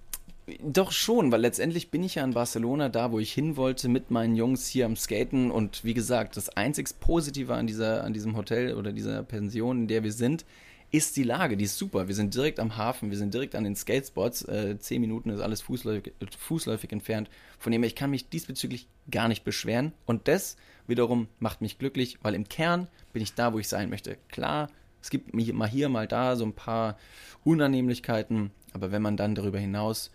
Doch 0.61 0.91
schon, 0.91 1.31
weil 1.31 1.39
letztendlich 1.39 1.89
bin 1.89 2.03
ich 2.03 2.15
ja 2.15 2.23
in 2.23 2.33
Barcelona, 2.33 2.89
da 2.89 3.11
wo 3.11 3.19
ich 3.19 3.31
hin 3.31 3.55
wollte, 3.55 3.87
mit 3.87 4.11
meinen 4.11 4.35
Jungs 4.35 4.67
hier 4.67 4.85
am 4.85 4.97
Skaten. 4.97 5.51
Und 5.51 5.85
wie 5.85 5.93
gesagt, 5.93 6.35
das 6.35 6.49
einzig 6.49 6.89
Positive 6.99 7.53
an, 7.53 7.65
dieser, 7.65 8.03
an 8.03 8.13
diesem 8.13 8.35
Hotel 8.35 8.75
oder 8.75 8.91
dieser 8.91 9.23
Pension, 9.23 9.83
in 9.83 9.87
der 9.87 10.03
wir 10.03 10.11
sind, 10.11 10.45
ist 10.93 11.17
die 11.17 11.23
Lage. 11.23 11.57
Die 11.57 11.65
ist 11.65 11.77
super. 11.77 12.07
Wir 12.07 12.13
sind 12.13 12.35
direkt 12.35 12.59
am 12.59 12.77
Hafen, 12.77 13.09
wir 13.09 13.17
sind 13.17 13.33
direkt 13.33 13.55
an 13.55 13.63
den 13.63 13.75
Skatespots. 13.75 14.43
Äh, 14.43 14.77
zehn 14.77 15.01
Minuten 15.01 15.31
ist 15.31 15.41
alles 15.41 15.61
fußläufig, 15.61 16.13
fußläufig 16.37 16.91
entfernt. 16.91 17.31
Von 17.57 17.71
dem 17.71 17.81
her, 17.81 17.87
ich 17.87 17.95
kann 17.95 18.11
mich 18.11 18.29
diesbezüglich 18.29 18.87
gar 19.09 19.27
nicht 19.27 19.43
beschweren. 19.43 19.93
Und 20.05 20.27
das 20.27 20.55
wiederum 20.85 21.27
macht 21.39 21.61
mich 21.61 21.79
glücklich, 21.79 22.19
weil 22.21 22.35
im 22.35 22.47
Kern 22.47 22.87
bin 23.11 23.23
ich 23.23 23.33
da, 23.33 23.53
wo 23.53 23.59
ich 23.59 23.67
sein 23.67 23.89
möchte. 23.89 24.17
Klar, 24.29 24.69
es 25.01 25.09
gibt 25.09 25.33
mal 25.33 25.67
hier, 25.67 25.89
mal 25.89 26.07
da 26.07 26.35
so 26.35 26.45
ein 26.45 26.53
paar 26.53 26.99
Unannehmlichkeiten, 27.43 28.51
aber 28.71 28.91
wenn 28.91 29.01
man 29.01 29.17
dann 29.17 29.33
darüber 29.33 29.57
hinaus 29.57 30.11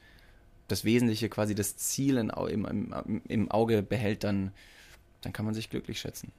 das 0.68 0.84
Wesentliche, 0.84 1.28
quasi 1.28 1.56
das 1.56 1.76
Ziel 1.76 2.18
im, 2.18 2.30
im, 2.64 3.22
im 3.26 3.50
Auge 3.50 3.82
behält, 3.82 4.22
dann, 4.22 4.52
dann 5.22 5.32
kann 5.32 5.44
man 5.44 5.54
sich 5.54 5.70
glücklich 5.70 5.98
schätzen. 5.98 6.30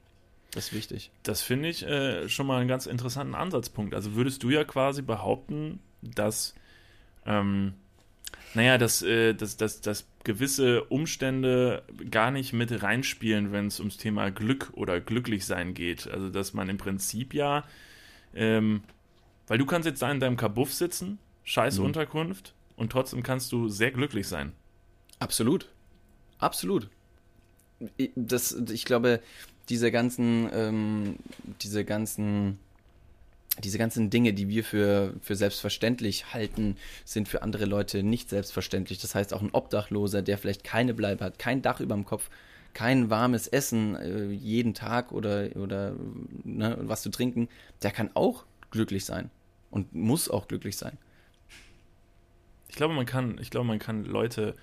Das 0.52 0.66
ist 0.66 0.72
wichtig. 0.72 1.10
Das 1.22 1.42
finde 1.42 1.68
ich 1.68 1.84
äh, 1.84 2.28
schon 2.28 2.46
mal 2.46 2.58
einen 2.58 2.68
ganz 2.68 2.86
interessanten 2.86 3.34
Ansatzpunkt. 3.34 3.94
Also 3.94 4.14
würdest 4.14 4.42
du 4.42 4.50
ja 4.50 4.64
quasi 4.64 5.02
behaupten, 5.02 5.80
dass, 6.02 6.54
ähm, 7.24 7.74
naja, 8.54 8.76
dass, 8.76 9.02
äh, 9.02 9.34
dass, 9.34 9.56
dass, 9.56 9.80
dass 9.80 10.06
gewisse 10.24 10.84
Umstände 10.84 11.84
gar 12.10 12.30
nicht 12.30 12.52
mit 12.52 12.82
reinspielen, 12.82 13.52
wenn 13.52 13.68
es 13.68 13.78
ums 13.78 13.96
Thema 13.96 14.30
Glück 14.30 14.70
oder 14.74 15.00
Glücklichsein 15.00 15.74
geht. 15.74 16.08
Also 16.08 16.30
dass 16.30 16.52
man 16.52 16.68
im 16.68 16.78
Prinzip 16.78 17.32
ja, 17.32 17.64
ähm, 18.34 18.82
weil 19.46 19.58
du 19.58 19.66
kannst 19.66 19.86
jetzt 19.86 20.02
da 20.02 20.10
in 20.10 20.20
deinem 20.20 20.36
Kabuff 20.36 20.72
sitzen, 20.74 21.18
scheiß 21.44 21.78
Mhm. 21.78 21.86
Unterkunft, 21.86 22.54
und 22.80 22.90
trotzdem 22.90 23.22
kannst 23.22 23.52
du 23.52 23.68
sehr 23.68 23.90
glücklich 23.90 24.26
sein. 24.26 24.52
Absolut. 25.18 25.68
Absolut. 26.38 26.88
Das, 28.16 28.52
ich 28.52 28.86
glaube, 28.86 29.20
diese 29.70 29.90
ganzen, 29.90 30.50
ähm, 30.52 31.16
diese 31.62 31.84
ganzen, 31.84 32.58
diese 33.62 33.78
ganzen 33.78 34.10
Dinge, 34.10 34.32
die 34.32 34.48
wir 34.48 34.64
für, 34.64 35.14
für 35.22 35.36
selbstverständlich 35.36 36.32
halten, 36.32 36.76
sind 37.04 37.28
für 37.28 37.42
andere 37.42 37.64
Leute 37.64 38.02
nicht 38.02 38.28
selbstverständlich. 38.28 38.98
Das 38.98 39.14
heißt, 39.14 39.32
auch 39.32 39.42
ein 39.42 39.50
Obdachloser, 39.52 40.22
der 40.22 40.38
vielleicht 40.38 40.64
keine 40.64 40.92
Bleibe 40.92 41.24
hat, 41.24 41.38
kein 41.38 41.62
Dach 41.62 41.80
über 41.80 41.94
dem 41.94 42.04
Kopf, 42.04 42.30
kein 42.74 43.10
warmes 43.10 43.46
Essen 43.48 43.96
äh, 43.96 44.26
jeden 44.30 44.74
Tag 44.74 45.12
oder, 45.12 45.50
oder 45.56 45.94
ne, 46.44 46.76
was 46.80 47.02
zu 47.02 47.10
trinken, 47.10 47.48
der 47.82 47.90
kann 47.90 48.10
auch 48.14 48.44
glücklich 48.70 49.04
sein 49.04 49.30
und 49.70 49.94
muss 49.94 50.28
auch 50.28 50.48
glücklich 50.48 50.76
sein. 50.76 50.98
Ich 52.68 52.76
glaube, 52.76 52.94
man 52.94 53.06
kann, 53.06 53.38
ich 53.40 53.50
glaube, 53.50 53.66
man 53.66 53.78
kann 53.80 54.04
Leute 54.04 54.54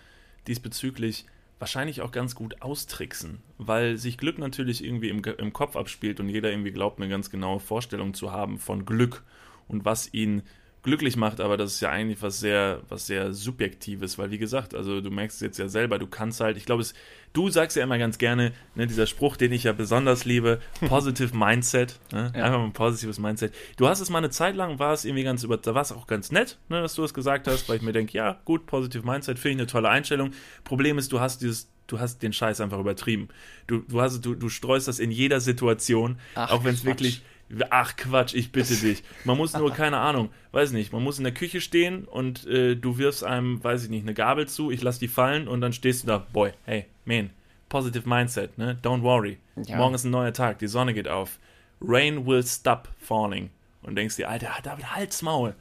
diesbezüglich 0.47 1.25
wahrscheinlich 1.59 2.01
auch 2.01 2.11
ganz 2.11 2.35
gut 2.35 2.61
austricksen, 2.61 3.41
weil 3.57 3.97
sich 3.97 4.17
Glück 4.17 4.37
natürlich 4.37 4.83
irgendwie 4.83 5.09
im, 5.09 5.23
im 5.23 5.53
Kopf 5.53 5.75
abspielt 5.75 6.19
und 6.19 6.29
jeder 6.29 6.51
irgendwie 6.51 6.71
glaubt, 6.71 6.99
eine 6.99 7.09
ganz 7.09 7.29
genaue 7.29 7.59
Vorstellung 7.59 8.13
zu 8.13 8.31
haben 8.31 8.59
von 8.59 8.85
Glück 8.85 9.23
und 9.67 9.85
was 9.85 10.13
ihn 10.13 10.43
glücklich 10.87 11.17
macht, 11.17 11.41
aber 11.41 11.57
das 11.57 11.73
ist 11.73 11.81
ja 11.81 11.89
eigentlich 11.89 12.21
was 12.21 12.39
sehr, 12.39 12.81
was 12.87 13.05
sehr 13.07 13.33
Subjektives, 13.33 14.17
weil 14.17 14.31
wie 14.31 14.37
gesagt, 14.37 14.73
also 14.73 15.01
du 15.01 15.11
merkst 15.11 15.35
es 15.35 15.41
jetzt 15.41 15.59
ja 15.59 15.67
selber, 15.67 15.99
du 15.99 16.07
kannst 16.07 16.39
halt, 16.39 16.55
ich 16.55 16.65
glaube, 16.65 16.81
es, 16.81 16.93
du 17.33 17.49
sagst 17.49 17.75
ja 17.75 17.83
immer 17.83 17.97
ganz 17.97 18.17
gerne, 18.17 18.53
ne, 18.73 18.87
dieser 18.87 19.05
Spruch, 19.05 19.35
den 19.35 19.51
ich 19.51 19.65
ja 19.65 19.73
besonders 19.73 20.23
liebe, 20.23 20.61
Positive 20.87 21.35
Mindset, 21.35 21.99
ne? 22.13 22.31
Ja. 22.33 22.45
einfach 22.45 22.59
mal 22.59 22.65
ein 22.65 22.73
positives 22.73 23.19
Mindset. 23.19 23.53
Du 23.75 23.89
hast 23.89 23.99
es 23.99 24.09
mal 24.09 24.19
eine 24.19 24.29
Zeit 24.29 24.55
lang, 24.55 24.79
war 24.79 24.93
es 24.93 25.03
irgendwie 25.03 25.25
ganz 25.25 25.43
über, 25.43 25.57
da 25.57 25.75
war 25.75 25.81
es 25.81 25.91
auch 25.91 26.07
ganz 26.07 26.31
nett, 26.31 26.57
ne, 26.69 26.81
dass 26.81 26.95
du 26.95 27.03
es 27.03 27.13
gesagt 27.13 27.47
hast, 27.47 27.67
weil 27.67 27.75
ich 27.75 27.81
mir 27.81 27.91
denke, 27.91 28.17
ja, 28.17 28.39
gut, 28.45 28.65
Positive 28.65 29.05
Mindset, 29.05 29.39
finde 29.39 29.55
ich 29.55 29.59
eine 29.59 29.67
tolle 29.67 29.89
Einstellung. 29.89 30.31
Problem 30.63 30.97
ist, 30.97 31.11
du 31.11 31.19
hast 31.19 31.41
dieses 31.41 31.69
du 31.87 32.01
hast 32.01 32.21
den 32.21 32.33
Scheiß 32.33 32.59
einfach 32.59 32.79
übertrieben. 32.79 33.29
Du, 33.65 33.79
du, 33.79 34.01
hast, 34.01 34.19
du, 34.25 34.35
du 34.35 34.49
streust 34.49 34.89
das 34.89 34.99
in 34.99 35.09
jeder 35.09 35.39
Situation, 35.39 36.19
Ach, 36.35 36.51
auch 36.51 36.65
wenn 36.65 36.73
es 36.73 36.83
wirklich 36.83 37.21
Ach 37.69 37.95
Quatsch, 37.95 38.33
ich 38.33 38.51
bitte 38.51 38.75
dich. 38.81 39.03
Man 39.23 39.37
muss 39.37 39.53
nur, 39.53 39.71
keine 39.71 39.97
Ahnung, 39.97 40.29
weiß 40.51 40.71
nicht, 40.71 40.91
man 40.91 41.03
muss 41.03 41.17
in 41.17 41.23
der 41.23 41.33
Küche 41.33 41.61
stehen 41.61 42.05
und 42.05 42.45
äh, 42.47 42.75
du 42.75 42.97
wirfst 42.97 43.23
einem, 43.23 43.63
weiß 43.63 43.83
ich 43.83 43.89
nicht, 43.89 44.03
eine 44.03 44.13
Gabel 44.13 44.47
zu, 44.47 44.71
ich 44.71 44.81
lass 44.81 44.99
die 44.99 45.07
fallen 45.07 45.47
und 45.47 45.61
dann 45.61 45.73
stehst 45.73 46.03
du 46.03 46.07
da, 46.07 46.17
boy, 46.17 46.51
hey, 46.65 46.85
man, 47.05 47.29
positive 47.69 48.07
mindset, 48.07 48.57
ne? 48.57 48.77
Don't 48.83 49.01
worry. 49.01 49.37
Ja. 49.55 49.77
Morgen 49.77 49.95
ist 49.95 50.03
ein 50.03 50.11
neuer 50.11 50.33
Tag, 50.33 50.59
die 50.59 50.67
Sonne 50.67 50.93
geht 50.93 51.07
auf. 51.07 51.39
Rain 51.81 52.25
will 52.25 52.43
stop 52.43 52.89
falling. 52.99 53.49
Und 53.83 53.95
denkst 53.95 54.15
dir, 54.17 54.29
Alter, 54.29 54.49
David, 54.63 54.95
halt's 54.95 55.21
Maul. 55.21 55.53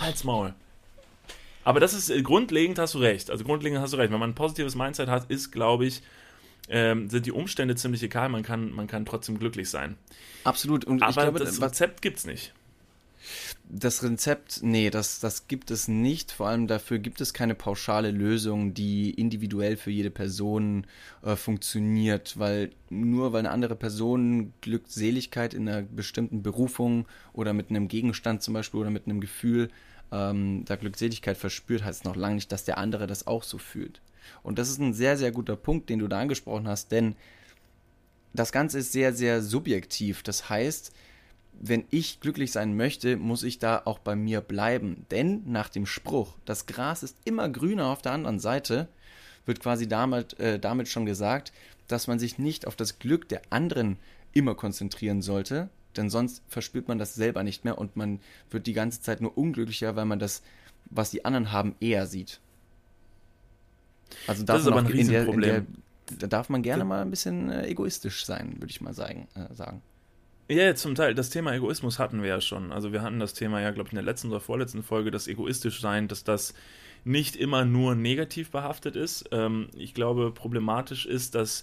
Halt's 0.00 0.24
Maul. 0.24 0.54
Aber 1.64 1.80
das 1.80 1.92
ist 1.92 2.10
äh, 2.10 2.22
grundlegend, 2.22 2.78
hast 2.78 2.94
du 2.94 2.98
recht. 2.98 3.30
Also 3.30 3.44
grundlegend 3.44 3.80
hast 3.80 3.92
du 3.92 3.96
recht. 3.96 4.12
Wenn 4.12 4.20
man 4.20 4.30
ein 4.30 4.34
positives 4.34 4.74
Mindset 4.74 5.08
hat, 5.08 5.30
ist, 5.30 5.50
glaube 5.50 5.86
ich, 5.86 6.02
ähm, 6.70 7.10
sind 7.10 7.26
die 7.26 7.32
Umstände 7.32 7.74
ziemlich 7.74 8.02
egal. 8.02 8.28
Man 8.28 8.42
kann, 8.42 8.70
man 8.70 8.86
kann 8.86 9.04
trotzdem 9.04 9.38
glücklich 9.38 9.68
sein. 9.68 9.96
Absolut. 10.44 10.84
Und 10.84 10.98
ich 10.98 11.02
Aber 11.02 11.22
glaube, 11.22 11.38
das 11.40 11.60
Rezept 11.60 12.00
gibt's 12.00 12.24
nicht. 12.24 12.54
Das 13.68 14.02
Rezept, 14.02 14.60
nee, 14.62 14.88
das, 14.88 15.20
das 15.20 15.46
gibt 15.46 15.70
es 15.70 15.88
nicht. 15.88 16.32
Vor 16.32 16.48
allem 16.48 16.66
dafür 16.66 16.98
gibt 16.98 17.20
es 17.20 17.34
keine 17.34 17.54
pauschale 17.54 18.10
Lösung, 18.10 18.72
die 18.72 19.10
individuell 19.10 19.76
für 19.76 19.90
jede 19.90 20.10
Person 20.10 20.86
äh, 21.22 21.36
funktioniert, 21.36 22.38
weil 22.38 22.70
nur 22.88 23.32
weil 23.32 23.40
eine 23.40 23.50
andere 23.50 23.76
Person 23.76 24.54
Glückseligkeit 24.60 25.54
in 25.54 25.68
einer 25.68 25.82
bestimmten 25.82 26.42
Berufung 26.42 27.06
oder 27.32 27.52
mit 27.52 27.70
einem 27.70 27.88
Gegenstand 27.88 28.42
zum 28.42 28.54
Beispiel 28.54 28.80
oder 28.80 28.90
mit 28.90 29.06
einem 29.06 29.20
Gefühl 29.20 29.70
ähm, 30.10 30.64
da 30.64 30.76
Glückseligkeit 30.76 31.36
verspürt, 31.36 31.84
heißt 31.84 32.04
noch 32.04 32.16
lange 32.16 32.36
nicht, 32.36 32.50
dass 32.52 32.64
der 32.64 32.78
andere 32.78 33.06
das 33.06 33.26
auch 33.26 33.42
so 33.42 33.58
fühlt. 33.58 34.00
Und 34.42 34.58
das 34.58 34.68
ist 34.68 34.78
ein 34.78 34.92
sehr, 34.92 35.16
sehr 35.16 35.32
guter 35.32 35.56
Punkt, 35.56 35.88
den 35.90 35.98
du 35.98 36.08
da 36.08 36.20
angesprochen 36.20 36.68
hast, 36.68 36.92
denn 36.92 37.16
das 38.32 38.52
Ganze 38.52 38.78
ist 38.78 38.92
sehr, 38.92 39.12
sehr 39.12 39.42
subjektiv. 39.42 40.22
Das 40.22 40.48
heißt, 40.48 40.92
wenn 41.52 41.84
ich 41.90 42.20
glücklich 42.20 42.52
sein 42.52 42.76
möchte, 42.76 43.16
muss 43.16 43.42
ich 43.42 43.58
da 43.58 43.82
auch 43.84 43.98
bei 43.98 44.16
mir 44.16 44.40
bleiben. 44.40 45.04
Denn 45.10 45.42
nach 45.46 45.68
dem 45.68 45.84
Spruch, 45.84 46.34
das 46.44 46.66
Gras 46.66 47.02
ist 47.02 47.16
immer 47.24 47.48
grüner 47.48 47.86
auf 47.86 48.02
der 48.02 48.12
anderen 48.12 48.38
Seite, 48.38 48.88
wird 49.46 49.60
quasi 49.60 49.88
damit, 49.88 50.38
äh, 50.38 50.58
damit 50.58 50.88
schon 50.88 51.06
gesagt, 51.06 51.52
dass 51.88 52.06
man 52.06 52.18
sich 52.18 52.38
nicht 52.38 52.66
auf 52.66 52.76
das 52.76 52.98
Glück 52.98 53.28
der 53.28 53.42
anderen 53.50 53.98
immer 54.32 54.54
konzentrieren 54.54 55.22
sollte, 55.22 55.68
denn 55.96 56.08
sonst 56.08 56.42
verspürt 56.46 56.88
man 56.88 56.98
das 56.98 57.14
selber 57.14 57.42
nicht 57.42 57.64
mehr 57.64 57.78
und 57.78 57.96
man 57.96 58.20
wird 58.50 58.66
die 58.66 58.72
ganze 58.72 59.00
Zeit 59.02 59.20
nur 59.20 59.36
unglücklicher, 59.36 59.96
weil 59.96 60.04
man 60.04 60.20
das, 60.20 60.42
was 60.86 61.10
die 61.10 61.24
anderen 61.24 61.52
haben, 61.52 61.74
eher 61.80 62.06
sieht. 62.06 62.40
Also 64.26 64.44
Das 64.44 64.62
ist 64.62 64.66
aber 64.66 64.78
ein 64.78 64.86
Riesenproblem. 64.86 65.66
da 66.18 66.26
darf 66.26 66.48
man 66.48 66.62
gerne 66.62 66.84
mal 66.84 67.02
ein 67.02 67.10
bisschen 67.10 67.50
äh, 67.50 67.66
egoistisch 67.68 68.24
sein, 68.24 68.54
würde 68.58 68.70
ich 68.70 68.80
mal 68.80 68.94
sagen. 68.94 69.28
Äh, 69.34 69.54
sagen. 69.54 69.82
Ja, 70.48 70.74
zum 70.74 70.96
Teil. 70.96 71.14
Das 71.14 71.30
Thema 71.30 71.54
Egoismus 71.54 71.98
hatten 72.00 72.22
wir 72.22 72.28
ja 72.28 72.40
schon. 72.40 72.72
Also 72.72 72.92
wir 72.92 73.02
hatten 73.02 73.20
das 73.20 73.34
Thema 73.34 73.60
ja, 73.60 73.70
glaube 73.70 73.86
ich, 73.88 73.92
in 73.92 73.96
der 73.96 74.04
letzten 74.04 74.28
oder 74.30 74.40
vorletzten 74.40 74.82
Folge, 74.82 75.10
das 75.12 75.28
egoistisch 75.28 75.80
sein, 75.80 76.08
dass 76.08 76.24
das 76.24 76.54
nicht 77.04 77.36
immer 77.36 77.64
nur 77.64 77.94
negativ 77.94 78.50
behaftet 78.50 78.96
ist. 78.96 79.26
Ähm, 79.30 79.68
ich 79.76 79.94
glaube, 79.94 80.32
problematisch 80.32 81.06
ist, 81.06 81.34
dass 81.36 81.62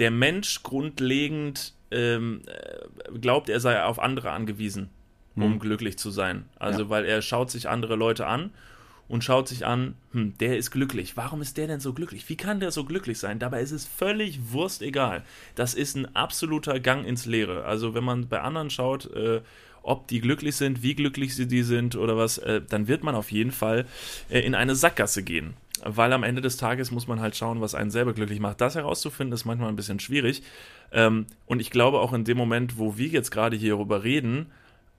der 0.00 0.10
Mensch 0.10 0.62
grundlegend 0.64 1.72
ähm, 1.92 2.42
äh, 2.46 3.18
glaubt, 3.18 3.48
er 3.48 3.60
sei 3.60 3.82
auf 3.84 4.00
andere 4.00 4.32
angewiesen, 4.32 4.90
um 5.36 5.52
Hm. 5.52 5.58
glücklich 5.60 5.96
zu 5.96 6.10
sein. 6.10 6.46
Also 6.58 6.82
Ja. 6.82 6.90
weil 6.90 7.04
er 7.04 7.22
schaut 7.22 7.50
sich 7.52 7.68
andere 7.68 7.94
Leute 7.94 8.26
an 8.26 8.50
und 9.08 9.22
schaut 9.22 9.48
sich 9.48 9.66
an, 9.66 9.94
hm, 10.12 10.36
der 10.38 10.56
ist 10.56 10.70
glücklich. 10.70 11.16
Warum 11.16 11.40
ist 11.40 11.56
der 11.56 11.66
denn 11.66 11.80
so 11.80 11.92
glücklich? 11.92 12.28
Wie 12.28 12.36
kann 12.36 12.60
der 12.60 12.70
so 12.70 12.84
glücklich 12.84 13.18
sein? 13.18 13.38
Dabei 13.38 13.60
ist 13.60 13.72
es 13.72 13.86
völlig 13.86 14.52
wurstegal. 14.52 15.22
Das 15.54 15.74
ist 15.74 15.96
ein 15.96 16.14
absoluter 16.16 16.80
Gang 16.80 17.06
ins 17.06 17.26
Leere. 17.26 17.64
Also 17.64 17.94
wenn 17.94 18.04
man 18.04 18.28
bei 18.28 18.40
anderen 18.40 18.70
schaut, 18.70 19.06
äh, 19.12 19.42
ob 19.82 20.08
die 20.08 20.20
glücklich 20.20 20.56
sind, 20.56 20.82
wie 20.82 20.96
glücklich 20.96 21.36
sie 21.36 21.46
die 21.46 21.62
sind 21.62 21.94
oder 21.94 22.16
was, 22.16 22.38
äh, 22.38 22.60
dann 22.68 22.88
wird 22.88 23.04
man 23.04 23.14
auf 23.14 23.30
jeden 23.30 23.52
Fall 23.52 23.86
äh, 24.28 24.40
in 24.40 24.54
eine 24.54 24.74
Sackgasse 24.74 25.22
gehen. 25.22 25.54
Weil 25.84 26.12
am 26.12 26.24
Ende 26.24 26.40
des 26.40 26.56
Tages 26.56 26.90
muss 26.90 27.06
man 27.06 27.20
halt 27.20 27.36
schauen, 27.36 27.60
was 27.60 27.74
einen 27.74 27.90
selber 27.90 28.14
glücklich 28.14 28.40
macht. 28.40 28.60
Das 28.60 28.74
herauszufinden 28.74 29.34
ist 29.34 29.44
manchmal 29.44 29.68
ein 29.68 29.76
bisschen 29.76 30.00
schwierig. 30.00 30.42
Ähm, 30.90 31.26
und 31.44 31.60
ich 31.60 31.70
glaube 31.70 32.00
auch 32.00 32.12
in 32.12 32.24
dem 32.24 32.36
Moment, 32.36 32.78
wo 32.78 32.96
wir 32.96 33.08
jetzt 33.08 33.30
gerade 33.30 33.56
hierüber 33.56 34.02
reden, 34.02 34.46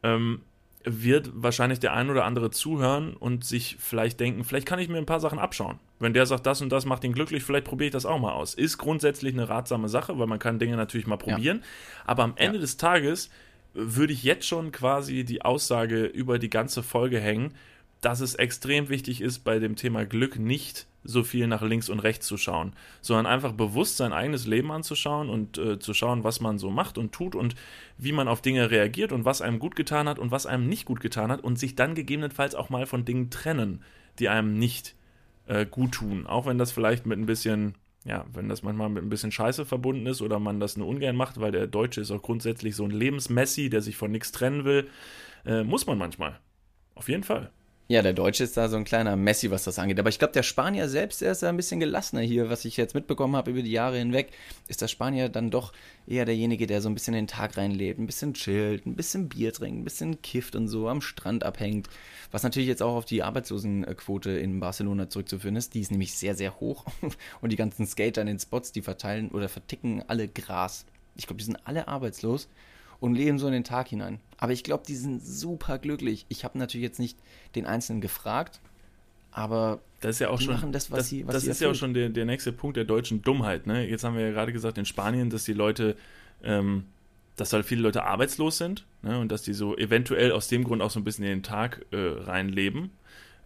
ähm, 0.04 0.42
wird 0.88 1.32
wahrscheinlich 1.34 1.80
der 1.80 1.94
ein 1.94 2.10
oder 2.10 2.26
andere 2.26 2.50
zuhören 2.50 3.14
und 3.14 3.44
sich 3.44 3.78
vielleicht 3.80 4.20
denken, 4.20 4.44
vielleicht 4.44 4.66
kann 4.66 4.80
ich 4.80 4.90
mir 4.90 4.98
ein 4.98 5.06
paar 5.06 5.20
Sachen 5.20 5.40
abschauen. 5.40 5.80
Wenn 6.00 6.14
der 6.14 6.26
sagt, 6.26 6.46
das 6.46 6.62
und 6.62 6.70
das 6.70 6.86
macht 6.86 7.04
ihn 7.04 7.14
glücklich, 7.14 7.44
vielleicht 7.44 7.66
probiere 7.66 7.88
ich 7.88 7.94
das 7.94 8.06
auch 8.06 8.20
mal 8.20 8.34
aus. 8.34 8.54
Ist 8.54 8.78
grundsätzlich 8.78 9.34
eine 9.34 9.50
ratsame 9.50 9.90
Sache, 9.90 10.18
weil 10.18 10.28
man 10.28 10.40
kann 10.40 10.60
Dinge 10.60 10.78
natürlich 10.78 11.08
mal 11.08 11.18
probieren. 11.18 11.64
Aber 12.06 12.24
am 12.24 12.34
Ende 12.36 12.60
des 12.60 12.78
Tages 12.78 13.30
würde 13.74 14.14
ich 14.14 14.24
jetzt 14.24 14.48
schon 14.48 14.72
quasi 14.72 15.24
die 15.24 15.44
Aussage 15.44 16.06
über 16.06 16.40
die 16.40 16.50
ganze 16.50 16.84
Folge 16.84 17.20
hängen, 17.20 17.54
dass 18.02 18.22
es 18.22 18.36
extrem 18.36 18.90
wichtig 18.90 19.22
ist, 19.22 19.40
bei 19.40 19.60
dem 19.60 19.76
Thema 19.76 20.06
Glück 20.06 20.40
nicht 20.40 20.88
so 21.08 21.24
viel 21.24 21.48
nach 21.48 21.62
links 21.62 21.90
und 21.90 22.00
rechts 22.00 22.28
zu 22.28 22.38
schauen, 22.38 22.74
sondern 23.02 23.26
einfach 23.26 23.54
bewusst 23.54 23.98
sein 23.98 24.12
eigenes 24.12 24.46
Leben 24.46 24.72
anzuschauen 24.72 25.30
und 25.30 25.58
äh, 25.58 25.80
zu 25.80 25.94
schauen, 25.94 26.24
was 26.24 26.42
man 26.42 26.60
so 26.60 26.70
macht 26.70 26.98
und 26.98 27.14
tut 27.14 27.34
und 27.34 27.56
wie 27.98 28.12
man 28.12 28.28
auf 28.28 28.42
Dinge 28.42 28.70
reagiert 28.70 29.14
und 29.14 29.24
was 29.26 29.42
einem 29.42 29.58
gut 29.58 29.76
getan 29.76 30.10
hat 30.10 30.20
und 30.20 30.32
was 30.32 30.46
einem 30.46 30.68
nicht 30.68 30.86
gut 30.86 31.00
getan 31.00 31.32
hat 31.32 31.44
und 31.44 31.58
sich 31.58 31.76
dann 31.76 31.96
gegebenenfalls 31.96 32.56
auch 32.56 32.70
mal 32.70 32.86
von 32.86 33.06
Dingen 33.06 33.30
trennen, 33.30 33.84
die 34.20 34.28
einem 34.28 34.60
nicht 34.60 34.96
äh, 35.48 35.66
gut 35.66 35.94
tun. 35.94 36.28
Auch 36.28 36.46
wenn 36.46 36.58
das 36.58 36.74
vielleicht 36.74 37.06
mit 37.06 37.18
ein 37.18 37.26
bisschen, 37.26 37.76
ja, 38.04 38.26
wenn 38.34 38.50
das 38.50 38.62
manchmal 38.62 38.90
mit 38.90 39.04
ein 39.04 39.10
bisschen 39.10 39.32
Scheiße 39.32 39.66
verbunden 39.66 40.06
ist 40.08 40.22
oder 40.22 40.40
man 40.40 40.60
das 40.60 40.76
nur 40.76 40.88
ungern 40.88 41.16
macht, 41.16 41.40
weil 41.40 41.54
der 41.54 41.68
Deutsche 41.68 42.02
ist 42.02 42.12
auch 42.12 42.22
grundsätzlich 42.22 42.76
so 42.76 42.84
ein 42.84 42.92
Lebensmessi, 42.92 43.70
der 43.70 43.82
sich 43.82 43.96
von 43.96 44.12
nichts 44.12 44.34
trennen 44.34 44.66
will, 44.66 44.90
äh, 45.46 45.64
muss 45.64 45.88
man 45.88 45.98
manchmal. 45.98 46.38
Auf 46.96 47.08
jeden 47.08 47.24
Fall. 47.24 47.52
Ja, 47.90 48.02
der 48.02 48.12
Deutsche 48.12 48.44
ist 48.44 48.58
da 48.58 48.68
so 48.68 48.76
ein 48.76 48.84
kleiner 48.84 49.16
Messi, 49.16 49.50
was 49.50 49.64
das 49.64 49.80
angeht. 49.80 49.98
Aber 49.98 50.10
ich 50.10 50.20
glaube, 50.20 50.34
der 50.34 50.44
Spanier 50.44 50.90
selbst, 50.90 51.22
der 51.22 51.32
ist 51.32 51.42
da 51.42 51.48
ein 51.48 51.56
bisschen 51.56 51.80
gelassener 51.80 52.22
hier. 52.22 52.50
Was 52.50 52.66
ich 52.66 52.76
jetzt 52.76 52.96
mitbekommen 52.96 53.38
habe 53.38 53.52
über 53.52 53.62
die 53.62 53.72
Jahre 53.72 53.98
hinweg, 53.98 54.32
ist 54.68 54.82
der 54.82 54.90
Spanier 54.90 55.30
dann 55.30 55.52
doch 55.52 55.72
eher 56.06 56.26
derjenige, 56.26 56.68
der 56.68 56.82
so 56.82 56.90
ein 56.90 56.96
bisschen 56.96 57.14
den 57.14 57.28
Tag 57.28 57.56
reinlebt, 57.56 57.98
ein 57.98 58.06
bisschen 58.06 58.34
chillt, 58.34 58.86
ein 58.86 58.98
bisschen 58.98 59.30
Bier 59.30 59.54
trinkt, 59.54 59.80
ein 59.80 59.84
bisschen 59.86 60.22
kifft 60.22 60.58
und 60.58 60.68
so 60.68 60.90
am 60.90 61.00
Strand 61.00 61.46
abhängt. 61.46 61.88
Was 62.30 62.44
natürlich 62.44 62.68
jetzt 62.68 62.84
auch 62.84 62.96
auf 62.96 63.06
die 63.06 63.24
Arbeitslosenquote 63.24 64.32
in 64.32 64.60
Barcelona 64.60 65.10
zurückzuführen 65.10 65.56
ist. 65.56 65.74
Die 65.74 65.80
ist 65.80 65.92
nämlich 65.92 66.14
sehr, 66.14 66.36
sehr 66.36 66.60
hoch. 66.60 66.84
Und 67.42 67.54
die 67.54 67.56
ganzen 67.56 67.88
Skater 67.88 68.20
in 68.20 68.28
den 68.28 68.40
Spots, 68.40 68.74
die 68.74 68.82
verteilen 68.82 69.30
oder 69.30 69.48
verticken 69.48 70.04
alle 70.08 70.28
Gras. 70.28 70.86
Ich 71.16 71.26
glaube, 71.26 71.40
die 71.40 71.46
sind 71.46 71.66
alle 71.66 71.88
arbeitslos 71.88 72.50
und 73.00 73.16
leben 73.16 73.38
so 73.40 73.48
in 73.48 73.54
den 73.54 73.64
Tag 73.64 73.88
hinein. 73.90 74.20
Aber 74.38 74.52
ich 74.52 74.64
glaube, 74.64 74.84
die 74.88 74.96
sind 74.96 75.24
super 75.24 75.78
glücklich. 75.80 76.26
Ich 76.30 76.44
habe 76.44 76.58
natürlich 76.58 76.84
jetzt 76.84 77.00
nicht 77.00 77.18
den 77.56 77.66
Einzelnen 77.66 78.02
gefragt, 78.02 78.60
aber 79.32 79.80
Das 80.02 80.12
ist 80.16 80.20
ja 80.20 80.30
auch 80.30 80.40
Die 80.40 80.46
schon, 80.46 80.54
machen 80.56 80.72
das, 80.72 80.92
was 80.92 81.00
das, 81.00 81.10
sie- 81.10 81.26
was 81.28 81.34
das 81.36 81.44
sie 81.44 81.50
ist 81.52 81.62
ja 81.62 81.70
auch 81.70 81.76
schon 81.76 81.94
der, 81.94 82.10
der 82.10 82.26
nächste 82.26 82.52
Punkt 82.52 82.78
der 82.78 82.86
deutschen 82.86 83.22
Dummheit. 83.22 83.68
Ne? 83.68 83.88
Jetzt 83.88 84.04
haben 84.04 84.16
wir 84.16 84.24
ja 84.26 84.32
gerade 84.32 84.54
gesagt 84.54 84.78
in 84.78 84.86
Spanien, 84.86 85.30
dass 85.30 85.44
die 85.44 85.54
Leute, 85.54 85.96
ähm, 86.44 86.86
dass 87.36 87.54
halt 87.54 87.66
viele 87.66 87.82
Leute 87.82 88.04
arbeitslos 88.04 88.58
sind 88.58 88.86
ne? 89.04 89.20
und 89.20 89.32
dass 89.32 89.42
die 89.44 89.54
so 89.54 89.76
eventuell 89.78 90.32
aus 90.32 90.48
dem 90.48 90.64
Grund 90.64 90.82
auch 90.82 90.90
so 90.92 91.00
ein 91.00 91.04
bisschen 91.04 91.24
in 91.26 91.30
den 91.32 91.44
Tag 91.44 91.86
äh, 91.92 91.98
reinleben. 91.98 92.92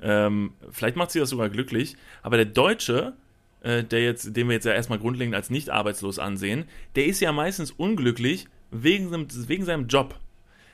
Ähm, 0.02 0.54
vielleicht 0.72 0.96
macht 0.96 1.12
sie 1.12 1.20
das 1.20 1.30
sogar 1.30 1.50
glücklich, 1.50 1.96
aber 2.24 2.38
der 2.38 2.46
Deutsche, 2.48 3.14
äh, 3.62 3.84
der 3.84 4.04
jetzt, 4.04 4.36
den 4.36 4.48
wir 4.48 4.56
jetzt 4.56 4.66
ja 4.66 4.74
erstmal 4.74 4.98
grundlegend 5.00 5.36
als 5.36 5.50
nicht 5.50 5.70
arbeitslos 5.70 6.20
ansehen, 6.20 6.66
der 6.96 7.06
ist 7.06 7.20
ja 7.20 7.32
meistens 7.32 7.70
unglücklich 7.72 8.48
wegen, 8.72 9.10
seinem- 9.10 9.28
wegen 9.48 9.66
seinem 9.66 9.88
Job. 9.88 10.16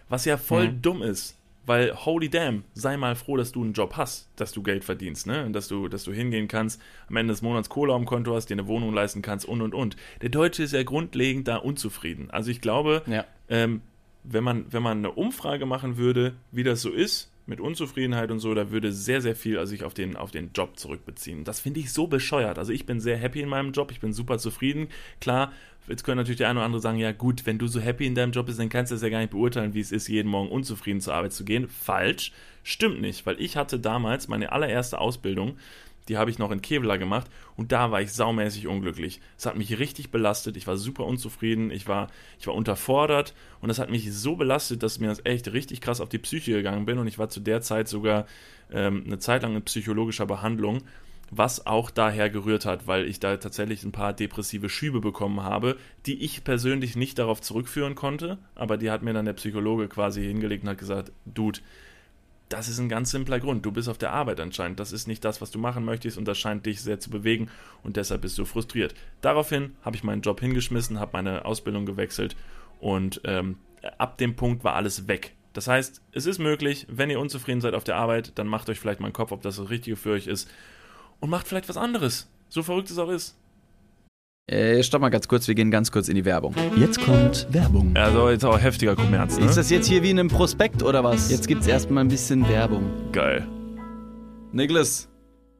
Was 0.09 0.25
ja 0.25 0.37
voll 0.37 0.69
Mhm. 0.69 0.81
dumm 0.81 1.01
ist. 1.01 1.33
Weil, 1.65 1.93
holy 1.93 2.29
damn, 2.29 2.63
sei 2.75 2.95
mal 2.95 3.15
froh, 3.17 3.35
dass 3.35 3.51
du 3.51 3.61
einen 3.61 3.73
Job 3.73 3.97
hast, 3.97 4.29
dass 4.37 4.53
du 4.53 4.63
Geld 4.63 4.85
verdienst, 4.85 5.27
ne? 5.27 5.45
Und 5.45 5.51
dass 5.51 5.67
du, 5.67 5.89
dass 5.89 6.05
du 6.05 6.13
hingehen 6.13 6.47
kannst, 6.47 6.81
am 7.09 7.17
Ende 7.17 7.33
des 7.33 7.41
Monats 7.41 7.67
Kohle 7.67 7.93
am 7.93 8.05
Konto 8.05 8.33
hast, 8.33 8.45
dir 8.49 8.53
eine 8.53 8.67
Wohnung 8.67 8.93
leisten 8.93 9.21
kannst 9.21 9.45
und 9.45 9.61
und 9.61 9.73
und. 9.75 9.97
Der 10.21 10.29
Deutsche 10.29 10.63
ist 10.63 10.71
ja 10.71 10.83
grundlegend 10.83 11.49
da 11.49 11.57
unzufrieden. 11.57 12.31
Also 12.31 12.51
ich 12.51 12.61
glaube, 12.61 13.01
ja. 13.05 13.25
ähm, 13.49 13.81
wenn, 14.23 14.45
man, 14.45 14.71
wenn 14.71 14.81
man 14.81 14.99
eine 14.99 15.11
Umfrage 15.11 15.65
machen 15.65 15.97
würde, 15.97 16.35
wie 16.53 16.63
das 16.63 16.81
so 16.81 16.89
ist, 16.89 17.29
mit 17.47 17.59
Unzufriedenheit 17.59 18.31
und 18.31 18.39
so, 18.39 18.53
da 18.53 18.71
würde 18.71 18.93
sehr, 18.93 19.21
sehr 19.21 19.35
viel 19.35 19.57
also 19.57 19.71
sich 19.71 19.83
auf 19.83 19.93
den, 19.93 20.15
auf 20.15 20.31
den 20.31 20.51
Job 20.53 20.79
zurückbeziehen. 20.79 21.43
Das 21.43 21.59
finde 21.59 21.81
ich 21.81 21.91
so 21.91 22.07
bescheuert. 22.07 22.59
Also 22.59 22.71
ich 22.71 22.85
bin 22.85 23.01
sehr 23.01 23.17
happy 23.17 23.41
in 23.41 23.49
meinem 23.49 23.73
Job, 23.73 23.91
ich 23.91 23.99
bin 23.99 24.13
super 24.13 24.37
zufrieden. 24.37 24.87
Klar, 25.19 25.51
jetzt 25.87 26.03
können 26.03 26.17
natürlich 26.17 26.37
der 26.37 26.49
eine 26.49 26.59
oder 26.59 26.65
andere 26.65 26.81
sagen, 26.81 26.97
ja 26.97 27.11
gut, 27.11 27.45
wenn 27.45 27.57
du 27.57 27.67
so 27.67 27.79
happy 27.79 28.05
in 28.05 28.15
deinem 28.15 28.31
Job 28.31 28.45
bist, 28.45 28.59
dann 28.59 28.69
kannst 28.69 28.91
du 28.91 28.95
das 28.95 29.01
ja 29.01 29.09
gar 29.09 29.19
nicht 29.19 29.31
beurteilen, 29.31 29.73
wie 29.73 29.79
es 29.79 29.91
ist, 29.91 30.07
jeden 30.07 30.29
Morgen 30.29 30.49
unzufrieden 30.49 31.01
zur 31.01 31.13
Arbeit 31.13 31.33
zu 31.33 31.45
gehen. 31.45 31.67
Falsch, 31.67 32.31
stimmt 32.63 33.01
nicht, 33.01 33.25
weil 33.25 33.39
ich 33.39 33.57
hatte 33.57 33.79
damals 33.79 34.27
meine 34.27 34.51
allererste 34.51 34.99
Ausbildung, 34.99 35.57
die 36.07 36.17
habe 36.17 36.31
ich 36.31 36.39
noch 36.39 36.51
in 36.51 36.61
Kevlar 36.61 36.97
gemacht 36.97 37.27
und 37.55 37.71
da 37.71 37.91
war 37.91 38.01
ich 38.01 38.13
saumäßig 38.13 38.67
unglücklich. 38.67 39.19
Es 39.37 39.45
hat 39.45 39.57
mich 39.57 39.77
richtig 39.77 40.09
belastet, 40.09 40.55
ich 40.55 40.67
war 40.67 40.77
super 40.77 41.05
unzufrieden, 41.05 41.69
ich 41.69 41.87
war, 41.87 42.07
ich 42.39 42.47
war 42.47 42.55
unterfordert 42.55 43.33
und 43.61 43.67
das 43.67 43.79
hat 43.79 43.89
mich 43.89 44.13
so 44.13 44.35
belastet, 44.35 44.83
dass 44.83 44.99
mir 44.99 45.07
das 45.07 45.25
echt 45.25 45.51
richtig 45.51 45.81
krass 45.81 46.01
auf 46.01 46.09
die 46.09 46.17
Psyche 46.17 46.53
gegangen 46.53 46.85
bin 46.85 46.97
und 46.97 47.07
ich 47.07 47.19
war 47.19 47.29
zu 47.29 47.39
der 47.39 47.61
Zeit 47.61 47.87
sogar 47.87 48.25
ähm, 48.71 49.03
eine 49.05 49.19
Zeit 49.19 49.43
lang 49.43 49.55
in 49.55 49.63
psychologischer 49.63 50.25
Behandlung, 50.25 50.81
was 51.29 51.67
auch 51.67 51.89
daher 51.89 52.29
gerührt 52.29 52.65
hat, 52.65 52.87
weil 52.87 53.05
ich 53.05 53.19
da 53.19 53.37
tatsächlich 53.37 53.83
ein 53.83 53.91
paar 53.91 54.13
depressive 54.13 54.69
Schübe 54.69 55.01
bekommen 55.01 55.43
habe, 55.43 55.77
die 56.05 56.23
ich 56.23 56.43
persönlich 56.43 56.95
nicht 56.95 57.19
darauf 57.19 57.41
zurückführen 57.41 57.95
konnte, 57.95 58.37
aber 58.55 58.77
die 58.77 58.89
hat 58.89 59.03
mir 59.03 59.13
dann 59.13 59.25
der 59.25 59.33
Psychologe 59.33 59.87
quasi 59.87 60.23
hingelegt 60.23 60.63
und 60.63 60.69
hat 60.69 60.77
gesagt, 60.77 61.11
Dude, 61.25 61.59
das 62.49 62.69
ist 62.69 62.79
ein 62.79 62.87
ganz 62.87 63.11
simpler 63.11 63.41
Grund. 63.41 63.65
Du 63.65 63.73
bist 63.73 63.89
auf 63.89 63.97
der 63.97 64.13
Arbeit 64.13 64.39
anscheinend. 64.39 64.79
Das 64.79 64.93
ist 64.93 65.05
nicht 65.05 65.25
das, 65.25 65.41
was 65.41 65.51
du 65.51 65.59
machen 65.59 65.83
möchtest 65.83 66.17
und 66.17 66.25
das 66.25 66.37
scheint 66.37 66.65
dich 66.65 66.81
sehr 66.81 66.99
zu 66.99 67.09
bewegen 67.09 67.49
und 67.83 67.97
deshalb 67.97 68.21
bist 68.21 68.37
du 68.37 68.45
frustriert. 68.45 68.95
Daraufhin 69.19 69.75
habe 69.81 69.97
ich 69.97 70.03
meinen 70.03 70.21
Job 70.21 70.39
hingeschmissen, 70.39 70.99
habe 70.99 71.11
meine 71.13 71.43
Ausbildung 71.43 71.85
gewechselt 71.85 72.37
und 72.79 73.19
ähm, 73.25 73.57
ab 73.97 74.17
dem 74.17 74.37
Punkt 74.37 74.63
war 74.63 74.75
alles 74.75 75.09
weg. 75.09 75.33
Das 75.51 75.67
heißt, 75.67 76.01
es 76.11 76.25
ist 76.25 76.39
möglich, 76.39 76.85
wenn 76.87 77.09
ihr 77.09 77.19
unzufrieden 77.19 77.61
seid 77.61 77.73
auf 77.73 77.83
der 77.83 77.95
Arbeit, 77.95 78.33
dann 78.35 78.47
macht 78.47 78.69
euch 78.69 78.79
vielleicht 78.79 78.99
mal 78.99 79.07
einen 79.07 79.13
Kopf, 79.13 79.31
ob 79.31 79.41
das 79.41 79.57
das 79.57 79.69
Richtige 79.69 79.97
für 79.97 80.11
euch 80.11 80.27
ist 80.27 80.49
und 81.19 81.29
macht 81.29 81.47
vielleicht 81.47 81.69
was 81.69 81.77
anderes. 81.77 82.29
So 82.49 82.63
verrückt 82.63 82.89
es 82.89 82.97
auch 82.97 83.09
ist. 83.09 83.35
Äh, 84.49 84.81
stopp 84.81 85.01
mal 85.01 85.09
ganz 85.09 85.27
kurz, 85.27 85.47
wir 85.49 85.55
gehen 85.55 85.71
ganz 85.71 85.91
kurz 85.91 86.07
in 86.07 86.15
die 86.15 86.23
Werbung. 86.23 86.55
Jetzt 86.77 87.01
kommt 87.03 87.47
Werbung. 87.51 87.91
Also 87.97 88.29
jetzt 88.29 88.45
auch 88.45 88.57
heftiger 88.57 88.95
Kommerz, 88.95 89.37
ne? 89.37 89.45
Ist 89.45 89.57
das 89.57 89.69
jetzt 89.69 89.87
hier 89.87 90.03
wie 90.03 90.11
in 90.11 90.19
einem 90.19 90.29
Prospekt 90.29 90.83
oder 90.83 91.03
was? 91.03 91.29
Jetzt 91.29 91.47
gibt's 91.49 91.67
erstmal 91.67 92.05
ein 92.05 92.07
bisschen 92.07 92.47
Werbung. 92.47 92.89
geil. 93.11 93.45
Niklas, 94.53 95.09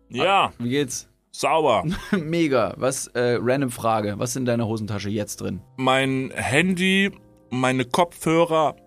Ja, 0.09 0.53
wie 0.59 0.69
geht's? 0.69 1.09
sauber. 1.31 1.83
Mega. 2.11 2.73
Was, 2.77 3.07
äh, 3.07 3.37
random 3.41 3.69
Frage. 3.69 4.15
Was 4.17 4.31
ist 4.31 4.37
in 4.37 4.45
deiner 4.45 4.65
Hosentasche 4.67 5.09
jetzt 5.09 5.41
drin? 5.41 5.59
mein 5.75 6.31
Handy, 6.33 7.11
meine 7.49 7.83
Kopfhörer 7.85 8.75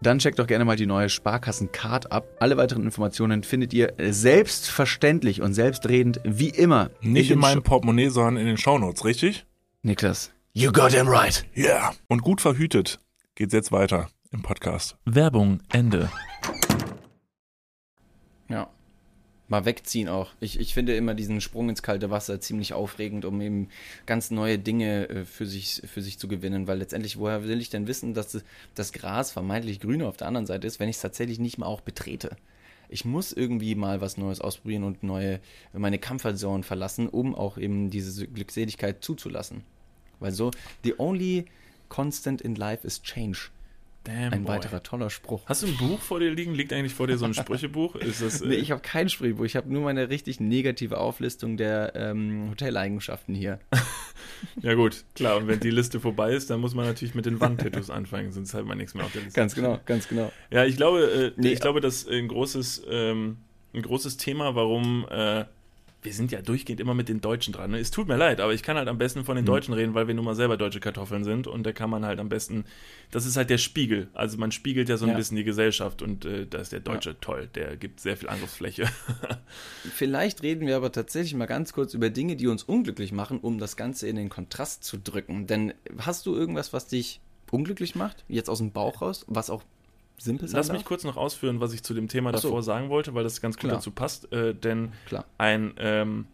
dann 0.00 0.18
checkt 0.18 0.38
doch 0.38 0.46
gerne 0.46 0.64
mal 0.64 0.76
die 0.76 0.86
neue 0.86 1.08
Sparkassen-Card 1.08 2.12
ab. 2.12 2.26
Alle 2.40 2.56
weiteren 2.56 2.84
Informationen 2.84 3.42
findet 3.42 3.72
ihr 3.72 3.94
selbstverständlich 3.98 5.40
und 5.40 5.54
selbstredend 5.54 6.20
wie 6.24 6.50
immer 6.50 6.90
Nicht 7.00 7.30
in 7.30 7.36
den 7.36 7.40
meinem 7.40 7.62
Portemonnaie, 7.62 8.08
sondern 8.08 8.36
in 8.36 8.46
den 8.46 8.56
Shownotes, 8.56 9.04
richtig? 9.04 9.46
Niklas, 9.82 10.32
you 10.52 10.72
got 10.72 10.92
him 10.92 11.08
right. 11.08 11.44
Ja. 11.54 11.64
Yeah. 11.64 11.94
Und 12.08 12.22
gut 12.22 12.40
verhütet 12.40 13.00
geht's 13.34 13.52
jetzt 13.52 13.72
weiter 13.72 14.08
im 14.30 14.42
Podcast. 14.42 14.96
Werbung, 15.04 15.60
Ende. 15.72 16.10
Ja. 18.48 18.68
Mal 19.46 19.66
wegziehen 19.66 20.08
auch. 20.08 20.30
Ich, 20.40 20.58
ich 20.58 20.72
finde 20.72 20.96
immer 20.96 21.14
diesen 21.14 21.42
Sprung 21.42 21.68
ins 21.68 21.82
kalte 21.82 22.10
Wasser 22.10 22.40
ziemlich 22.40 22.72
aufregend, 22.72 23.26
um 23.26 23.42
eben 23.42 23.68
ganz 24.06 24.30
neue 24.30 24.58
Dinge 24.58 25.08
äh, 25.10 25.24
für 25.26 25.44
sich, 25.44 25.82
für 25.84 26.00
sich 26.00 26.18
zu 26.18 26.28
gewinnen, 26.28 26.66
weil 26.66 26.78
letztendlich, 26.78 27.18
woher 27.18 27.44
will 27.44 27.60
ich 27.60 27.68
denn 27.68 27.86
wissen, 27.86 28.14
dass 28.14 28.38
das- 28.74 28.92
Gras 28.92 29.32
vermeintlich 29.32 29.80
grüner 29.80 30.08
auf 30.08 30.16
der 30.16 30.28
anderen 30.28 30.46
Seite 30.46 30.66
ist, 30.66 30.80
wenn 30.80 30.88
ich 30.88 30.96
es 30.96 31.02
tatsächlich 31.02 31.38
nicht 31.38 31.58
mal 31.58 31.66
auch 31.66 31.82
betrete? 31.82 32.36
Ich 32.88 33.04
muss 33.04 33.32
irgendwie 33.32 33.74
mal 33.74 34.00
was 34.00 34.16
Neues 34.16 34.40
ausprobieren 34.40 34.84
und 34.84 35.02
neue, 35.02 35.40
meine 35.72 35.98
Comfortzone 35.98 36.62
verlassen, 36.62 37.08
um 37.08 37.34
auch 37.34 37.58
eben 37.58 37.90
diese 37.90 38.26
Glückseligkeit 38.26 39.04
zuzulassen. 39.04 39.62
Weil 40.20 40.32
so, 40.32 40.52
the 40.84 40.94
only 40.98 41.44
constant 41.88 42.40
in 42.40 42.54
life 42.54 42.86
is 42.86 43.02
change. 43.02 43.50
Damn, 44.04 44.32
Ein 44.34 44.44
boy. 44.44 44.56
weiterer 44.56 44.82
toller 44.82 45.08
Spruch. 45.08 45.42
Hast 45.46 45.62
du 45.62 45.66
ein 45.66 45.76
Buch 45.78 45.98
vor 45.98 46.20
dir 46.20 46.30
liegen? 46.30 46.54
Liegt 46.54 46.72
eigentlich 46.74 46.92
vor 46.94 47.06
dir 47.06 47.16
so 47.16 47.24
ein 47.24 47.32
Sprüchebuch? 47.32 47.94
Ist 47.96 48.20
das, 48.22 48.42
äh, 48.42 48.48
Nee, 48.48 48.54
ich 48.56 48.70
habe 48.70 48.82
kein 48.82 49.08
Sprichbuch. 49.08 49.44
Ich 49.44 49.56
habe 49.56 49.72
nur 49.72 49.82
meine 49.82 50.10
richtig 50.10 50.40
negative 50.40 50.98
Auflistung 50.98 51.56
der 51.56 51.92
ähm, 51.96 52.50
Hoteleigenschaften 52.50 53.34
hier. 53.34 53.60
ja 54.62 54.74
gut, 54.74 55.04
klar. 55.14 55.38
Und 55.38 55.48
wenn 55.48 55.60
die 55.60 55.70
Liste 55.70 56.00
vorbei 56.00 56.32
ist, 56.34 56.50
dann 56.50 56.60
muss 56.60 56.74
man 56.74 56.84
natürlich 56.84 57.14
mit 57.14 57.24
den 57.24 57.40
Wandtattoos 57.40 57.88
anfangen, 57.88 58.30
sonst 58.30 58.52
hat 58.52 58.66
man 58.66 58.76
nichts 58.76 58.94
mehr 58.94 59.06
auf 59.06 59.12
der 59.12 59.22
Liste. 59.22 59.40
Ganz 59.40 59.54
genau, 59.54 59.80
ganz 59.86 60.06
genau. 60.06 60.30
Ja, 60.50 60.64
ich 60.66 60.76
glaube, 60.76 61.32
äh, 61.36 61.40
Nee, 61.40 61.52
ich 61.52 61.60
glaube, 61.60 61.80
dass 61.80 62.06
ein 62.06 62.28
großes, 62.28 62.82
ähm, 62.90 63.38
ein 63.72 63.82
großes 63.82 64.18
Thema, 64.18 64.54
warum 64.54 65.06
äh, 65.10 65.46
wir 66.04 66.12
sind 66.12 66.30
ja 66.30 66.42
durchgehend 66.42 66.80
immer 66.80 66.94
mit 66.94 67.08
den 67.08 67.20
Deutschen 67.20 67.52
dran. 67.52 67.70
Ne? 67.72 67.78
Es 67.78 67.90
tut 67.90 68.06
mir 68.08 68.16
leid, 68.16 68.40
aber 68.40 68.52
ich 68.54 68.62
kann 68.62 68.76
halt 68.76 68.88
am 68.88 68.98
besten 68.98 69.24
von 69.24 69.36
den 69.36 69.44
Deutschen 69.46 69.74
reden, 69.74 69.94
weil 69.94 70.06
wir 70.06 70.14
nun 70.14 70.24
mal 70.26 70.34
selber 70.34 70.56
deutsche 70.56 70.78
Kartoffeln 70.78 71.24
sind 71.24 71.46
und 71.46 71.64
da 71.64 71.72
kann 71.72 71.88
man 71.90 72.04
halt 72.04 72.20
am 72.20 72.28
besten, 72.28 72.64
das 73.10 73.24
ist 73.26 73.36
halt 73.36 73.48
der 73.50 73.58
Spiegel. 73.58 74.08
Also 74.12 74.36
man 74.38 74.52
spiegelt 74.52 74.88
ja 74.90 74.96
so 74.98 75.06
ein 75.06 75.12
Ja. 75.12 75.16
bisschen 75.16 75.36
die 75.36 75.44
Gesellschaft 75.44 76.02
und 76.02 76.24
äh, 76.26 76.46
da 76.46 76.58
ist 76.58 76.72
der 76.72 76.80
Deutsche 76.80 77.18
toll, 77.20 77.48
der 77.54 77.76
gibt 77.76 78.00
sehr 78.00 78.16
viel 78.16 78.28
Angriffsfläche. 78.28 78.86
Vielleicht 79.94 80.42
reden 80.42 80.66
wir 80.66 80.76
aber 80.76 80.92
tatsächlich 80.92 81.34
mal 81.34 81.46
ganz 81.46 81.72
kurz 81.72 81.94
über 81.94 82.10
Dinge, 82.10 82.36
die 82.36 82.46
uns 82.48 82.62
unglücklich 82.62 83.12
machen, 83.12 83.38
um 83.40 83.58
das 83.58 83.76
Ganze 83.76 84.06
in 84.08 84.16
den 84.16 84.28
Kontrast 84.28 84.84
zu 84.84 84.98
drücken. 84.98 85.46
Denn 85.46 85.74
hast 85.98 86.26
du 86.26 86.34
irgendwas, 86.34 86.72
was 86.72 86.86
dich 86.86 87.20
unglücklich 87.50 87.94
macht? 87.94 88.24
Jetzt 88.28 88.50
aus 88.50 88.58
dem 88.58 88.72
Bauch 88.72 89.00
raus? 89.02 89.24
Was 89.28 89.48
auch 89.50 89.62
simpel 90.18 90.48
sein 90.48 90.58
Lass 90.58 90.68
darf? 90.68 90.76
mich 90.76 90.84
kurz 90.84 91.04
noch 91.04 91.16
ausführen, 91.16 91.60
was 91.60 91.72
ich 91.72 91.82
zu 91.82 91.94
dem 91.94 92.08
Thema 92.08 92.36
so. 92.36 92.48
davor 92.48 92.62
sagen 92.62 92.88
wollte, 92.88 93.14
weil 93.14 93.24
das 93.24 93.40
ganz 93.40 93.56
gut 93.56 93.64
Klar. 93.64 93.74
dazu 93.76 93.90
passt. 93.90 94.32
Äh, 94.32 94.54
denn 94.54 94.92
Klar. 95.06 95.24
ein 95.38 95.74
ähm, 95.78 96.26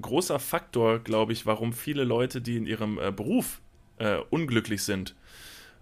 großer 0.00 0.38
Faktor, 0.38 0.98
glaube 0.98 1.32
ich, 1.32 1.46
warum 1.46 1.72
viele 1.72 2.04
Leute, 2.04 2.40
die 2.40 2.56
in 2.56 2.66
ihrem 2.66 2.98
äh, 2.98 3.12
Beruf 3.12 3.60
äh, 3.98 4.18
unglücklich 4.30 4.82
sind, 4.82 5.14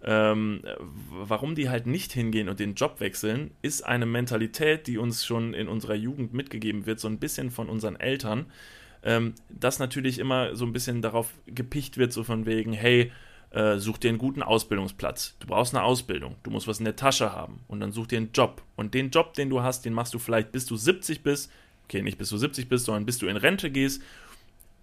ähm, 0.04 0.62
äh, 0.64 0.74
warum 1.10 1.54
die 1.54 1.68
halt 1.68 1.86
nicht 1.86 2.12
hingehen 2.12 2.48
und 2.48 2.58
den 2.58 2.74
Job 2.74 3.00
wechseln, 3.00 3.52
ist 3.62 3.82
eine 3.82 4.06
Mentalität, 4.06 4.86
die 4.86 4.98
uns 4.98 5.24
schon 5.24 5.54
in 5.54 5.68
unserer 5.68 5.94
Jugend 5.94 6.32
mitgegeben 6.32 6.86
wird, 6.86 7.00
so 7.00 7.08
ein 7.08 7.18
bisschen 7.18 7.50
von 7.50 7.68
unseren 7.68 7.96
Eltern, 7.96 8.46
ähm, 9.04 9.34
dass 9.48 9.78
natürlich 9.78 10.18
immer 10.18 10.56
so 10.56 10.64
ein 10.64 10.72
bisschen 10.72 11.02
darauf 11.02 11.32
gepicht 11.46 11.98
wird, 11.98 12.12
so 12.12 12.24
von 12.24 12.46
wegen, 12.46 12.72
hey, 12.72 13.12
äh, 13.52 13.78
such 13.78 13.98
dir 13.98 14.08
einen 14.08 14.18
guten 14.18 14.42
Ausbildungsplatz. 14.42 15.36
Du 15.40 15.46
brauchst 15.46 15.74
eine 15.74 15.84
Ausbildung. 15.84 16.36
Du 16.42 16.50
musst 16.50 16.66
was 16.66 16.78
in 16.78 16.84
der 16.84 16.96
Tasche 16.96 17.32
haben. 17.32 17.60
Und 17.68 17.80
dann 17.80 17.92
such 17.92 18.06
dir 18.06 18.16
einen 18.16 18.32
Job. 18.32 18.62
Und 18.76 18.94
den 18.94 19.10
Job, 19.10 19.34
den 19.34 19.50
du 19.50 19.62
hast, 19.62 19.84
den 19.84 19.92
machst 19.92 20.14
du 20.14 20.18
vielleicht 20.18 20.52
bis 20.52 20.66
du 20.66 20.76
70 20.76 21.22
bist. 21.22 21.50
Okay, 21.84 22.02
nicht 22.02 22.18
bis 22.18 22.30
du 22.30 22.38
70 22.38 22.68
bist, 22.68 22.86
sondern 22.86 23.04
bis 23.04 23.18
du 23.18 23.26
in 23.26 23.36
Rente 23.36 23.70
gehst. 23.70 24.02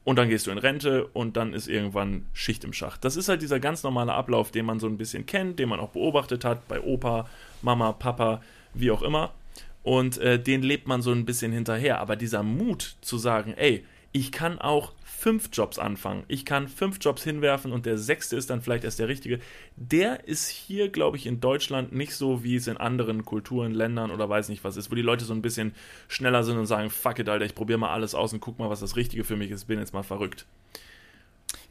Und 0.04 0.16
dann 0.18 0.30
gehst 0.30 0.48
du 0.48 0.52
in 0.52 0.58
Rente 0.58 1.08
und 1.08 1.36
dann 1.36 1.54
ist 1.54 1.68
irgendwann 1.68 2.26
Schicht 2.34 2.64
im 2.64 2.74
Schacht. 2.74 3.04
Das 3.04 3.16
ist 3.16 3.30
halt 3.30 3.42
dieser 3.42 3.60
ganz 3.60 3.84
normale 3.84 4.14
Ablauf, 4.14 4.52
den 4.52 4.66
man 4.66 4.80
so 4.80 4.88
ein 4.88 4.98
bisschen 4.98 5.26
kennt, 5.26 5.60
den 5.60 5.70
man 5.70 5.80
auch 5.80 5.90
beobachtet 5.90 6.46
hat 6.46 6.68
bei 6.68 6.80
Opa, 6.82 7.28
Mama, 7.62 7.92
Papa, 7.92 8.42
wie 8.74 8.92
auch 8.92 9.02
immer. 9.02 9.34
Und 9.84 10.18
äh, 10.20 10.42
den 10.42 10.62
lebt 10.62 10.88
man 10.88 11.02
so 11.02 11.12
ein 11.12 11.26
bisschen 11.26 11.52
hinterher. 11.52 12.00
Aber 12.00 12.16
dieser 12.16 12.44
Mut 12.44 12.98
zu 13.02 13.18
sagen, 13.18 13.54
ey, 13.56 13.86
ich 14.12 14.32
kann 14.32 14.60
auch 14.60 14.94
fünf 15.04 15.50
Jobs 15.52 15.78
anfangen, 15.78 16.24
ich 16.28 16.46
kann 16.46 16.68
fünf 16.68 16.98
Jobs 17.02 17.24
hinwerfen 17.24 17.72
und 17.72 17.86
der 17.86 17.98
sechste 17.98 18.36
ist 18.36 18.50
dann 18.50 18.62
vielleicht 18.62 18.84
erst 18.84 19.00
der 19.00 19.08
richtige, 19.08 19.40
der 19.76 20.28
ist 20.28 20.48
hier, 20.48 20.90
glaube 20.90 21.18
ich, 21.18 21.26
in 21.26 21.40
Deutschland 21.40 21.94
nicht 21.94 22.16
so, 22.16 22.44
wie 22.44 22.56
es 22.56 22.68
in 22.68 22.78
anderen 22.78 23.26
Kulturen, 23.26 23.74
Ländern 23.74 24.12
oder 24.12 24.30
weiß 24.30 24.50
nicht 24.50 24.64
was 24.64 24.78
ist, 24.78 24.92
wo 24.92 24.96
die 24.96 25.02
Leute 25.02 25.26
so 25.26 25.34
ein 25.34 25.42
bisschen 25.42 25.74
schneller 26.08 26.44
sind 26.44 26.58
und 26.58 26.66
sagen, 26.66 26.90
fuck 26.90 27.20
it, 27.20 27.30
Alter, 27.30 27.46
ich 27.46 27.56
probiere 27.56 27.80
mal 27.80 27.94
alles 27.94 28.16
aus 28.16 28.34
und 28.34 28.40
guck 28.40 28.58
mal, 28.60 28.70
was 28.70 28.80
das 28.80 28.96
Richtige 28.96 29.24
für 29.24 29.36
mich 29.36 29.52
ist, 29.52 29.66
bin 29.66 29.80
jetzt 29.80 29.94
mal 29.94 30.04
verrückt. 30.04 30.46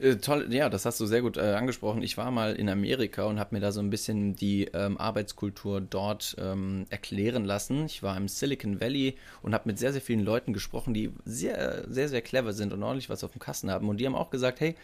Äh, 0.00 0.16
toll, 0.16 0.46
ja, 0.50 0.68
das 0.68 0.84
hast 0.84 1.00
du 1.00 1.06
sehr 1.06 1.22
gut 1.22 1.36
äh, 1.36 1.54
angesprochen. 1.54 2.02
Ich 2.02 2.16
war 2.16 2.30
mal 2.30 2.54
in 2.54 2.68
Amerika 2.68 3.24
und 3.24 3.40
habe 3.40 3.56
mir 3.56 3.60
da 3.60 3.72
so 3.72 3.80
ein 3.80 3.90
bisschen 3.90 4.36
die 4.36 4.66
ähm, 4.66 4.96
Arbeitskultur 4.96 5.80
dort 5.80 6.36
ähm, 6.38 6.86
erklären 6.88 7.44
lassen. 7.44 7.86
Ich 7.86 8.02
war 8.02 8.16
im 8.16 8.28
Silicon 8.28 8.80
Valley 8.80 9.16
und 9.42 9.54
habe 9.54 9.68
mit 9.68 9.78
sehr, 9.78 9.92
sehr 9.92 10.00
vielen 10.00 10.24
Leuten 10.24 10.52
gesprochen, 10.52 10.94
die 10.94 11.12
sehr, 11.24 11.84
sehr, 11.88 12.08
sehr 12.08 12.22
clever 12.22 12.52
sind 12.52 12.72
und 12.72 12.82
ordentlich 12.82 13.10
was 13.10 13.24
auf 13.24 13.32
dem 13.32 13.40
Kasten 13.40 13.70
haben. 13.72 13.88
Und 13.88 13.96
die 13.98 14.06
haben 14.06 14.14
auch 14.14 14.30
gesagt, 14.30 14.60
hey, 14.60 14.76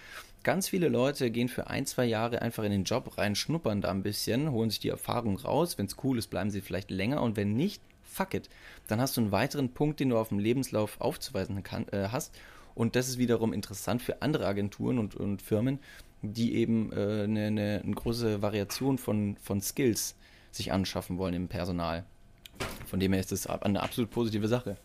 ganz 0.42 0.68
viele 0.68 0.88
Leute 0.88 1.31
gehen 1.31 1.48
für 1.48 1.68
ein, 1.68 1.87
zwei 1.87 2.07
Jahre 2.07 2.42
einfach 2.42 2.64
in 2.64 2.72
den 2.72 2.85
Job 2.85 3.16
rein, 3.16 3.37
schnuppern 3.37 3.83
da 3.83 3.92
ein 3.92 4.03
bisschen, 4.03 4.50
holen 4.50 4.70
sich 4.70 4.81
die 4.81 4.88
Erfahrung 4.88 5.37
raus. 5.37 5.79
Wenn 5.79 5.87
es 5.87 5.96
cool 6.03 6.18
ist, 6.18 6.27
bleiben 6.27 6.50
sie 6.50 6.61
vielleicht 6.61 6.90
länger 6.90 7.22
und 7.22 7.37
wenn 7.37 7.55
nicht, 7.55 7.81
fuck 8.03 8.35
it. 8.35 8.48
Dann 8.88 9.00
hast 9.00 9.16
du 9.16 9.20
einen 9.20 9.33
weiteren 9.33 9.72
Punkt, 9.74 10.00
den 10.00 10.11
du 10.11 10.18
auf 10.18 10.31
dem 10.31 10.40
Lebenslauf 10.40 11.00
aufzuweisen 11.00 11.62
kann, 11.62 11.87
äh, 11.88 12.09
hast. 12.11 12.35
Und 12.74 12.96
das 12.96 13.08
ist 13.08 13.18
wiederum 13.18 13.52
interessant 13.52 14.02
für 14.02 14.22
andere 14.22 14.46
Agenturen 14.46 14.98
und, 14.98 15.14
und 15.14 15.42
Firmen, 15.42 15.78
die 16.22 16.54
eben 16.56 16.92
äh, 16.92 17.24
eine, 17.24 17.46
eine, 17.46 17.80
eine 17.84 17.94
große 17.94 18.42
Variation 18.42 18.98
von, 18.98 19.37
von 19.42 19.60
Skills 19.60 20.16
sich 20.50 20.72
anschaffen 20.72 21.18
wollen 21.18 21.34
im 21.34 21.48
Personal. 21.48 22.04
Von 22.87 23.00
dem 23.00 23.12
her 23.12 23.20
ist 23.20 23.32
das 23.32 23.46
eine 23.46 23.82
absolut 23.82 24.10
positive 24.10 24.48
Sache. 24.48 24.76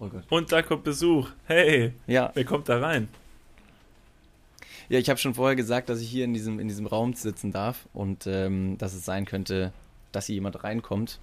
Oh. 0.00 0.08
Und 0.30 0.52
da 0.52 0.62
kommt 0.62 0.84
Besuch. 0.84 1.28
Hey, 1.46 1.92
Ja, 2.06 2.30
wer 2.34 2.44
kommt 2.44 2.68
da 2.68 2.78
rein? 2.78 3.08
ja 4.88 4.98
ich 4.98 5.10
habe 5.10 5.18
schon 5.18 5.34
vorher 5.34 5.56
gesagt, 5.56 5.88
dass 5.88 6.00
ich 6.00 6.08
hier 6.08 6.24
in 6.24 6.32
diesem, 6.32 6.58
in 6.60 6.68
diesem 6.68 6.86
Raum 6.86 7.12
sitzen 7.14 7.52
darf 7.52 7.86
und 7.92 8.26
ähm, 8.26 8.78
dass 8.78 8.94
es 8.94 9.04
sein 9.04 9.26
könnte, 9.26 9.72
dass 10.12 10.26
hier 10.26 10.36
jemand 10.36 10.64
reinkommt 10.64 11.18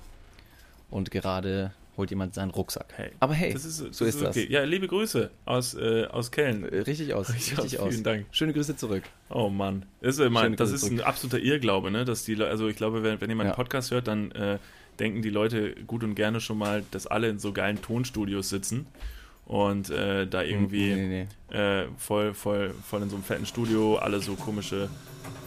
und 0.91 1.09
gerade 1.09 1.73
holt 1.97 2.09
jemand 2.09 2.33
seinen 2.33 2.51
Rucksack. 2.51 2.87
Hey, 2.95 3.11
Aber 3.19 3.33
hey, 3.33 3.53
das 3.53 3.65
ist, 3.65 3.81
das 3.81 3.97
so 3.97 4.05
ist 4.05 4.21
das. 4.21 4.29
okay. 4.29 4.47
Ja, 4.49 4.63
liebe 4.63 4.87
Grüße 4.87 5.29
aus, 5.45 5.73
äh, 5.75 6.05
aus 6.05 6.31
Köln. 6.31 6.63
Äh, 6.65 6.79
Richtig 6.79 7.13
aus, 7.13 7.29
Richtig 7.33 7.57
richtig, 7.57 7.79
aus, 7.79 7.89
vielen 7.89 8.03
Dank. 8.03 8.25
Schöne 8.31 8.53
Grüße 8.53 8.75
zurück. 8.75 9.03
Oh 9.29 9.49
Mann. 9.49 9.85
Das 10.01 10.17
ist, 10.17 10.23
Schöne 10.33 10.55
das 10.55 10.71
ist 10.71 10.83
ein 10.89 11.01
absoluter 11.01 11.39
Irrglaube, 11.39 11.91
ne? 11.91 12.05
Dass 12.05 12.23
die 12.25 12.41
also 12.41 12.67
ich 12.67 12.75
glaube, 12.75 13.03
wenn, 13.03 13.19
wenn 13.21 13.29
jemand 13.29 13.47
Ja. 13.47 13.51
einen 13.53 13.55
Podcast 13.55 13.91
hört, 13.91 14.07
dann 14.07 14.31
äh, 14.31 14.59
denken 14.99 15.21
die 15.21 15.29
Leute 15.29 15.75
gut 15.87 16.03
und 16.03 16.15
gerne 16.15 16.39
schon 16.41 16.57
mal, 16.57 16.83
dass 16.91 17.07
alle 17.07 17.29
in 17.29 17.39
so 17.39 17.51
geilen 17.53 17.81
Tonstudios 17.81 18.49
sitzen 18.49 18.85
und 19.45 19.89
äh, 19.89 20.25
da 20.27 20.41
irgendwie 20.41 20.93
Nee, 20.95 21.07
nee, 21.07 21.27
nee. 21.51 21.55
Äh, 21.57 21.87
voll, 21.97 22.33
voll, 22.33 22.73
voll 22.87 23.01
in 23.03 23.09
so 23.09 23.15
einem 23.15 23.23
fetten 23.23 23.45
Studio, 23.45 23.97
alle 23.97 24.19
so 24.19 24.35
komische. 24.35 24.89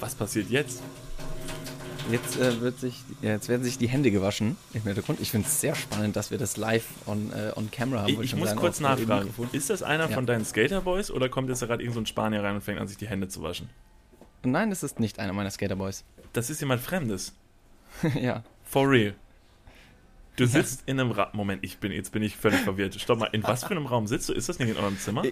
Was 0.00 0.14
passiert 0.14 0.50
jetzt? 0.50 0.82
Jetzt, 2.10 2.38
äh, 2.38 2.60
wird 2.60 2.78
sich, 2.80 3.02
ja, 3.22 3.30
jetzt 3.30 3.48
werden 3.48 3.62
sich 3.62 3.78
die 3.78 3.88
Hände 3.88 4.10
gewaschen 4.10 4.56
im 4.72 4.82
Hintergrund. 4.82 5.20
Ich 5.20 5.30
finde 5.30 5.46
es 5.46 5.60
sehr 5.60 5.74
spannend, 5.74 6.16
dass 6.16 6.30
wir 6.30 6.38
das 6.38 6.56
live 6.56 6.86
on, 7.06 7.32
äh, 7.32 7.52
on 7.54 7.70
camera 7.70 8.02
haben. 8.02 8.08
Ich, 8.08 8.20
ich 8.20 8.36
muss 8.36 8.48
sagen, 8.48 8.60
kurz 8.60 8.80
äh, 8.80 8.84
nachfragen. 8.84 9.30
Ist 9.52 9.70
das 9.70 9.82
einer 9.82 10.08
Ja. 10.08 10.14
von 10.14 10.24
deinen 10.26 10.44
Skaterboys 10.44 11.10
oder 11.10 11.28
kommt 11.28 11.48
jetzt 11.50 11.60
gerade 11.60 11.82
irgend 11.82 11.94
so 11.94 12.00
ein 12.00 12.06
Spanier 12.06 12.42
rein 12.42 12.54
und 12.54 12.62
fängt 12.62 12.80
an, 12.80 12.88
sich 12.88 12.96
die 12.96 13.08
Hände 13.08 13.28
zu 13.28 13.42
waschen? 13.42 13.68
Nein, 14.42 14.70
das 14.70 14.82
ist 14.82 15.00
nicht 15.00 15.18
einer 15.18 15.32
meiner 15.32 15.50
Skaterboys. 15.50 16.04
Das 16.32 16.48
ist 16.50 16.60
jemand 16.60 16.80
Fremdes. 16.80 17.34
ja. 18.20 18.42
For 18.64 18.88
real. 18.88 19.14
Du 20.36 20.46
sitzt 20.46 20.84
in 20.86 21.00
einem 21.00 21.10
Raum. 21.10 21.26
Moment, 21.32 21.64
ich 21.64 21.78
bin, 21.78 21.90
jetzt 21.90 22.12
bin 22.12 22.22
ich 22.22 22.36
völlig 22.36 22.60
verwirrt. 22.60 22.94
Stopp 23.00 23.18
mal, 23.18 23.28
in 23.32 23.42
was 23.42 23.64
für 23.64 23.72
einem 23.72 23.86
Raum 23.86 24.06
sitzt 24.06 24.28
du? 24.28 24.32
Ist 24.32 24.48
das 24.48 24.60
nicht 24.60 24.68
in 24.68 24.76
eurem 24.76 24.96
Zimmer? 24.98 25.24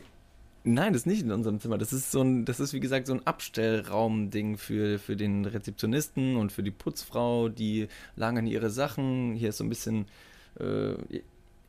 Nein, 0.68 0.92
das 0.92 1.02
ist 1.02 1.06
nicht 1.06 1.22
in 1.22 1.30
unserem 1.30 1.60
Zimmer. 1.60 1.78
Das 1.78 1.92
ist 1.92 2.10
so 2.10 2.22
ein, 2.22 2.44
das 2.44 2.58
ist 2.58 2.72
wie 2.72 2.80
gesagt 2.80 3.06
so 3.06 3.12
ein 3.12 3.24
Abstellraum-Ding 3.24 4.58
für, 4.58 4.98
für 4.98 5.14
den 5.14 5.44
Rezeptionisten 5.44 6.34
und 6.34 6.50
für 6.50 6.64
die 6.64 6.72
Putzfrau, 6.72 7.48
die 7.48 7.86
lagern 8.16 8.48
ihre 8.48 8.68
Sachen. 8.68 9.36
Hier 9.36 9.50
ist 9.50 9.58
so 9.58 9.64
ein 9.64 9.68
bisschen, 9.68 10.06
äh, 10.58 11.20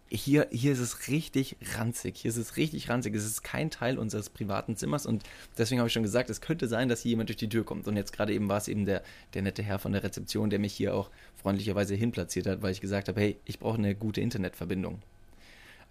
hier, 0.09 0.47
hier 0.49 0.71
ist 0.71 0.79
es 0.79 1.09
richtig 1.09 1.57
ranzig. 1.75 2.17
Hier 2.17 2.29
ist 2.29 2.37
es 2.37 2.57
richtig 2.57 2.89
ranzig. 2.89 3.13
Es 3.13 3.23
ist 3.23 3.43
kein 3.43 3.69
Teil 3.69 3.99
unseres 3.99 4.31
privaten 4.31 4.75
Zimmers 4.75 5.05
und 5.05 5.21
deswegen 5.59 5.79
habe 5.79 5.89
ich 5.89 5.93
schon 5.93 6.01
gesagt, 6.01 6.31
es 6.31 6.41
könnte 6.41 6.67
sein, 6.67 6.89
dass 6.89 7.03
hier 7.03 7.11
jemand 7.11 7.29
durch 7.29 7.37
die 7.37 7.49
Tür 7.49 7.65
kommt. 7.65 7.87
Und 7.87 7.97
jetzt 7.97 8.13
gerade 8.13 8.33
eben 8.33 8.49
war 8.49 8.57
es 8.57 8.67
eben 8.67 8.85
der, 8.85 9.03
der 9.35 9.43
nette 9.43 9.61
Herr 9.61 9.77
von 9.77 9.91
der 9.91 10.01
Rezeption, 10.01 10.49
der 10.49 10.57
mich 10.57 10.73
hier 10.73 10.95
auch 10.95 11.11
freundlicherweise 11.35 11.93
hinplatziert 11.93 12.47
hat, 12.47 12.63
weil 12.63 12.71
ich 12.71 12.81
gesagt 12.81 13.09
habe, 13.09 13.21
hey, 13.21 13.37
ich 13.45 13.59
brauche 13.59 13.77
eine 13.77 13.93
gute 13.93 14.21
Internetverbindung. 14.21 15.03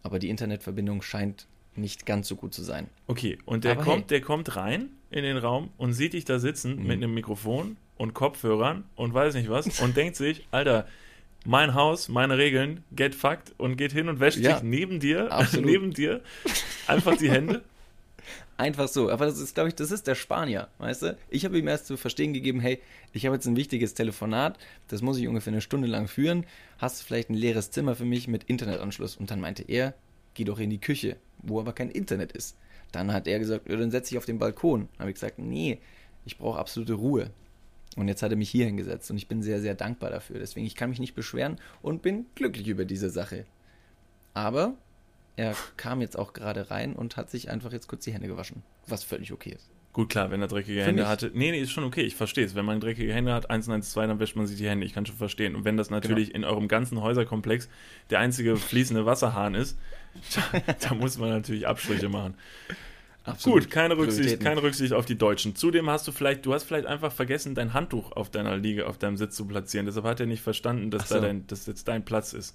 Aber 0.02 0.18
die 0.18 0.28
Internetverbindung 0.28 1.02
scheint 1.02 1.46
nicht 1.78 2.06
ganz 2.06 2.28
so 2.28 2.36
gut 2.36 2.54
zu 2.54 2.62
sein. 2.62 2.88
Okay, 3.06 3.38
und 3.44 3.64
der 3.64 3.72
Aber 3.72 3.82
kommt, 3.84 3.96
hey. 4.02 4.06
der 4.08 4.20
kommt 4.20 4.56
rein 4.56 4.90
in 5.10 5.22
den 5.24 5.36
Raum 5.36 5.70
und 5.76 5.92
sieht 5.92 6.12
dich 6.12 6.24
da 6.24 6.38
sitzen 6.38 6.76
Mhm. 6.76 6.82
mit 6.86 6.96
einem 7.02 7.14
Mikrofon 7.14 7.76
und 7.96 8.14
Kopfhörern 8.14 8.84
und 8.96 9.14
weiß 9.14 9.34
nicht 9.34 9.48
was 9.48 9.80
und 9.80 9.96
denkt 9.96 10.16
sich, 10.16 10.46
Alter, 10.50 10.86
mein 11.44 11.74
Haus, 11.74 12.08
meine 12.08 12.38
Regeln, 12.38 12.82
get 12.94 13.14
fucked 13.14 13.54
und 13.58 13.76
geht 13.76 13.92
hin 13.92 14.08
und 14.08 14.18
wäscht 14.20 14.38
Ja, 14.38 14.54
sich 14.54 14.62
neben 14.64 14.98
dir, 15.00 15.30
absolut. 15.32 15.66
neben 15.66 15.92
dir 15.92 16.20
einfach 16.86 17.16
die 17.16 17.30
Hände. 17.30 17.62
Einfach 18.58 18.88
so. 18.88 19.10
Aber 19.10 19.26
das 19.26 19.38
ist, 19.38 19.54
glaube 19.54 19.68
ich, 19.68 19.74
das 19.74 19.90
ist 19.90 20.06
der 20.06 20.14
Spanier, 20.14 20.68
weißt 20.78 21.02
du? 21.02 21.18
Ich 21.28 21.44
habe 21.44 21.58
ihm 21.58 21.68
erst 21.68 21.86
zu 21.86 21.98
verstehen 21.98 22.32
gegeben, 22.32 22.58
hey, 22.60 22.80
ich 23.12 23.26
habe 23.26 23.36
jetzt 23.36 23.44
ein 23.46 23.54
wichtiges 23.54 23.92
Telefonat, 23.92 24.58
das 24.88 25.02
muss 25.02 25.18
ich 25.18 25.28
ungefähr 25.28 25.52
eine 25.52 25.60
Stunde 25.60 25.86
lang 25.86 26.08
führen. 26.08 26.46
Hast 26.78 26.98
du 27.00 27.04
vielleicht 27.04 27.28
ein 27.28 27.34
leeres 27.34 27.70
Zimmer 27.70 27.94
für 27.94 28.06
mich 28.06 28.28
mit 28.28 28.44
Internetanschluss? 28.44 29.16
Und 29.16 29.30
dann 29.30 29.40
meinte 29.42 29.62
er, 29.62 29.92
geh 30.36 30.44
doch 30.44 30.58
in 30.58 30.70
die 30.70 30.80
Küche, 30.80 31.16
wo 31.38 31.58
aber 31.58 31.72
kein 31.72 31.90
Internet 31.90 32.32
ist. 32.32 32.56
Dann 32.92 33.12
hat 33.12 33.26
er 33.26 33.38
gesagt, 33.38 33.68
dann 33.68 33.90
setz 33.90 34.08
dich 34.08 34.18
auf 34.18 34.26
den 34.26 34.38
Balkon. 34.38 34.88
Habe 34.98 35.10
ich 35.10 35.14
gesagt, 35.14 35.38
nee, 35.38 35.80
ich 36.24 36.38
brauche 36.38 36.58
absolute 36.58 36.92
Ruhe. 36.92 37.30
Und 37.96 38.08
jetzt 38.08 38.22
hat 38.22 38.30
er 38.30 38.36
mich 38.36 38.50
hier 38.50 38.66
hingesetzt 38.66 39.10
und 39.10 39.16
ich 39.16 39.26
bin 39.26 39.42
sehr, 39.42 39.60
sehr 39.60 39.74
dankbar 39.74 40.10
dafür. 40.10 40.38
Deswegen, 40.38 40.66
ich 40.66 40.76
kann 40.76 40.90
mich 40.90 41.00
nicht 41.00 41.14
beschweren 41.14 41.58
und 41.80 42.02
bin 42.02 42.26
glücklich 42.34 42.68
über 42.68 42.84
diese 42.84 43.08
Sache. 43.08 43.46
Aber 44.34 44.74
er 45.36 45.54
kam 45.78 46.02
jetzt 46.02 46.18
auch 46.18 46.34
gerade 46.34 46.70
rein 46.70 46.94
und 46.94 47.16
hat 47.16 47.30
sich 47.30 47.50
einfach 47.50 47.72
jetzt 47.72 47.88
kurz 47.88 48.04
die 48.04 48.12
Hände 48.12 48.28
gewaschen, 48.28 48.62
was 48.86 49.02
völlig 49.02 49.32
okay 49.32 49.54
ist. 49.56 49.70
Gut, 49.96 50.10
klar, 50.10 50.30
wenn 50.30 50.42
er 50.42 50.46
dreckige 50.46 50.74
Find 50.80 50.88
Hände 50.88 51.02
ich. 51.04 51.08
hatte. 51.08 51.30
Nee, 51.32 51.52
nee, 51.52 51.58
ist 51.62 51.70
schon 51.70 51.82
okay, 51.82 52.02
ich 52.02 52.16
verstehe 52.16 52.44
es. 52.44 52.54
Wenn 52.54 52.66
man 52.66 52.80
dreckige 52.80 53.14
Hände 53.14 53.32
hat, 53.32 53.48
112, 53.48 54.08
dann 54.08 54.20
wäscht 54.20 54.36
man 54.36 54.46
sich 54.46 54.58
die 54.58 54.68
Hände. 54.68 54.84
Ich 54.84 54.92
kann 54.92 55.06
schon 55.06 55.16
verstehen. 55.16 55.56
Und 55.56 55.64
wenn 55.64 55.78
das 55.78 55.88
natürlich 55.88 56.34
Genau. 56.34 56.36
in 56.48 56.52
eurem 56.52 56.68
ganzen 56.68 57.00
Häuserkomplex 57.00 57.70
der 58.10 58.18
einzige 58.18 58.56
fließende 58.56 59.06
Wasserhahn 59.06 59.54
ist, 59.54 59.78
da, 60.52 60.74
da 60.86 60.94
muss 60.94 61.16
man 61.16 61.30
natürlich 61.30 61.66
Abstriche 61.66 62.10
machen. 62.10 62.34
Gut, 63.42 63.70
keine 63.70 63.96
Rücksicht, 63.96 64.38
keine 64.40 64.62
Rücksicht 64.62 64.92
auf 64.92 65.06
die 65.06 65.16
Deutschen. 65.16 65.56
Zudem 65.56 65.88
hast 65.88 66.06
du 66.06 66.12
vielleicht, 66.12 66.44
du 66.44 66.52
hast 66.52 66.64
vielleicht 66.64 66.84
einfach 66.86 67.10
vergessen, 67.10 67.54
dein 67.54 67.72
Handtuch 67.72 68.12
auf 68.12 68.28
deiner 68.28 68.54
Liege, 68.58 68.86
auf 68.86 68.98
deinem 68.98 69.16
Sitz 69.16 69.34
zu 69.34 69.46
platzieren. 69.46 69.86
Deshalb 69.86 70.04
hat 70.04 70.20
er 70.20 70.26
nicht 70.26 70.42
verstanden, 70.42 70.90
dass 70.90 71.08
so. 71.08 71.14
da 71.14 71.22
dein, 71.22 71.46
dass 71.46 71.64
jetzt 71.64 71.88
dein 71.88 72.04
Platz 72.04 72.34
ist. 72.34 72.54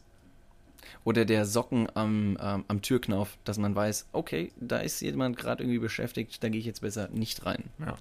Oder 1.04 1.26
der 1.26 1.46
Socken 1.46 1.88
am, 1.94 2.38
ähm, 2.42 2.66
am 2.68 2.82
Türknauf, 2.82 3.38
dass 3.44 3.58
man 3.58 3.76
weiß, 3.76 4.08
okay, 4.12 4.52
da 4.60 4.80
ist 4.80 5.02
jemand 5.02 5.38
gerade 5.38 5.64
irgendwie 5.64 5.80
beschäftigt, 5.80 6.44
da 6.44 6.50
gehe 6.50 6.60
ich 6.60 6.66
jetzt 6.66 6.82
besser 6.82 7.10
nicht 7.12 7.46
rein. 7.46 7.66
Ja. 7.80 7.98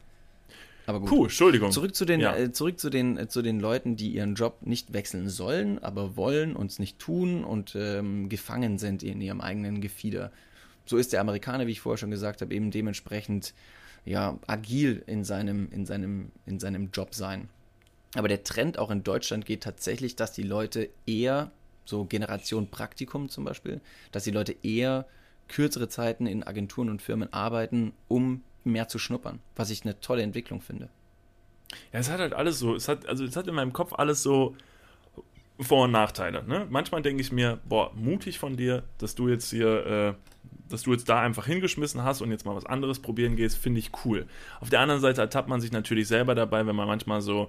Aber 0.87 1.01
gut. 1.01 1.13
Cool, 1.13 1.27
Entschuldigung. 1.27 1.71
Zurück 1.71 1.95
zu 1.95 2.05
den, 2.05 2.21
Ja. 2.21 2.35
äh, 2.37 2.53
zurück 2.53 2.79
zu 2.81 2.91
den, 2.91 3.17
äh, 3.17 3.29
zu 3.29 3.43
den 3.43 3.61
Leuten, 3.61 3.97
die 3.97 4.11
ihren 4.11 4.35
Job 4.35 4.59
nicht 4.63 4.93
wechseln 4.93 5.29
sollen, 5.29 5.79
aber 5.79 6.17
wollen 6.17 6.57
und 6.57 6.71
es 6.71 6.79
nicht 6.79 6.99
tun 6.99 7.45
und 7.45 7.77
ähm, 7.77 8.29
gefangen 8.29 8.79
sind 8.79 9.03
in 9.03 9.21
ihrem 9.21 9.41
eigenen 9.41 9.81
Gefieder. 9.81 10.33
So 10.87 10.97
ist 10.97 11.13
der 11.13 11.21
Amerikaner, 11.21 11.67
wie 11.67 11.73
ich 11.73 11.81
vorher 11.81 11.99
schon 11.99 12.11
gesagt 12.11 12.41
habe, 12.41 12.53
eben 12.55 12.71
dementsprechend 12.71 13.55
ja, 14.05 14.39
agil 14.47 15.03
in 15.07 15.25
seinem, 15.25 15.71
in, 15.71 15.87
seinem, 15.87 16.33
in 16.47 16.59
seinem 16.59 16.91
Job 16.93 17.15
sein. 17.15 17.49
Aber 18.15 18.29
der 18.29 18.43
Trend 18.43 18.79
auch 18.79 18.91
in 18.91 19.05
Deutschland 19.05 19.47
geht 19.47 19.63
tatsächlich, 19.63 20.17
dass 20.17 20.33
die 20.33 20.43
Leute 20.43 20.89
eher, 21.07 21.53
so 21.85 22.05
Generation 22.05 22.69
Praktikum 22.71 23.29
zum 23.29 23.45
Beispiel, 23.45 23.81
dass 24.13 24.25
die 24.25 24.31
Leute 24.31 24.55
eher 24.63 25.07
kürzere 25.49 25.89
Zeiten 25.89 26.27
in 26.27 26.45
Agenturen 26.45 26.89
und 26.89 27.03
Firmen 27.03 27.33
arbeiten, 27.33 27.93
um 28.09 28.43
mehr 28.65 28.89
zu 28.89 28.99
schnuppern, 28.99 29.41
was 29.57 29.71
ich 29.71 29.83
eine 29.85 30.01
tolle 30.01 30.23
Entwicklung 30.23 30.61
finde. 30.61 30.89
Ja, 31.93 32.01
es 32.01 32.11
hat 32.11 32.21
halt 32.21 32.33
alles 32.33 32.59
so, 32.59 32.75
es 32.75 32.89
hat, 32.89 33.07
also 33.07 33.25
es 33.25 33.37
hat 33.37 33.47
in 33.47 33.55
meinem 33.55 33.73
Kopf 33.73 33.93
alles 33.93 34.23
so 34.23 34.57
Vor- 35.61 35.85
und 35.85 35.93
Nachteile. 35.93 36.43
Ne? 36.45 36.67
Manchmal 36.71 37.03
denke 37.03 37.21
ich 37.21 37.33
mir, 37.33 37.61
boah, 37.69 37.93
mutig 37.95 38.39
von 38.39 38.57
dir, 38.57 38.83
dass 38.99 39.15
du 39.15 39.29
jetzt 39.29 39.51
hier, 39.51 39.87
äh, 39.87 40.15
dass 40.69 40.83
du 40.83 40.93
jetzt 40.93 41.09
da 41.09 41.21
einfach 41.21 41.47
hingeschmissen 41.47 42.03
hast 42.03 42.23
und 42.23 42.31
jetzt 42.31 42.47
mal 42.47 42.55
was 42.55 42.67
anderes 42.67 43.01
probieren 43.01 43.37
gehst, 43.37 43.59
finde 43.59 43.81
ich 43.81 43.91
cool. 44.05 44.27
Auf 44.61 44.71
der 44.71 44.81
anderen 44.81 45.01
Seite 45.01 45.21
ertappt 45.21 45.49
man 45.49 45.61
sich 45.61 45.73
natürlich 45.73 46.09
selber 46.09 46.35
dabei, 46.35 46.67
wenn 46.67 46.77
man 46.77 46.87
manchmal 46.87 47.21
so 47.21 47.49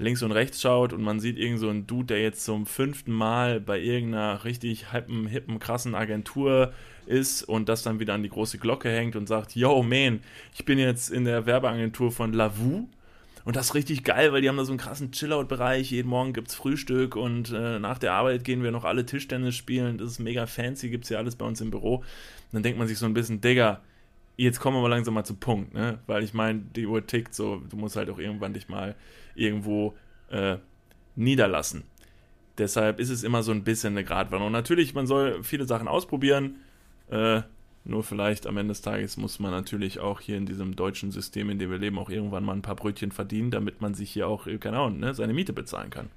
links 0.00 0.22
und 0.22 0.32
rechts 0.32 0.60
schaut 0.60 0.92
und 0.92 1.02
man 1.02 1.20
sieht 1.20 1.38
irgend 1.38 1.60
so 1.60 1.68
einen 1.68 1.86
Dude, 1.86 2.06
der 2.06 2.22
jetzt 2.22 2.44
zum 2.44 2.66
fünften 2.66 3.12
Mal 3.12 3.60
bei 3.60 3.78
irgendeiner 3.78 4.44
richtig 4.44 4.92
hippen, 4.92 5.26
hippen, 5.26 5.58
krassen 5.58 5.94
Agentur 5.94 6.72
ist 7.06 7.42
und 7.42 7.68
das 7.68 7.82
dann 7.82 8.00
wieder 8.00 8.14
an 8.14 8.22
die 8.22 8.30
große 8.30 8.58
Glocke 8.58 8.90
hängt 8.90 9.16
und 9.16 9.26
sagt, 9.26 9.54
yo, 9.54 9.82
man, 9.82 10.20
ich 10.54 10.64
bin 10.64 10.78
jetzt 10.78 11.10
in 11.10 11.24
der 11.24 11.46
Werbeagentur 11.46 12.10
von 12.12 12.32
Lavu 12.32 12.88
und 13.44 13.56
das 13.56 13.66
ist 13.66 13.74
richtig 13.74 14.04
geil, 14.04 14.32
weil 14.32 14.42
die 14.42 14.48
haben 14.48 14.56
da 14.56 14.64
so 14.64 14.72
einen 14.72 14.78
krassen 14.78 15.12
Chillout-Bereich. 15.12 15.90
Jeden 15.90 16.08
Morgen 16.08 16.32
gibt's 16.32 16.54
Frühstück 16.54 17.16
und 17.16 17.50
äh, 17.52 17.78
nach 17.78 17.98
der 17.98 18.12
Arbeit 18.12 18.44
gehen 18.44 18.62
wir 18.62 18.70
noch 18.70 18.84
alle 18.84 19.06
Tischtennis 19.06 19.56
spielen. 19.56 19.98
Das 19.98 20.10
ist 20.10 20.18
mega 20.18 20.46
fancy, 20.46 20.90
gibt's 20.90 21.08
ja 21.08 21.18
alles 21.18 21.36
bei 21.36 21.46
uns 21.46 21.60
im 21.60 21.70
Büro. 21.70 21.96
Und 21.96 22.04
dann 22.52 22.62
denkt 22.62 22.78
man 22.78 22.86
sich 22.86 22.98
so 22.98 23.06
ein 23.06 23.14
bisschen, 23.14 23.40
Digga, 23.40 23.80
jetzt 24.40 24.60
kommen 24.60 24.76
wir 24.76 24.82
mal 24.82 24.88
langsam 24.88 25.14
mal 25.14 25.24
zum 25.24 25.38
Punkt, 25.38 25.74
ne? 25.74 25.98
Weil 26.06 26.22
ich 26.24 26.34
meine, 26.34 26.60
die 26.74 26.86
Uhr 26.86 27.06
tickt 27.06 27.34
so, 27.34 27.62
du 27.68 27.76
musst 27.76 27.96
halt 27.96 28.08
auch 28.10 28.18
irgendwann 28.18 28.54
dich 28.54 28.68
mal 28.68 28.96
irgendwo 29.34 29.94
äh, 30.30 30.56
niederlassen. 31.14 31.84
Deshalb 32.58 33.00
ist 33.00 33.10
es 33.10 33.22
immer 33.22 33.42
so 33.42 33.52
ein 33.52 33.64
bisschen 33.64 33.94
eine 33.94 34.04
Gratwanderung. 34.04 34.52
Natürlich, 34.52 34.94
man 34.94 35.06
soll 35.06 35.42
viele 35.42 35.66
Sachen 35.66 35.88
ausprobieren. 35.88 36.56
Äh, 37.10 37.42
nur 37.84 38.02
vielleicht 38.02 38.46
am 38.46 38.56
Ende 38.56 38.72
des 38.72 38.82
Tages 38.82 39.16
muss 39.16 39.38
man 39.38 39.50
natürlich 39.50 39.98
auch 39.98 40.20
hier 40.20 40.36
in 40.36 40.46
diesem 40.46 40.76
deutschen 40.76 41.10
System, 41.10 41.50
in 41.50 41.58
dem 41.58 41.70
wir 41.70 41.78
leben, 41.78 41.98
auch 41.98 42.10
irgendwann 42.10 42.44
mal 42.44 42.52
ein 42.54 42.62
paar 42.62 42.76
Brötchen 42.76 43.12
verdienen, 43.12 43.50
damit 43.50 43.80
man 43.80 43.94
sich 43.94 44.10
hier 44.10 44.28
auch, 44.28 44.46
äh, 44.46 44.58
keine 44.58 44.78
Ahnung, 44.78 45.00
ne, 45.00 45.14
seine 45.14 45.32
Miete 45.32 45.52
bezahlen 45.52 45.90
kann. 45.90 46.10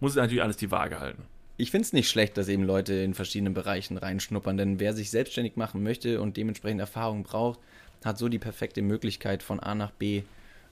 Muss 0.00 0.14
natürlich 0.14 0.42
alles 0.42 0.56
die 0.56 0.70
Waage 0.70 1.00
halten. 1.00 1.24
Ich 1.60 1.70
finde 1.72 1.82
es 1.84 1.92
nicht 1.92 2.08
schlecht, 2.08 2.36
dass 2.36 2.48
eben 2.48 2.62
Leute 2.62 2.94
in 2.94 3.14
verschiedenen 3.14 3.52
Bereichen 3.52 3.96
reinschnuppern, 3.98 4.56
denn 4.56 4.78
wer 4.80 4.94
sich 4.94 5.10
selbstständig 5.10 5.56
machen 5.56 5.82
möchte 5.82 6.20
und 6.20 6.36
dementsprechend 6.36 6.80
Erfahrung 6.80 7.24
braucht, 7.24 7.58
hat 8.04 8.16
so 8.16 8.28
die 8.28 8.38
perfekte 8.38 8.80
Möglichkeit 8.80 9.42
von 9.42 9.58
A 9.58 9.74
nach 9.74 9.90
B 9.90 10.22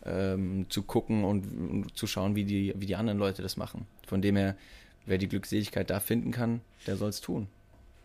ähm, 0.04 0.66
zu 0.68 0.82
gucken 0.84 1.24
und, 1.24 1.44
und 1.46 1.96
zu 1.98 2.06
schauen, 2.06 2.36
wie 2.36 2.44
die, 2.44 2.72
wie 2.76 2.86
die 2.86 2.94
anderen 2.94 3.18
Leute 3.18 3.42
das 3.42 3.56
machen. 3.56 3.86
Von 4.06 4.22
dem 4.22 4.36
her, 4.36 4.56
wer 5.06 5.18
die 5.18 5.28
Glückseligkeit 5.28 5.90
da 5.90 5.98
finden 5.98 6.30
kann, 6.30 6.60
der 6.86 6.96
soll 6.96 7.08
es 7.08 7.20
tun. 7.20 7.48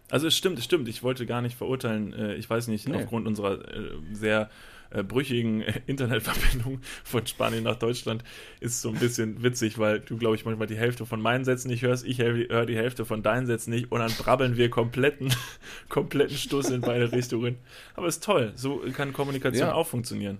Also 0.09 0.25
es 0.27 0.35
stimmt, 0.35 0.57
es 0.57 0.65
stimmt. 0.65 0.87
Ich 0.89 1.03
wollte 1.03 1.27
gar 1.27 1.41
nicht 1.43 1.55
verurteilen. 1.55 2.13
Äh, 2.13 2.33
Ich 2.35 2.49
weiß 2.49 2.67
nicht, 2.67 2.87
Nee. 2.89 2.95
aufgrund 2.95 3.27
unserer 3.27 3.63
äh, 3.73 3.91
sehr 4.11 4.49
äh, 4.91 5.03
brüchigen 5.03 5.61
Internetverbindung 5.87 6.81
von 7.03 7.25
Spanien 7.25 7.63
nach 7.63 7.77
Deutschland 7.77 8.23
ist 8.59 8.81
so 8.81 8.89
ein 8.89 8.95
bisschen 8.95 9.43
witzig, 9.43 9.77
weil 9.77 9.99
du, 9.99 10.17
glaube 10.17 10.35
ich, 10.35 10.45
manchmal 10.45 10.67
die 10.67 10.77
Hälfte 10.77 11.05
von 11.05 11.21
meinen 11.21 11.45
Sätzen 11.45 11.69
nicht 11.69 11.81
hörst, 11.81 12.05
ich 12.05 12.19
höre 12.19 12.65
die 12.65 12.75
Hälfte 12.75 13.05
von 13.05 13.23
deinen 13.23 13.45
Sätzen 13.47 13.71
nicht 13.71 13.91
und 13.91 13.99
dann 13.99 14.11
brabbeln 14.11 14.57
wir 14.57 14.69
kompletten, 14.69 15.33
kompletten 15.89 16.37
Stuss 16.37 16.69
in 16.69 16.81
beide 16.81 17.11
Richtungen. 17.11 17.57
Aber 17.95 18.07
ist 18.07 18.23
toll. 18.23 18.53
So 18.55 18.81
kann 18.93 19.13
Kommunikation 19.13 19.67
Ja. 19.67 19.73
auch 19.73 19.87
funktionieren. 19.87 20.39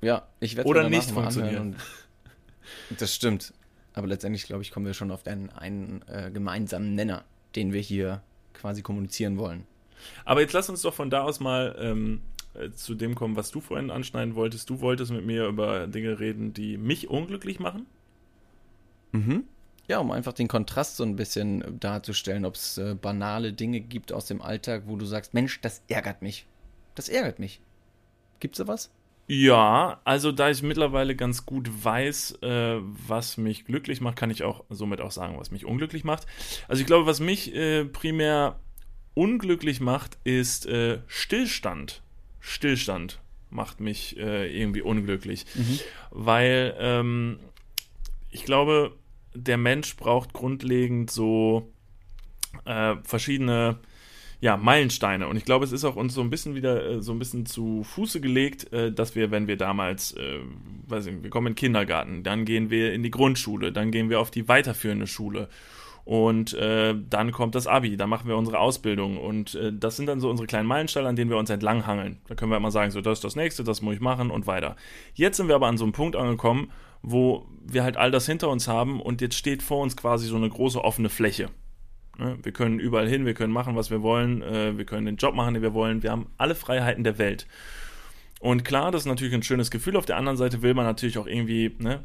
Ja, 0.00 0.26
ich 0.40 0.56
werde 0.56 0.68
Oder 0.68 0.88
nicht 0.88 1.10
funktionieren. 1.10 1.76
Das 2.98 3.14
stimmt. 3.14 3.52
Aber 3.94 4.06
letztendlich, 4.06 4.44
glaube 4.44 4.62
ich, 4.62 4.70
kommen 4.70 4.86
wir 4.86 4.94
schon 4.94 5.10
auf 5.10 5.22
den 5.22 5.50
einen 5.50 6.02
äh, 6.06 6.30
gemeinsamen 6.30 6.94
Nenner, 6.94 7.24
den 7.54 7.72
wir 7.72 7.80
hier 7.80 8.22
quasi 8.52 8.82
kommunizieren 8.82 9.38
wollen. 9.38 9.66
Aber 10.24 10.42
jetzt 10.42 10.52
lass 10.52 10.68
uns 10.68 10.82
doch 10.82 10.92
von 10.94 11.08
da 11.08 11.22
aus 11.22 11.40
mal 11.40 11.74
ähm, 11.78 12.20
äh, 12.20 12.35
zu 12.74 12.94
dem 12.94 13.14
kommen, 13.14 13.36
was 13.36 13.50
du 13.50 13.60
vorhin 13.60 13.90
anschneiden 13.90 14.34
wolltest. 14.34 14.70
Du 14.70 14.80
wolltest 14.80 15.12
mit 15.12 15.24
mir 15.24 15.46
über 15.46 15.86
Dinge 15.86 16.18
reden, 16.18 16.52
die 16.52 16.78
mich 16.78 17.08
unglücklich 17.08 17.58
machen. 17.58 17.86
Mhm. 19.12 19.44
Ja, 19.88 19.98
um 19.98 20.10
einfach 20.10 20.32
den 20.32 20.48
Kontrast 20.48 20.96
so 20.96 21.04
ein 21.04 21.16
bisschen 21.16 21.78
darzustellen, 21.78 22.44
ob 22.44 22.56
es 22.56 22.76
äh, 22.78 22.94
banale 22.94 23.52
Dinge 23.52 23.80
gibt 23.80 24.12
aus 24.12 24.26
dem 24.26 24.42
Alltag, 24.42 24.84
wo 24.86 24.96
du 24.96 25.06
sagst, 25.06 25.32
Mensch, 25.32 25.60
das 25.60 25.82
ärgert 25.88 26.22
mich. 26.22 26.46
Das 26.96 27.08
ärgert 27.08 27.38
mich. 27.38 27.60
Gibt's 28.40 28.58
sowas? 28.58 28.90
Ja, 29.28 30.00
also 30.04 30.30
da 30.30 30.50
ich 30.50 30.62
mittlerweile 30.62 31.16
ganz 31.16 31.46
gut 31.46 31.68
weiß, 31.84 32.42
äh, 32.42 32.78
was 32.80 33.36
mich 33.36 33.64
glücklich 33.64 34.00
macht, 34.00 34.16
kann 34.16 34.30
ich 34.30 34.44
auch 34.44 34.64
somit 34.70 35.00
auch 35.00 35.10
sagen, 35.10 35.36
was 35.38 35.50
mich 35.50 35.64
unglücklich 35.64 36.04
macht. 36.04 36.26
Also 36.68 36.80
ich 36.80 36.86
glaube, 36.86 37.06
was 37.06 37.18
mich 37.18 37.54
äh, 37.54 37.84
primär 37.84 38.60
unglücklich 39.14 39.80
macht, 39.80 40.18
ist 40.22 40.66
äh, 40.66 41.00
Stillstand. 41.06 42.02
Stillstand 42.46 43.20
macht 43.50 43.80
mich 43.80 44.16
äh, 44.18 44.46
irgendwie 44.56 44.82
unglücklich, 44.82 45.46
weil 46.10 46.74
ähm, 46.78 47.38
ich 48.30 48.44
glaube, 48.44 48.92
der 49.34 49.56
Mensch 49.56 49.96
braucht 49.96 50.32
grundlegend 50.32 51.10
so 51.10 51.72
äh, 52.64 52.94
verschiedene 53.02 53.78
ja, 54.40 54.56
Meilensteine. 54.56 55.28
Und 55.28 55.36
ich 55.36 55.44
glaube, 55.44 55.64
es 55.64 55.72
ist 55.72 55.84
auch 55.84 55.96
uns 55.96 56.14
so 56.14 56.20
ein 56.20 56.30
bisschen 56.30 56.54
wieder 56.54 56.86
äh, 56.86 57.02
so 57.02 57.12
ein 57.12 57.18
bisschen 57.18 57.46
zu 57.46 57.82
Fuße 57.84 58.20
gelegt, 58.20 58.72
äh, 58.72 58.92
dass 58.92 59.14
wir, 59.14 59.30
wenn 59.30 59.48
wir 59.48 59.56
damals, 59.56 60.12
äh, 60.12 60.40
weiß 60.86 61.06
ich, 61.06 61.22
wir 61.22 61.30
kommen 61.30 61.48
in 61.48 61.52
den 61.54 61.58
Kindergarten, 61.58 62.22
dann 62.22 62.44
gehen 62.44 62.70
wir 62.70 62.92
in 62.92 63.02
die 63.02 63.10
Grundschule, 63.10 63.72
dann 63.72 63.90
gehen 63.90 64.10
wir 64.10 64.20
auf 64.20 64.30
die 64.30 64.46
weiterführende 64.46 65.06
Schule. 65.06 65.48
Und 66.06 66.54
äh, 66.54 66.94
dann 67.10 67.32
kommt 67.32 67.56
das 67.56 67.66
Abi, 67.66 67.96
dann 67.96 68.08
machen 68.08 68.28
wir 68.28 68.36
unsere 68.36 68.60
Ausbildung. 68.60 69.18
Und 69.18 69.56
äh, 69.56 69.72
das 69.72 69.96
sind 69.96 70.06
dann 70.06 70.20
so 70.20 70.30
unsere 70.30 70.46
kleinen 70.46 70.68
Meilensteine, 70.68 71.08
an 71.08 71.16
denen 71.16 71.32
wir 71.32 71.36
uns 71.36 71.50
entlanghangeln. 71.50 72.20
Da 72.28 72.36
können 72.36 72.52
wir 72.52 72.56
immer 72.56 72.70
sagen, 72.70 72.92
so, 72.92 73.00
das 73.00 73.18
ist 73.18 73.24
das 73.24 73.34
nächste, 73.34 73.64
das 73.64 73.82
muss 73.82 73.96
ich 73.96 74.00
machen 74.00 74.30
und 74.30 74.46
weiter. 74.46 74.76
Jetzt 75.14 75.36
sind 75.36 75.48
wir 75.48 75.56
aber 75.56 75.66
an 75.66 75.78
so 75.78 75.84
einem 75.84 75.92
Punkt 75.92 76.14
angekommen, 76.14 76.70
wo 77.02 77.48
wir 77.60 77.82
halt 77.82 77.96
all 77.96 78.12
das 78.12 78.24
hinter 78.24 78.50
uns 78.50 78.68
haben 78.68 79.00
und 79.00 79.20
jetzt 79.20 79.34
steht 79.34 79.64
vor 79.64 79.82
uns 79.82 79.96
quasi 79.96 80.28
so 80.28 80.36
eine 80.36 80.48
große 80.48 80.80
offene 80.82 81.08
Fläche. 81.08 81.50
Ne? 82.18 82.38
Wir 82.40 82.52
können 82.52 82.78
überall 82.78 83.08
hin, 83.08 83.26
wir 83.26 83.34
können 83.34 83.52
machen, 83.52 83.74
was 83.74 83.90
wir 83.90 84.00
wollen, 84.02 84.42
äh, 84.42 84.78
wir 84.78 84.84
können 84.84 85.06
den 85.06 85.16
Job 85.16 85.34
machen, 85.34 85.54
den 85.54 85.62
wir 85.64 85.74
wollen. 85.74 86.04
Wir 86.04 86.12
haben 86.12 86.26
alle 86.38 86.54
Freiheiten 86.54 87.02
der 87.02 87.18
Welt. 87.18 87.48
Und 88.38 88.64
klar, 88.64 88.92
das 88.92 89.02
ist 89.02 89.06
natürlich 89.06 89.34
ein 89.34 89.42
schönes 89.42 89.72
Gefühl. 89.72 89.96
Auf 89.96 90.06
der 90.06 90.18
anderen 90.18 90.36
Seite 90.36 90.62
will 90.62 90.74
man 90.74 90.84
natürlich 90.84 91.18
auch 91.18 91.26
irgendwie 91.26 91.74
ne, 91.80 92.04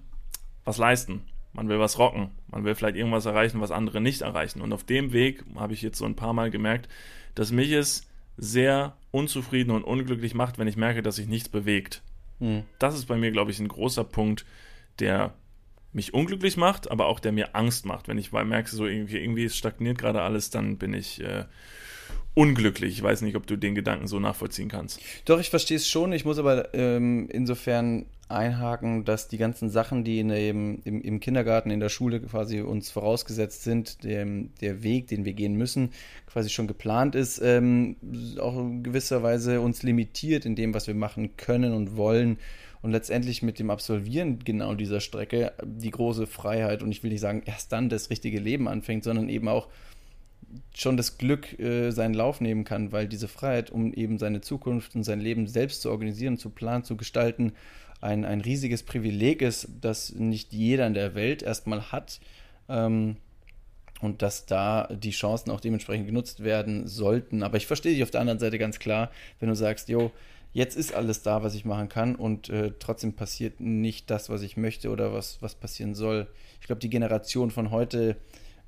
was 0.66 0.80
leisten. 0.80 1.22
Man 1.54 1.68
will 1.68 1.80
was 1.80 1.99
rocken. 1.99 2.32
Man 2.49 2.64
will 2.64 2.76
vielleicht 2.76 2.95
irgendwas 2.95 3.26
erreichen, 3.26 3.62
was 3.62 3.72
andere 3.72 4.02
nicht 4.02 4.22
erreichen. 4.22 4.62
Und 4.62 4.74
auf 4.74 4.84
dem 4.84 5.12
Weg 5.12 5.43
habe 5.56 5.74
ich 5.74 5.82
jetzt 5.82 5.97
so 5.97 6.06
ein 6.06 6.16
paar 6.16 6.34
Mal 6.34 6.49
gemerkt, 6.49 6.88
dass 7.36 7.52
mich 7.52 7.72
es 7.72 8.08
sehr 8.38 8.95
unzufrieden 9.12 9.72
und 9.72 9.84
unglücklich 9.84 10.34
macht, 10.34 10.58
wenn 10.58 10.68
ich 10.68 10.78
merke, 10.78 11.04
dass 11.04 11.18
sich 11.18 11.28
nichts 11.28 11.49
bewegt. 11.49 12.02
Hm. 12.39 12.64
Das 12.80 12.95
ist 12.95 13.06
bei 13.06 13.18
mir, 13.18 13.32
glaube 13.32 13.52
ich, 13.52 13.60
ein 13.60 13.68
großer 13.68 14.04
Punkt, 14.04 14.45
der 14.99 15.34
mich 15.93 16.14
unglücklich 16.14 16.58
macht, 16.58 16.89
aber 16.89 17.08
auch 17.08 17.20
der 17.20 17.32
mir 17.32 17.56
Angst 17.56 17.86
macht. 17.86 18.08
Wenn 18.08 18.18
ich 18.18 18.32
merke, 18.32 18.70
so 18.70 18.86
irgendwie, 18.86 19.18
irgendwie 19.18 19.49
stagniert 19.49 19.97
gerade 19.97 20.22
alles, 20.22 20.49
dann 20.49 20.78
bin 20.78 20.93
ich 20.93 21.22
äh, 21.22 21.45
unglücklich. 22.34 22.93
Ich 22.93 23.04
weiß 23.04 23.22
nicht, 23.22 23.36
ob 23.36 23.45
du 23.45 23.58
den 23.58 23.76
Gedanken 23.76 24.08
so 24.08 24.20
nachvollziehen 24.20 24.70
kannst. 24.70 25.02
Doch, 25.26 25.39
ich 25.39 25.49
verstehe 25.49 25.78
es 25.78 25.88
schon. 25.88 26.14
Ich 26.14 26.24
muss 26.24 26.39
aber 26.39 26.74
ähm, 26.74 27.28
insofern 27.30 28.06
einhaken, 28.32 29.06
dass 29.06 29.28
die 29.28 29.38
ganzen 29.38 29.70
Sachen, 29.70 30.04
die 30.04 30.20
in 30.20 30.30
dem, 30.30 30.82
im, 30.84 31.02
im 31.02 31.20
Kindergarten, 31.20 31.72
in 31.72 31.80
der 31.80 31.90
Schule 31.90 32.20
quasi 32.22 32.62
uns 32.62 32.90
vorausgesetzt 32.92 33.64
sind, 33.64 34.04
dem, 34.04 34.52
der 34.62 34.84
Weg, 34.84 35.08
den 35.08 35.26
wir 35.26 35.34
gehen 35.34 35.56
müssen, 35.56 35.92
quasi 36.28 36.50
schon 36.50 36.68
geplant 36.68 37.16
ist, 37.16 37.40
ähm, 37.44 37.96
auch 38.40 38.58
in 38.58 38.84
gewisser 38.84 39.24
Weise 39.24 39.62
uns 39.62 39.84
limitiert 39.84 40.46
in 40.46 40.56
dem, 40.56 40.74
was 40.74 40.88
wir 40.88 40.96
machen 40.96 41.38
können 41.38 41.74
und 41.74 41.98
wollen. 41.98 42.38
Und 42.82 42.92
letztendlich 42.92 43.44
mit 43.44 43.60
dem 43.60 43.70
Absolvieren 43.70 44.40
genau 44.40 44.74
dieser 44.74 45.02
Strecke 45.02 45.54
die 45.64 45.92
große 45.92 46.26
Freiheit 46.26 46.82
und 46.82 46.92
ich 46.92 47.04
will 47.04 47.12
nicht 47.12 47.22
sagen, 47.22 47.44
erst 47.46 47.72
dann 47.72 47.90
das 47.90 48.10
richtige 48.10 48.40
Leben 48.40 48.68
anfängt, 48.68 49.04
sondern 49.04 49.30
eben 49.30 49.48
auch 49.48 49.68
schon 50.74 50.98
das 50.98 51.18
Glück 51.18 51.60
äh, 51.60 51.92
seinen 51.92 52.14
Lauf 52.14 52.42
nehmen 52.42 52.64
kann, 52.64 52.92
weil 52.92 53.08
diese 53.08 53.28
Freiheit, 53.28 53.70
um 53.70 53.94
eben 53.94 54.18
seine 54.18 54.42
Zukunft 54.42 54.96
und 54.96 55.04
sein 55.04 55.20
Leben 55.20 55.48
selbst 55.48 55.82
zu 55.82 55.92
organisieren, 55.92 56.38
zu 56.38 56.50
planen, 56.50 56.84
zu 56.84 56.98
gestalten, 56.98 57.54
ein, 58.02 58.26
ein 58.26 58.41
riesiges 58.41 58.84
Privileg 58.84 59.41
ist, 59.41 59.68
das 59.80 60.14
nicht 60.14 60.52
jeder 60.52 60.88
in 60.88 60.93
der 60.93 61.16
Welt 61.16 61.43
erstmal 61.43 61.91
hat. 61.91 62.20
Ähm, 62.68 63.18
und 64.02 64.24
dass 64.24 64.47
da 64.47 64.88
die 64.91 65.12
Chancen 65.12 65.52
auch 65.52 65.60
dementsprechend 65.60 66.08
genutzt 66.08 66.43
werden 66.43 66.88
sollten. 66.88 67.43
Aber 67.43 67.58
ich 67.58 67.68
verstehe 67.68 67.93
dich 67.93 68.04
auf 68.04 68.12
der 68.12 68.22
anderen 68.22 68.39
Seite 68.39 68.58
ganz 68.58 68.80
klar, 68.80 69.12
wenn 69.39 69.49
du 69.49 69.56
sagst, 69.56 69.89
jo, 69.89 70.12
jetzt 70.54 70.76
ist 70.76 70.93
alles 70.93 71.22
da, 71.22 71.43
was 71.43 71.56
ich 71.56 71.66
machen 71.66 71.88
kann 71.88 72.16
und 72.16 72.49
äh, 72.49 72.74
trotzdem 72.80 73.14
passiert 73.14 73.60
nicht 73.60 74.10
das, 74.10 74.30
was 74.30 74.41
ich 74.41 74.58
möchte 74.58 74.89
oder 74.89 75.14
was, 75.14 75.41
was 75.41 75.56
passieren 75.56 75.93
soll. 75.93 76.28
Ich 76.60 76.68
glaube, 76.68 76.82
die 76.82 76.89
Generation 76.89 77.52
von 77.52 77.72
heute 77.72 78.18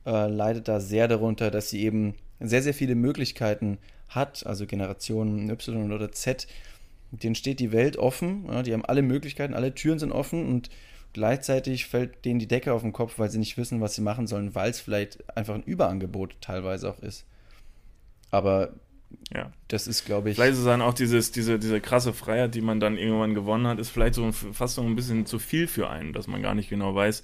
äh, 0.06 0.28
leidet 0.28 0.68
da 0.68 0.80
sehr 0.80 1.08
darunter, 1.08 1.52
dass 1.52 1.70
sie 1.70 1.84
eben 1.84 2.14
sehr, 2.40 2.62
sehr 2.62 2.74
viele 2.74 2.96
Möglichkeiten 2.96 3.80
hat, 4.10 4.46
also 4.46 4.66
Generation 4.66 5.50
Y 5.50 5.92
oder 5.92 6.12
Z, 6.12 6.48
denen 7.22 7.36
steht 7.36 7.60
die 7.60 7.72
Welt 7.72 7.98
offen, 7.98 8.46
ja, 8.48 8.64
die 8.64 8.74
haben 8.74 8.86
alle 8.86 9.02
Möglichkeiten, 9.02 9.54
alle 9.54 9.76
Türen 9.76 10.00
sind 10.00 10.12
offen 10.12 10.48
und 10.48 10.70
gleichzeitig 11.14 11.86
fällt 11.86 12.26
denen 12.26 12.40
die 12.40 12.48
Decke 12.48 12.74
auf 12.74 12.82
den 12.82 12.94
Kopf, 12.94 13.20
weil 13.20 13.30
sie 13.30 13.38
nicht 13.38 13.58
wissen, 13.58 13.82
was 13.82 13.94
sie 13.94 14.02
machen 14.02 14.26
sollen, 14.26 14.56
weil 14.56 14.72
es 14.72 14.80
vielleicht 14.80 15.38
einfach 15.38 15.54
ein 15.54 15.64
Überangebot 15.64 16.36
teilweise 16.42 16.90
auch 16.90 17.00
ist. 17.00 17.26
Aber 18.32 18.74
Ja. 19.32 19.52
das 19.68 19.86
ist, 19.86 20.06
glaube 20.06 20.32
ich, 20.32 20.36
Vielleicht 20.38 20.54
ist 20.54 20.60
es 20.60 20.66
dann 20.66 20.82
auch 20.82 20.96
dieses, 20.96 21.32
diese, 21.32 21.60
diese 21.60 21.80
krasse 21.82 22.14
Freiheit, 22.14 22.56
die 22.56 22.62
man 22.62 22.80
dann 22.80 22.98
irgendwann 22.98 23.36
gewonnen 23.36 23.68
hat, 23.68 23.78
ist 23.78 23.90
vielleicht 23.90 24.16
so 24.16 24.32
fast 24.32 24.74
so 24.76 24.82
ein 24.82 24.96
bisschen 24.96 25.28
zu 25.28 25.38
viel 25.38 25.68
für 25.68 25.88
einen, 25.90 26.14
dass 26.14 26.26
man 26.26 26.42
gar 26.42 26.56
nicht 26.56 26.70
genau 26.70 26.96
weiß, 26.96 27.22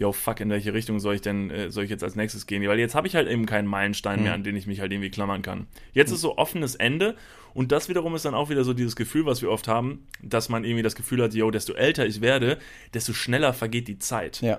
yo, 0.00 0.12
fuck, 0.12 0.40
in 0.40 0.48
welche 0.48 0.72
Richtung 0.72 0.98
soll 0.98 1.16
ich 1.16 1.20
denn, 1.20 1.50
äh, 1.50 1.70
soll 1.70 1.84
ich 1.84 1.90
jetzt 1.90 2.02
als 2.02 2.16
nächstes 2.16 2.46
gehen? 2.46 2.66
Weil 2.66 2.78
jetzt 2.78 2.94
habe 2.94 3.06
ich 3.06 3.14
halt 3.14 3.28
eben 3.28 3.44
keinen 3.44 3.68
Meilenstein 3.68 4.22
mehr, 4.22 4.32
an 4.32 4.42
den 4.42 4.56
ich 4.56 4.66
mich 4.66 4.80
halt 4.80 4.90
irgendwie 4.92 5.10
klammern 5.10 5.42
kann. 5.42 5.66
Jetzt 5.92 6.10
ist 6.10 6.22
so 6.22 6.38
offenes 6.38 6.74
Ende 6.74 7.16
und 7.52 7.70
das 7.70 7.90
wiederum 7.90 8.14
ist 8.14 8.24
dann 8.24 8.34
auch 8.34 8.48
wieder 8.48 8.64
so 8.64 8.72
dieses 8.72 8.96
Gefühl, 8.96 9.26
was 9.26 9.42
wir 9.42 9.50
oft 9.50 9.68
haben, 9.68 10.06
dass 10.22 10.48
man 10.48 10.64
irgendwie 10.64 10.82
das 10.82 10.94
Gefühl 10.94 11.22
hat, 11.22 11.34
yo, 11.34 11.50
desto 11.50 11.74
älter 11.74 12.06
ich 12.06 12.22
werde, 12.22 12.56
desto 12.94 13.12
schneller 13.12 13.52
vergeht 13.52 13.88
die 13.88 13.98
Zeit 13.98 14.40
ja. 14.40 14.58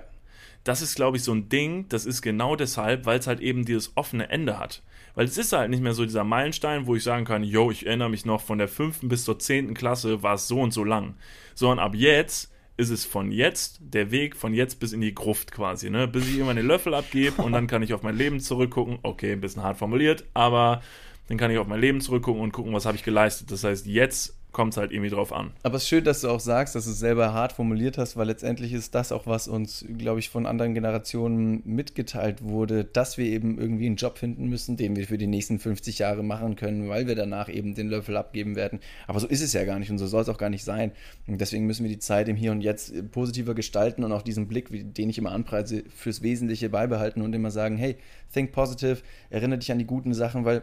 das 0.62 0.80
ist, 0.80 0.94
glaube 0.94 1.16
ich, 1.16 1.24
so 1.24 1.32
ein 1.32 1.48
Ding, 1.48 1.88
das 1.88 2.06
ist 2.06 2.22
genau 2.22 2.54
deshalb, 2.54 3.04
weil 3.04 3.18
es 3.18 3.26
halt 3.26 3.40
eben 3.40 3.64
dieses 3.64 3.96
offene 3.96 4.30
Ende 4.30 4.60
hat. 4.60 4.84
Weil 5.16 5.24
es 5.24 5.36
ist 5.38 5.52
halt 5.52 5.70
nicht 5.70 5.82
mehr 5.82 5.92
so 5.92 6.04
dieser 6.04 6.24
Meilenstein, 6.24 6.86
wo 6.86 6.94
ich 6.94 7.02
sagen 7.02 7.24
kann, 7.24 7.42
yo, 7.42 7.72
ich 7.72 7.84
erinnere 7.84 8.10
mich 8.10 8.24
noch, 8.24 8.42
von 8.42 8.58
der 8.58 8.68
fünften 8.68 9.08
bis 9.08 9.24
zur 9.24 9.40
zehnten 9.40 9.74
Klasse 9.74 10.22
war 10.22 10.34
es 10.34 10.46
so 10.46 10.60
und 10.60 10.72
so 10.72 10.84
lang. 10.84 11.16
Sondern 11.54 11.80
ab 11.80 11.96
jetzt 11.96 12.52
ist 12.76 12.90
es 12.90 13.04
von 13.04 13.30
jetzt, 13.30 13.78
der 13.80 14.10
Weg 14.10 14.36
von 14.36 14.54
jetzt 14.54 14.80
bis 14.80 14.92
in 14.92 15.00
die 15.00 15.14
Gruft 15.14 15.52
quasi, 15.52 15.90
ne? 15.90 16.08
Bis 16.08 16.26
ich 16.26 16.34
irgendwann 16.34 16.56
den 16.56 16.66
Löffel 16.66 16.94
abgebe 16.94 17.42
und 17.42 17.52
dann 17.52 17.66
kann 17.66 17.82
ich 17.82 17.94
auf 17.94 18.02
mein 18.02 18.16
Leben 18.16 18.40
zurückgucken. 18.40 18.98
Okay, 19.02 19.32
ein 19.32 19.40
bisschen 19.40 19.62
hart 19.62 19.78
formuliert, 19.78 20.24
aber 20.34 20.82
dann 21.28 21.38
kann 21.38 21.50
ich 21.50 21.58
auf 21.58 21.66
mein 21.66 21.80
Leben 21.80 22.00
zurückgucken 22.00 22.42
und 22.42 22.52
gucken, 22.52 22.72
was 22.72 22.86
habe 22.86 22.96
ich 22.96 23.04
geleistet. 23.04 23.50
Das 23.50 23.64
heißt, 23.64 23.86
jetzt 23.86 24.36
kommt 24.52 24.74
es 24.74 24.76
halt 24.76 24.92
irgendwie 24.92 25.10
drauf 25.10 25.32
an. 25.32 25.52
Aber 25.62 25.76
es 25.76 25.84
ist 25.84 25.88
schön, 25.88 26.04
dass 26.04 26.20
du 26.20 26.28
auch 26.28 26.40
sagst, 26.40 26.74
dass 26.74 26.84
du 26.84 26.90
es 26.90 26.98
selber 26.98 27.32
hart 27.32 27.52
formuliert 27.52 27.98
hast, 27.98 28.16
weil 28.16 28.26
letztendlich 28.26 28.72
ist 28.72 28.94
das 28.94 29.10
auch, 29.10 29.26
was 29.26 29.48
uns, 29.48 29.84
glaube 29.96 30.20
ich, 30.20 30.28
von 30.28 30.46
anderen 30.46 30.74
Generationen 30.74 31.62
mitgeteilt 31.64 32.42
wurde, 32.42 32.84
dass 32.84 33.16
wir 33.16 33.26
eben 33.26 33.58
irgendwie 33.58 33.86
einen 33.86 33.96
Job 33.96 34.18
finden 34.18 34.48
müssen, 34.48 34.76
den 34.76 34.94
wir 34.94 35.06
für 35.06 35.18
die 35.18 35.26
nächsten 35.26 35.58
50 35.58 35.98
Jahre 35.98 36.22
machen 36.22 36.56
können, 36.56 36.88
weil 36.88 37.06
wir 37.06 37.14
danach 37.14 37.48
eben 37.48 37.74
den 37.74 37.88
Löffel 37.88 38.16
abgeben 38.16 38.54
werden. 38.54 38.80
Aber 39.06 39.20
so 39.20 39.26
ist 39.26 39.42
es 39.42 39.54
ja 39.54 39.64
gar 39.64 39.78
nicht 39.78 39.90
und 39.90 39.98
so 39.98 40.06
soll 40.06 40.22
es 40.22 40.28
auch 40.28 40.38
gar 40.38 40.50
nicht 40.50 40.64
sein. 40.64 40.92
Und 41.26 41.40
deswegen 41.40 41.66
müssen 41.66 41.84
wir 41.84 41.90
die 41.90 41.98
Zeit 41.98 42.28
im 42.28 42.36
Hier 42.36 42.52
und 42.52 42.60
Jetzt 42.60 43.10
positiver 43.10 43.54
gestalten 43.54 44.04
und 44.04 44.12
auch 44.12 44.22
diesen 44.22 44.48
Blick, 44.48 44.68
den 44.70 45.08
ich 45.08 45.18
immer 45.18 45.32
anpreise, 45.32 45.84
fürs 45.94 46.22
Wesentliche 46.22 46.68
beibehalten 46.68 47.22
und 47.22 47.32
immer 47.34 47.50
sagen, 47.50 47.76
hey, 47.76 47.96
think 48.32 48.52
positive, 48.52 48.98
erinnere 49.30 49.58
dich 49.58 49.72
an 49.72 49.78
die 49.78 49.86
guten 49.86 50.12
Sachen, 50.14 50.44
weil 50.44 50.62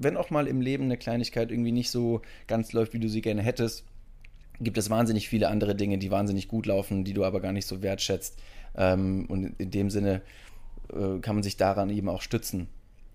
wenn 0.00 0.16
auch 0.16 0.30
mal 0.30 0.46
im 0.46 0.60
Leben 0.60 0.84
eine 0.84 0.96
Kleinigkeit 0.96 1.50
irgendwie 1.50 1.72
nicht 1.72 1.90
so 1.90 2.22
ganz 2.46 2.72
läuft, 2.72 2.92
wie 2.92 3.00
du 3.00 3.08
sie 3.08 3.20
gerne 3.20 3.42
hättest, 3.42 3.84
gibt 4.60 4.78
es 4.78 4.90
wahnsinnig 4.90 5.28
viele 5.28 5.48
andere 5.48 5.74
Dinge, 5.74 5.98
die 5.98 6.10
wahnsinnig 6.10 6.48
gut 6.48 6.66
laufen, 6.66 7.04
die 7.04 7.14
du 7.14 7.24
aber 7.24 7.40
gar 7.40 7.52
nicht 7.52 7.66
so 7.66 7.82
wertschätzt. 7.82 8.38
Ähm, 8.76 9.26
und 9.28 9.54
in 9.58 9.70
dem 9.70 9.90
Sinne 9.90 10.22
äh, 10.92 11.18
kann 11.20 11.36
man 11.36 11.42
sich 11.42 11.56
daran 11.56 11.90
eben 11.90 12.08
auch 12.08 12.22
stützen. 12.22 12.68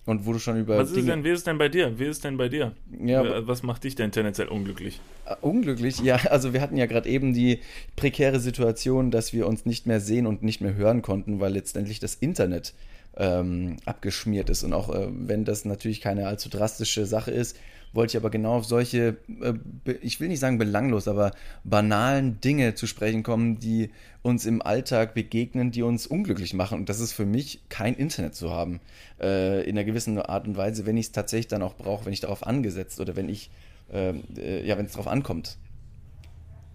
Und 0.05 0.25
wo 0.25 0.34
du 0.34 0.39
schon 0.39 0.59
über 0.59 0.77
Was 0.77 0.89
ist 0.89 0.97
Dinge, 0.97 1.11
denn, 1.11 1.23
wie 1.23 1.29
ist 1.29 1.39
es 1.39 1.43
denn 1.45 1.57
bei 1.57 1.69
dir? 1.69 1.97
Wie 1.97 2.03
ist 2.03 2.17
es 2.17 2.21
denn 2.21 2.36
bei 2.36 2.49
dir? 2.49 2.73
Ja, 3.01 3.47
was 3.47 3.63
macht 3.63 3.86
dich 3.86 3.95
denn 3.95 4.11
tendenziell 4.11 4.49
unglücklich? 4.49 4.99
Äh, 5.25 5.36
Unglücklich, 5.39 5.99
ja. 5.99 6.15
Also 6.29 6.51
wir 6.51 6.59
hatten 6.61 6.75
ja 6.75 6.88
gerade 6.88 7.07
eben 7.07 7.34
die 7.34 7.59
prekäre 7.95 8.39
Situation, 8.39 9.11
dass 9.11 9.31
wir 9.31 9.47
uns 9.47 9.65
nicht 9.65 9.88
mehr 9.88 10.01
sehen 10.01 10.27
und 10.27 10.43
nicht 10.43 10.59
mehr 10.59 10.75
hören 10.75 11.01
konnten, 11.01 11.39
weil 11.39 11.53
letztendlich 11.53 11.99
das 11.99 12.15
Internet 12.15 12.73
ähm, 13.18 13.78
abgeschmiert 13.86 14.49
ist. 14.49 14.64
Und 14.64 14.74
auch 14.74 14.93
äh, 14.93 15.07
wenn 15.09 15.45
das 15.45 15.66
natürlich 15.66 16.01
keine 16.01 16.28
allzu 16.28 16.49
drastische 16.49 17.05
Sache 17.05 17.32
ist, 17.32 17.57
wollte 17.93 18.11
ich 18.11 18.18
aber 18.18 18.32
genau 18.32 18.55
auf 18.55 18.66
solche, 18.66 19.18
äh, 19.41 19.53
ich 20.01 20.20
will 20.20 20.28
nicht 20.28 20.39
sagen 20.39 20.57
belanglos, 20.57 21.07
aber 21.07 21.32
banalen 21.64 22.41
Dinge 22.41 22.74
zu 22.74 22.88
sprechen 22.88 23.22
kommen, 23.22 23.59
die 23.59 23.91
uns 24.24 24.45
im 24.45 24.61
Alltag 24.64 25.14
begegnen, 25.14 25.70
die 25.70 25.84
uns 25.84 26.07
unglücklich 26.07 26.53
machen. 26.55 26.80
Und 26.80 26.89
das 26.89 26.99
ist 26.99 27.14
für 27.14 27.26
mich 27.26 27.61
kein 27.70 27.93
Internet 27.93 28.34
zu 28.34 28.49
haben. 28.51 28.80
Äh, 29.22 29.64
in 29.70 29.78
einer 29.78 29.86
gewissen 29.86 30.18
Art 30.18 30.47
und 30.47 30.57
Weise, 30.57 30.86
wenn 30.88 30.97
ich 30.97 31.07
es 31.07 31.11
tatsächlich 31.11 31.49
dann 31.49 31.61
auch 31.61 31.76
brauche, 31.76 32.05
wenn 32.05 32.14
ich 32.14 32.22
darauf 32.22 32.47
angesetzt 32.47 32.99
oder 32.99 33.16
wenn 33.16 33.30
ich, 33.30 33.51
ähm, 33.91 34.24
äh, 34.38 34.66
ja, 34.66 34.76
wenn 34.78 34.86
es 34.88 34.93
darauf 34.93 35.07
ankommt. 35.07 35.57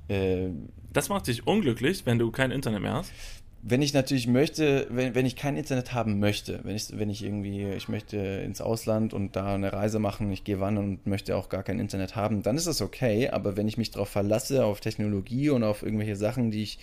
Äh, 0.09 0.51
Das 0.93 1.09
macht 1.09 1.27
dich 1.27 1.47
unglücklich, 1.47 2.07
wenn 2.07 2.19
du 2.19 2.31
kein 2.31 2.51
Internet 2.51 2.81
mehr 2.81 2.95
hast? 2.95 3.13
Wenn 3.63 3.83
ich 3.83 3.93
natürlich 3.93 4.29
möchte, 4.29 4.87
wenn, 4.91 5.15
wenn 5.15 5.27
ich 5.27 5.35
kein 5.35 5.57
Internet 5.57 5.93
haben 5.93 6.21
möchte, 6.21 6.61
wenn 6.63 6.77
ich, 6.77 6.97
wenn 6.97 7.11
ich 7.11 7.25
irgendwie, 7.25 7.65
ich 7.71 7.89
möchte 7.89 8.17
ins 8.17 8.61
Ausland 8.61 9.13
und 9.13 9.35
da 9.35 9.55
eine 9.55 9.73
Reise 9.73 9.99
machen, 9.99 10.31
ich 10.31 10.45
gehe 10.45 10.61
wandern 10.61 10.85
und 10.85 11.07
möchte 11.07 11.37
auch 11.37 11.49
gar 11.49 11.65
kein 11.65 11.81
Internet 11.81 12.15
haben, 12.15 12.43
dann 12.43 12.57
ist 12.57 12.69
das 12.69 12.81
okay. 12.81 13.31
Aber 13.31 13.57
wenn 13.57 13.67
ich 13.67 13.77
mich 13.77 13.91
darauf 13.91 14.09
verlasse, 14.09 14.65
auf 14.65 14.81
Technologie 14.81 15.51
und 15.51 15.65
auf 15.65 15.83
irgendwelche 15.83 16.17
Sachen, 16.17 16.51
die 16.51 16.63
ich 16.63 16.79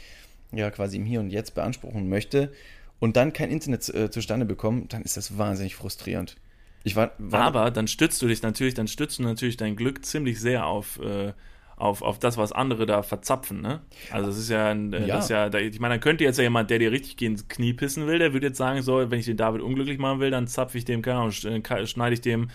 ja 0.52 0.70
quasi 0.70 0.98
im 0.98 1.06
Hier 1.06 1.22
und 1.22 1.30
Jetzt 1.30 1.56
beanspruchen 1.56 2.10
möchte 2.10 2.52
und 3.00 3.16
dann 3.16 3.34
kein 3.34 3.52
Internet 3.52 3.88
äh, 3.90 4.12
zustande 4.12 4.46
bekomme, 4.46 4.84
dann 4.90 5.02
ist 5.02 5.18
das 5.18 5.38
wahnsinnig 5.38 5.76
frustrierend. 5.76 6.36
Ich 6.84 6.96
war, 6.96 7.14
war 7.18 7.42
Aber 7.42 7.72
dann 7.72 7.88
stützt 7.88 8.22
du 8.22 8.28
dich 8.28 8.44
natürlich, 8.44 8.76
dann 8.76 8.88
stützt 8.88 9.18
du 9.18 9.24
natürlich 9.24 9.58
dein 9.58 9.76
Glück 9.76 10.06
ziemlich 10.06 10.40
sehr 10.40 10.68
auf, 10.68 11.00
äh, 11.00 11.34
auf, 11.78 12.02
auf 12.02 12.20
das, 12.20 12.38
was 12.38 12.52
andere 12.52 12.86
da 12.86 13.04
verzapfen, 13.04 13.62
ne? 13.62 13.82
Also 14.12 14.28
das 14.28 14.38
ist 14.38 14.50
ja, 14.50 14.70
ein, 14.70 14.94
äh, 14.94 15.08
Ja. 15.08 15.16
Das 15.16 15.26
ist 15.26 15.30
ja 15.30 15.50
da, 15.50 15.60
ich 15.60 15.80
meine, 15.80 15.96
dann 15.96 16.02
könnte 16.02 16.24
jetzt 16.24 16.38
ja 16.38 16.44
jemand, 16.44 16.70
der 16.70 16.80
dir 16.80 16.92
richtig 16.92 17.22
ins 17.22 17.48
Knie 17.48 17.74
pissen 17.74 18.08
will, 18.08 18.20
der 18.20 18.34
würde 18.34 18.48
jetzt 18.48 18.58
sagen, 18.58 18.82
so, 18.82 19.12
wenn 19.12 19.20
ich 19.20 19.26
den 19.26 19.38
David 19.38 19.62
unglücklich 19.62 19.98
machen 19.98 20.20
will, 20.20 20.32
dann 20.32 20.48
zapfe 20.48 20.78
ich 20.78 20.86
dem, 20.86 21.02
keine 21.02 21.20
Ahnung, 21.20 21.32
äh, 21.32 21.86
schneide 21.86 22.14
ich 22.14 22.22
dem 22.22 22.50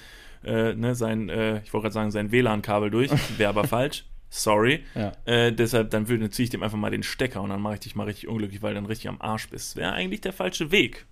äh, 0.45 0.75
ne, 0.75 0.95
sein, 0.95 1.29
äh, 1.29 1.61
ich 1.63 1.73
wollte 1.73 1.85
gerade 1.85 1.95
sagen, 1.95 2.11
sein 2.11 2.33
WLAN-Kabel 2.33 2.91
durch, 2.91 3.11
wäre 3.39 3.51
aber 3.51 3.65
falsch. 3.65 4.05
Sorry. 4.31 4.85
Ja. 4.95 5.13
Äh, 5.25 5.53
deshalb, 5.53 5.91
dann 5.91 6.09
würde, 6.09 6.31
ziehe 6.31 6.45
ich 6.45 6.51
dem 6.51 6.63
einfach 6.63 6.79
mal 6.79 6.91
den 6.91 7.03
Stecker 7.03 7.43
und 7.43 7.51
dann 7.51 7.61
mache 7.61 7.75
ich 7.75 7.81
dich 7.81 7.97
mal 7.97 8.05
richtig 8.05 8.29
unglücklich, 8.29 8.63
weil 8.63 8.75
du 8.75 8.77
dann 8.77 8.87
richtig 8.87 9.09
am 9.09 9.21
Arsch 9.21 9.49
bist. 9.51 9.77
Wäre 9.77 9.93
eigentlich 9.93 10.21
der 10.21 10.33
falsche 10.33 10.71
Weg. 10.71 11.07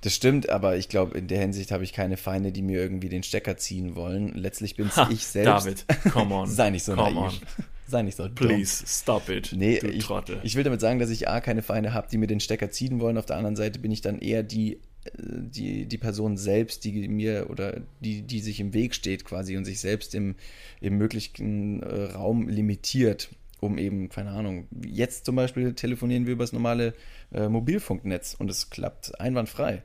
Das 0.00 0.14
stimmt, 0.14 0.48
aber 0.48 0.76
ich 0.76 0.88
glaube, 0.88 1.16
in 1.18 1.28
der 1.28 1.40
Hinsicht 1.40 1.70
habe 1.72 1.84
ich 1.84 1.92
keine 1.92 2.16
Feinde, 2.16 2.52
die 2.52 2.62
mir 2.62 2.80
irgendwie 2.80 3.08
den 3.08 3.22
Stecker 3.22 3.56
ziehen 3.56 3.94
wollen. 3.96 4.32
Letztlich 4.34 4.76
bin 4.76 4.88
es 4.88 4.96
ich 5.10 5.26
selbst. 5.26 5.86
David, 5.88 6.12
come 6.12 6.34
on. 6.34 6.46
Sei 6.50 6.70
nicht 6.70 6.84
so 6.84 6.94
come 6.94 7.14
naiv. 7.14 7.40
Sei 7.88 8.02
nicht 8.02 8.16
so 8.16 8.24
dumm. 8.24 8.34
Please, 8.34 8.84
stop 8.86 9.28
it, 9.28 9.52
Nee, 9.56 9.78
du 9.78 9.88
ich, 9.88 10.04
Trottel. 10.04 10.40
ich 10.42 10.56
will 10.56 10.64
damit 10.64 10.80
sagen, 10.80 10.98
dass 10.98 11.10
ich 11.10 11.28
A, 11.28 11.40
keine 11.40 11.62
Feinde 11.62 11.94
habe, 11.94 12.08
die 12.10 12.18
mir 12.18 12.26
den 12.26 12.40
Stecker 12.40 12.70
ziehen 12.70 12.98
wollen. 13.00 13.16
Auf 13.16 13.26
der 13.26 13.36
anderen 13.36 13.54
Seite 13.54 13.78
bin 13.78 13.92
ich 13.92 14.00
dann 14.00 14.18
eher 14.18 14.42
die, 14.42 14.80
äh, 15.04 15.10
die, 15.14 15.86
die 15.86 15.98
Person 15.98 16.36
selbst, 16.36 16.84
die 16.84 17.06
mir 17.08 17.48
oder 17.48 17.80
die, 18.00 18.22
die 18.22 18.40
sich 18.40 18.58
im 18.58 18.74
Weg 18.74 18.94
steht 18.94 19.24
quasi 19.24 19.56
und 19.56 19.64
sich 19.64 19.78
selbst 19.78 20.16
im, 20.16 20.34
im 20.80 20.98
möglichen 20.98 21.82
äh, 21.82 22.12
Raum 22.12 22.48
limitiert, 22.48 23.28
um 23.60 23.78
eben, 23.78 24.08
keine 24.08 24.30
Ahnung, 24.30 24.68
jetzt 24.84 25.24
zum 25.24 25.36
Beispiel 25.36 25.74
telefonieren 25.74 26.26
wir 26.26 26.34
über 26.34 26.44
das 26.44 26.52
normale 26.52 26.94
äh, 27.32 27.48
Mobilfunknetz 27.48 28.34
und 28.38 28.50
es 28.50 28.70
klappt 28.70 29.18
einwandfrei. 29.20 29.82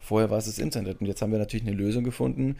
Vorher 0.00 0.30
war 0.30 0.38
es 0.38 0.46
das 0.46 0.58
Internet 0.58 1.00
und 1.00 1.06
jetzt 1.06 1.22
haben 1.22 1.32
wir 1.32 1.38
natürlich 1.38 1.66
eine 1.66 1.76
Lösung 1.76 2.04
gefunden, 2.04 2.56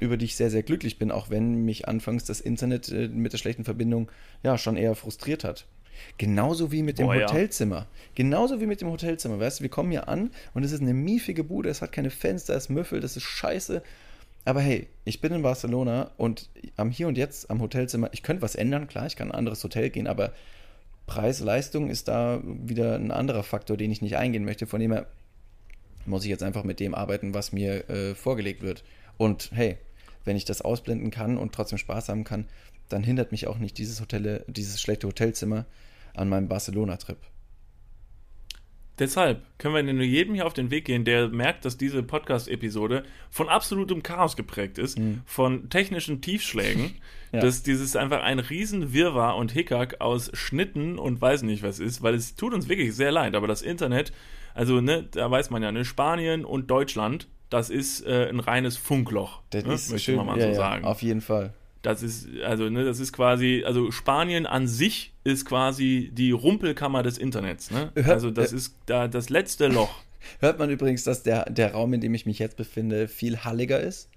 über 0.00 0.16
die 0.16 0.26
ich 0.26 0.36
sehr, 0.36 0.50
sehr 0.50 0.62
glücklich 0.62 0.98
bin, 0.98 1.10
auch 1.10 1.30
wenn 1.30 1.64
mich 1.64 1.88
anfangs 1.88 2.24
das 2.24 2.40
Internet 2.40 2.90
äh, 2.90 3.08
mit 3.08 3.32
der 3.32 3.38
schlechten 3.38 3.64
Verbindung 3.64 4.10
ja 4.42 4.58
schon 4.58 4.76
eher 4.76 4.94
frustriert 4.94 5.44
hat. 5.44 5.66
Genauso 6.18 6.72
wie 6.72 6.82
mit 6.82 6.98
dem 6.98 7.06
Boah, 7.06 7.16
ja. 7.16 7.26
Hotelzimmer. 7.26 7.86
Genauso 8.14 8.60
wie 8.60 8.66
mit 8.66 8.80
dem 8.80 8.90
Hotelzimmer. 8.90 9.38
Weißt 9.38 9.60
du, 9.60 9.62
wir 9.62 9.70
kommen 9.70 9.90
hier 9.90 10.08
an 10.08 10.30
und 10.52 10.64
es 10.64 10.72
ist 10.72 10.82
eine 10.82 10.94
miefige 10.94 11.44
Bude, 11.44 11.68
es 11.68 11.82
hat 11.82 11.92
keine 11.92 12.10
Fenster, 12.10 12.54
es 12.54 12.68
müffelt, 12.68 13.04
das 13.04 13.16
ist 13.16 13.22
scheiße. 13.22 13.82
Aber 14.44 14.60
hey, 14.60 14.88
ich 15.04 15.20
bin 15.20 15.32
in 15.32 15.42
Barcelona 15.42 16.10
und 16.16 16.50
am 16.76 16.90
Hier 16.90 17.08
und 17.08 17.16
Jetzt 17.16 17.50
am 17.50 17.60
Hotelzimmer, 17.60 18.10
ich 18.12 18.22
könnte 18.22 18.42
was 18.42 18.54
ändern, 18.54 18.86
klar, 18.86 19.06
ich 19.06 19.16
kann 19.16 19.28
in 19.28 19.32
ein 19.32 19.38
anderes 19.38 19.64
Hotel 19.64 19.90
gehen, 19.90 20.06
aber 20.06 20.32
Preis-Leistung 21.06 21.88
ist 21.90 22.08
da 22.08 22.40
wieder 22.44 22.94
ein 22.94 23.10
anderer 23.10 23.42
Faktor, 23.42 23.76
den 23.76 23.90
ich 23.90 24.02
nicht 24.02 24.16
eingehen 24.16 24.44
möchte. 24.44 24.66
Von 24.66 24.80
dem 24.80 24.92
her 24.92 25.06
muss 26.06 26.24
ich 26.24 26.30
jetzt 26.30 26.42
einfach 26.42 26.64
mit 26.64 26.80
dem 26.80 26.94
arbeiten, 26.94 27.34
was 27.34 27.52
mir 27.52 27.88
äh, 27.88 28.14
vorgelegt 28.14 28.62
wird. 28.62 28.84
Und 29.16 29.50
hey, 29.52 29.78
wenn 30.24 30.36
ich 30.36 30.44
das 30.44 30.62
ausblenden 30.62 31.10
kann 31.10 31.36
und 31.36 31.54
trotzdem 31.54 31.78
Spaß 31.78 32.08
haben 32.08 32.24
kann, 32.24 32.46
dann 32.88 33.02
hindert 33.02 33.32
mich 33.32 33.46
auch 33.46 33.58
nicht 33.58 33.78
dieses 33.78 34.00
Hotel, 34.00 34.44
dieses 34.46 34.80
schlechte 34.80 35.06
Hotelzimmer 35.06 35.66
an 36.14 36.28
meinem 36.28 36.48
Barcelona-Trip. 36.48 37.18
Deshalb 38.98 39.42
können 39.58 39.74
wir 39.74 39.82
nur 39.92 40.04
jedem 40.04 40.34
hier 40.34 40.46
auf 40.46 40.54
den 40.54 40.70
Weg 40.70 40.84
gehen, 40.84 41.04
der 41.04 41.28
merkt, 41.28 41.64
dass 41.64 41.76
diese 41.76 42.02
Podcast-Episode 42.04 43.02
von 43.30 43.48
absolutem 43.48 44.02
Chaos 44.02 44.36
geprägt 44.36 44.78
ist, 44.78 44.98
von 45.26 45.68
technischen 45.70 46.20
Tiefschlägen, 46.20 46.92
Ja. 47.32 47.40
dass 47.40 47.64
dieses 47.64 47.96
einfach 47.96 48.22
ein 48.22 48.38
riesen 48.38 48.92
Wirrwarr 48.92 49.34
und 49.36 49.50
Hickhack 49.50 50.00
aus 50.00 50.30
Schnitten 50.34 51.00
und 51.00 51.20
weiß 51.20 51.42
nicht 51.42 51.64
was 51.64 51.80
ist, 51.80 52.00
weil 52.00 52.14
es 52.14 52.36
tut 52.36 52.54
uns 52.54 52.68
wirklich 52.68 52.94
sehr 52.94 53.10
leid, 53.10 53.34
aber 53.34 53.48
das 53.48 53.60
Internet, 53.60 54.12
also 54.54 54.80
ne, 54.80 55.08
da 55.10 55.28
weiß 55.28 55.50
man 55.50 55.60
ja, 55.60 55.72
ne, 55.72 55.84
Spanien 55.84 56.44
und 56.44 56.70
Deutschland, 56.70 57.26
das 57.50 57.70
ist 57.70 58.06
äh, 58.06 58.28
ein 58.28 58.38
reines 58.38 58.76
Funkloch, 58.76 59.42
Das 59.50 59.64
ne, 59.64 59.74
ist 59.74 59.90
möchte 59.90 60.04
schön, 60.12 60.16
man 60.18 60.26
mal 60.26 60.38
ja, 60.38 60.44
so 60.44 60.48
ja, 60.50 60.54
sagen. 60.54 60.84
Auf 60.84 61.02
jeden 61.02 61.20
Fall. 61.22 61.52
Das 61.84 62.02
ist, 62.02 62.26
also, 62.42 62.70
ne, 62.70 62.82
das 62.84 62.98
ist 62.98 63.12
quasi, 63.12 63.62
also 63.66 63.90
Spanien 63.90 64.46
an 64.46 64.66
sich 64.66 65.12
ist 65.22 65.44
quasi 65.44 66.10
die 66.14 66.30
Rumpelkammer 66.30 67.02
des 67.02 67.18
Internets, 67.18 67.70
ne? 67.70 67.92
Also 68.06 68.30
das 68.30 68.52
äh, 68.52 68.56
ist 68.56 68.76
da 68.86 69.06
das 69.06 69.28
letzte 69.28 69.68
Loch. 69.68 69.94
Hört 70.40 70.58
man 70.58 70.70
übrigens, 70.70 71.04
dass 71.04 71.22
der, 71.22 71.44
der 71.50 71.72
Raum, 71.72 71.92
in 71.92 72.00
dem 72.00 72.14
ich 72.14 72.24
mich 72.24 72.38
jetzt 72.38 72.56
befinde, 72.56 73.06
viel 73.06 73.44
halliger 73.44 73.80
ist? 73.80 74.08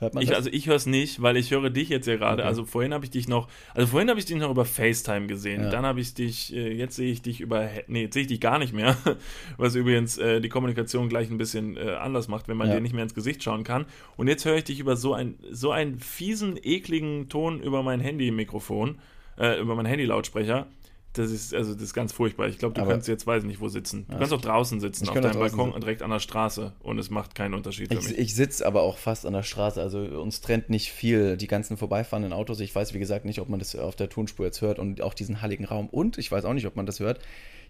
Hört 0.00 0.14
man 0.14 0.22
Ich, 0.22 0.28
das? 0.30 0.38
also 0.38 0.50
ich 0.52 0.66
höre 0.66 0.74
es 0.76 0.86
nicht, 0.86 1.22
weil 1.22 1.36
ich 1.36 1.50
höre 1.52 1.70
dich 1.70 1.88
jetzt 1.88 2.06
ja 2.06 2.16
gerade. 2.16 2.42
Okay. 2.42 2.48
Also 2.48 2.64
vorhin 2.64 2.92
habe 2.92 3.04
ich 3.04 3.10
dich 3.12 3.28
noch, 3.28 3.48
also 3.74 3.86
vorhin 3.86 4.08
habe 4.10 4.18
ich 4.18 4.26
dich 4.26 4.36
noch 4.36 4.50
über 4.50 4.64
FaceTime 4.64 5.26
gesehen. 5.28 5.62
Ja. 5.62 5.70
Dann 5.70 5.86
habe 5.86 6.00
ich 6.00 6.14
dich, 6.14 6.52
äh, 6.54 6.72
jetzt 6.72 6.96
sehe 6.96 7.12
ich 7.12 7.22
dich 7.22 7.40
über, 7.40 7.68
nee, 7.86 8.02
jetzt 8.02 8.14
sehe 8.14 8.22
ich 8.22 8.28
dich 8.28 8.40
gar 8.40 8.58
nicht 8.58 8.72
mehr. 8.72 8.96
Was 9.56 9.74
übrigens 9.76 10.18
äh, 10.18 10.40
die 10.40 10.48
Kommunikation 10.48 11.08
gleich 11.08 11.30
ein 11.30 11.38
bisschen 11.38 11.76
äh, 11.76 11.92
anders 11.92 12.26
macht, 12.28 12.48
wenn 12.48 12.56
man 12.56 12.68
Ja. 12.68 12.74
dir 12.74 12.80
nicht 12.80 12.92
mehr 12.92 13.04
ins 13.04 13.14
Gesicht 13.14 13.42
schauen 13.42 13.62
kann. 13.62 13.86
Und 14.16 14.26
jetzt 14.28 14.44
höre 14.44 14.56
ich 14.56 14.64
dich 14.64 14.80
über 14.80 14.96
so, 14.96 15.14
ein, 15.14 15.36
so 15.50 15.70
einen 15.70 15.98
fiesen, 16.00 16.58
ekligen 16.62 17.28
Ton 17.28 17.60
über 17.62 17.82
mein 17.84 18.00
Handy-Mikrofon, 18.00 18.98
äh, 19.38 19.60
über 19.60 19.74
meinen 19.76 19.86
Handy-Lautsprecher. 19.86 20.66
Das 21.14 21.30
ist, 21.30 21.54
also 21.54 21.74
das 21.74 21.82
ist 21.84 21.94
ganz 21.94 22.12
furchtbar. 22.12 22.48
Ich 22.48 22.58
glaube, 22.58 22.74
du 22.74 22.82
Aber- 22.82 22.90
kannst 22.90 23.06
jetzt, 23.08 23.24
weiß 23.26 23.44
nicht, 23.44 23.60
wo 23.60 23.68
sitzen. 23.68 24.04
Du 24.10 24.18
kannst 24.18 24.32
auch 24.32 24.40
draußen 24.40 24.80
sitzen, 24.80 25.08
auf 25.08 25.14
deinem 25.14 25.38
Balkon 25.38 25.66
sitzen. 25.70 25.80
direkt 25.80 26.02
an 26.02 26.10
der 26.10 26.18
Straße 26.18 26.72
und 26.80 26.98
es 26.98 27.08
macht 27.08 27.34
keinen 27.36 27.54
Unterschied 27.54 27.92
für 27.92 28.00
Ich, 28.00 28.08
mich. 28.08 28.18
ich 28.18 28.34
sitze 28.34 28.66
aber 28.66 28.82
auch 28.82 28.98
fast 28.98 29.24
an 29.24 29.32
der 29.32 29.44
Straße, 29.44 29.80
also 29.80 30.00
uns 30.00 30.40
trennt 30.40 30.70
nicht 30.70 30.90
viel. 30.90 31.36
Die 31.36 31.46
ganzen 31.46 31.76
vorbeifahrenden 31.76 32.32
Autos, 32.32 32.58
ich 32.60 32.74
weiß 32.74 32.94
wie 32.94 32.98
gesagt 32.98 33.24
nicht, 33.26 33.40
ob 33.40 33.48
man 33.48 33.60
das 33.60 33.76
auf 33.76 33.94
der 33.94 34.08
Tonspur 34.08 34.44
jetzt 34.46 34.60
hört 34.60 34.78
und 34.80 35.00
auch 35.02 35.14
diesen 35.14 35.40
halligen 35.40 35.64
Raum. 35.64 35.88
Und 35.88 36.18
ich 36.18 36.30
weiß 36.32 36.44
auch 36.44 36.52
nicht, 36.52 36.66
ob 36.66 36.74
man 36.74 36.84
das 36.84 36.98
hört. 37.00 37.20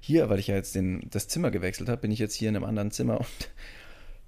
Hier, 0.01 0.29
weil 0.31 0.39
ich 0.39 0.47
ja 0.49 0.55
jetzt 0.55 0.75
den, 0.75 1.07
das 1.11 1.29
Zimmer 1.29 1.51
gewechselt 1.51 1.89
habe, 1.91 2.01
bin 2.01 2.11
ich 2.13 2.19
jetzt 2.19 2.35
hier 2.35 2.49
in 2.49 2.57
einem 2.57 2.65
anderen 2.65 2.91
Zimmer 2.91 3.19
und 3.21 3.27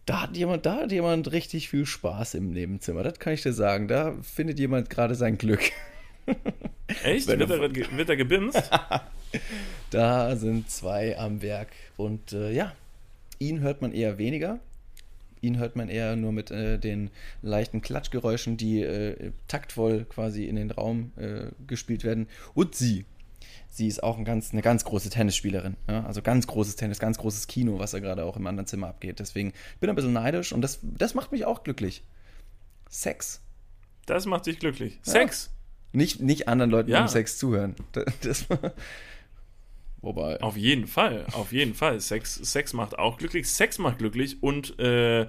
da 0.04 0.22
hat 0.22 0.36
jemand, 0.36 0.64
da 0.66 0.76
hat 0.82 0.92
jemand 0.92 1.32
richtig 1.32 1.68
viel 1.68 1.84
Spaß 1.86 2.34
im 2.34 2.50
Nebenzimmer. 2.52 3.02
Das 3.02 3.18
kann 3.18 3.32
ich 3.32 3.42
dir 3.42 3.52
sagen. 3.52 3.88
Da 3.88 4.14
findet 4.22 4.58
jemand 4.58 4.88
gerade 4.90 5.14
sein 5.16 5.36
Glück. 5.38 5.72
Echt? 7.04 7.26
Wird 7.26 7.50
er, 7.50 7.68
ge- 7.68 7.86
wird 7.96 8.08
er 8.08 8.16
gebimst? 8.16 8.70
Da 9.90 10.34
sind 10.36 10.70
zwei 10.70 11.18
am 11.18 11.42
Werk. 11.42 11.68
Und 11.96 12.32
äh, 12.32 12.52
ja, 12.52 12.72
ihn 13.38 13.60
hört 13.60 13.82
man 13.82 13.92
eher 13.92 14.18
weniger. 14.18 14.60
Ihn 15.42 15.58
hört 15.58 15.76
man 15.76 15.88
eher 15.88 16.16
nur 16.16 16.32
mit 16.32 16.50
äh, 16.50 16.78
den 16.78 17.10
leichten 17.42 17.82
Klatschgeräuschen, 17.82 18.56
die 18.56 18.82
äh, 18.82 19.32
taktvoll 19.48 20.04
quasi 20.08 20.44
in 20.46 20.56
den 20.56 20.70
Raum 20.70 21.12
äh, 21.16 21.46
gespielt 21.66 22.02
werden. 22.04 22.28
Und 22.54 22.74
sie. 22.74 23.04
Sie 23.68 23.86
ist 23.88 24.02
auch 24.02 24.16
ein 24.16 24.24
ganz, 24.24 24.52
eine 24.52 24.62
ganz 24.62 24.84
große 24.84 25.10
Tennisspielerin. 25.10 25.76
Ja? 25.88 26.04
Also 26.06 26.22
ganz 26.22 26.46
großes 26.46 26.76
Tennis, 26.76 26.98
ganz 26.98 27.18
großes 27.18 27.46
Kino, 27.46 27.78
was 27.78 27.90
da 27.90 27.98
gerade 27.98 28.24
auch 28.24 28.36
im 28.38 28.46
anderen 28.46 28.66
Zimmer 28.66 28.88
abgeht. 28.88 29.18
Deswegen 29.18 29.50
ich 29.74 29.80
bin 29.80 29.90
ein 29.90 29.96
bisschen 29.96 30.14
neidisch 30.14 30.52
und 30.52 30.62
das, 30.62 30.78
das 30.82 31.14
macht 31.14 31.30
mich 31.30 31.44
auch 31.44 31.62
glücklich. 31.62 32.02
Sex. 32.88 33.42
Das 34.06 34.24
macht 34.24 34.46
dich 34.46 34.58
glücklich. 34.60 34.98
Sex. 35.02 35.50
Nicht, 35.97 36.20
nicht 36.20 36.47
anderen 36.47 36.70
Leuten 36.70 36.90
Ja. 36.90 36.99
beim 37.01 37.09
Sex 37.09 37.38
zuhören. 37.38 37.74
Das, 38.22 38.47
wobei. 40.03 40.40
Auf 40.42 40.57
jeden 40.57 40.86
Fall, 40.86 41.26
auf 41.32 41.53
jeden 41.53 41.74
Fall. 41.74 42.01
Sex, 42.01 42.34
Sex 42.34 42.72
macht 42.72 42.99
auch 42.99 43.18
glücklich. 43.18 43.49
Sex 43.49 43.78
macht 43.78 43.99
glücklich 43.99 44.42
und 44.42 44.78
äh, 44.78 45.22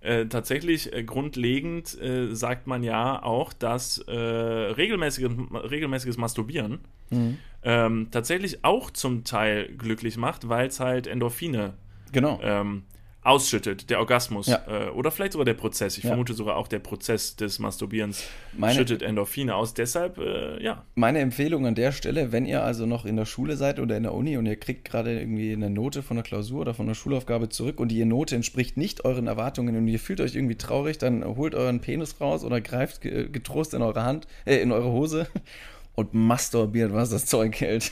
äh, 0.00 0.26
tatsächlich 0.28 0.92
äh, 0.92 1.02
grundlegend 1.04 1.98
äh, 2.00 2.34
sagt 2.34 2.66
man 2.66 2.82
ja 2.82 3.22
auch, 3.22 3.52
dass 3.54 3.98
äh, 4.06 4.12
regelmäßiges, 4.12 5.30
regelmäßiges 5.70 6.16
Masturbieren 6.18 6.80
Mhm. 7.10 7.36
ähm, 7.62 8.08
tatsächlich 8.10 8.64
auch 8.64 8.90
zum 8.90 9.24
Teil 9.24 9.68
glücklich 9.76 10.16
macht, 10.16 10.48
weil 10.48 10.68
es 10.68 10.80
halt 10.80 11.06
Endorphine 11.06 11.74
Genau. 12.12 12.40
ähm, 12.42 12.84
ausschüttet, 13.24 13.90
der 13.90 13.98
Orgasmus 14.00 14.46
Ja. 14.46 14.62
äh, 14.68 14.90
oder 14.90 15.10
vielleicht 15.10 15.32
sogar 15.32 15.44
der 15.46 15.54
Prozess. 15.54 15.96
Ich 15.98 16.04
Ja. 16.04 16.08
vermute 16.10 16.34
sogar 16.34 16.56
auch 16.56 16.68
der 16.68 16.78
Prozess 16.78 17.36
des 17.36 17.58
Masturbierens 17.58 18.24
Meine- 18.56 18.74
schüttet 18.74 19.02
Endorphine 19.02 19.54
aus. 19.56 19.74
Deshalb, 19.74 20.18
äh, 20.18 20.62
ja, 20.62 20.84
Meine 20.94 21.20
Empfehlung 21.20 21.66
an 21.66 21.74
der 21.74 21.90
Stelle, 21.92 22.30
wenn 22.32 22.44
ihr 22.46 22.62
also 22.62 22.86
noch 22.86 23.04
in 23.06 23.16
der 23.16 23.24
Schule 23.24 23.56
seid 23.56 23.80
oder 23.80 23.96
in 23.96 24.02
der 24.04 24.12
Uni 24.14 24.36
und 24.36 24.46
ihr 24.46 24.56
kriegt 24.56 24.84
gerade 24.84 25.18
irgendwie 25.18 25.52
eine 25.52 25.70
Note 25.70 26.02
von 26.02 26.16
der 26.18 26.24
Klausur 26.24 26.60
oder 26.60 26.74
von 26.74 26.86
der 26.86 26.94
Schulaufgabe 26.94 27.48
zurück 27.48 27.80
und 27.80 27.88
die 27.88 28.04
Note 28.04 28.36
entspricht 28.36 28.76
nicht 28.76 29.04
euren 29.04 29.26
Erwartungen 29.26 29.74
und 29.76 29.88
ihr 29.88 29.98
fühlt 29.98 30.20
euch 30.20 30.34
irgendwie 30.36 30.56
traurig, 30.56 30.98
dann 30.98 31.24
holt 31.24 31.54
euren 31.54 31.80
Penis 31.80 32.20
raus 32.20 32.44
oder 32.44 32.60
greift 32.60 33.00
ge- 33.00 33.28
getrost 33.30 33.72
in 33.74 33.80
eure 33.82 34.02
Hand, 34.04 34.26
äh, 34.44 34.56
in 34.58 34.70
eure 34.70 34.92
Hose 34.92 35.26
und 35.94 36.12
masturbiert, 36.12 36.92
was 36.92 37.10
das 37.10 37.24
Zeug 37.26 37.58
hält. 37.60 37.90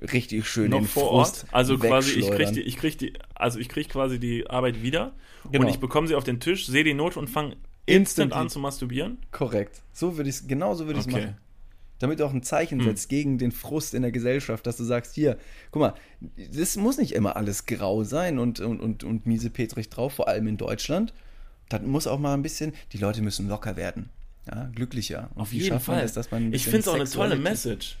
Richtig 0.00 0.46
schön 0.46 0.70
noch 0.70 0.80
den 0.80 0.86
vor 0.86 1.08
Frust 1.24 1.44
Ort. 1.44 1.54
Also 1.54 1.78
quasi, 1.78 2.12
ich 2.18 2.30
krieg 2.30 2.52
die, 2.52 2.60
ich 2.62 2.76
krieg 2.76 2.98
die, 2.98 3.14
also 3.34 3.58
ich 3.58 3.68
krieg 3.68 3.88
quasi 3.88 4.18
die 4.20 4.46
Arbeit 4.48 4.82
wieder 4.82 5.12
Genau. 5.50 5.64
und 5.64 5.70
ich 5.70 5.78
bekomme 5.78 6.06
sie 6.08 6.14
auf 6.16 6.24
den 6.24 6.40
Tisch, 6.40 6.66
sehe 6.66 6.84
die 6.84 6.92
Note 6.94 7.18
und 7.18 7.28
fange 7.30 7.56
instant 7.86 8.32
an 8.32 8.48
zu 8.50 8.58
masturbieren. 8.58 9.18
Korrekt. 9.30 9.82
So 9.92 10.16
würde 10.16 10.28
ich 10.28 10.36
es, 10.36 10.48
genau 10.48 10.74
so 10.74 10.86
würde 10.86 10.98
ich 11.00 11.06
es 11.06 11.12
Okay. 11.12 11.22
machen. 11.26 11.36
Damit 11.98 12.20
du 12.20 12.26
auch 12.26 12.32
ein 12.34 12.42
Zeichen 12.42 12.80
setzt 12.82 13.08
gegen 13.08 13.38
den 13.38 13.52
Frust 13.52 13.94
in 13.94 14.02
der 14.02 14.12
Gesellschaft, 14.12 14.66
dass 14.66 14.76
du 14.76 14.84
sagst, 14.84 15.14
hier, 15.14 15.38
guck 15.70 15.80
mal, 15.80 15.94
das 16.52 16.76
muss 16.76 16.98
nicht 16.98 17.12
immer 17.12 17.36
alles 17.36 17.64
grau 17.64 18.04
sein 18.04 18.38
und, 18.38 18.60
und, 18.60 18.80
und, 18.80 19.02
und 19.02 19.24
miese 19.24 19.48
Petrich 19.48 19.88
drauf, 19.88 20.12
vor 20.12 20.28
allem 20.28 20.46
in 20.46 20.58
Deutschland. 20.58 21.14
Dann 21.70 21.86
muss 21.88 22.06
auch 22.06 22.18
mal 22.18 22.34
ein 22.34 22.42
bisschen, 22.42 22.74
die 22.92 22.98
Leute 22.98 23.22
müssen 23.22 23.48
locker 23.48 23.76
werden. 23.76 24.10
Ja, 24.46 24.70
glücklicher. 24.74 25.30
Und 25.36 25.42
Auf 25.42 25.52
jeden 25.54 25.80
Fall. 25.80 26.02
das, 26.02 26.12
dass 26.12 26.30
man 26.30 26.48
ein 26.48 26.52
ich 26.52 26.64
finde 26.64 26.80
es 26.80 26.88
auch 26.88 26.94
eine 26.96 27.08
tolle 27.08 27.36
Message. 27.36 27.96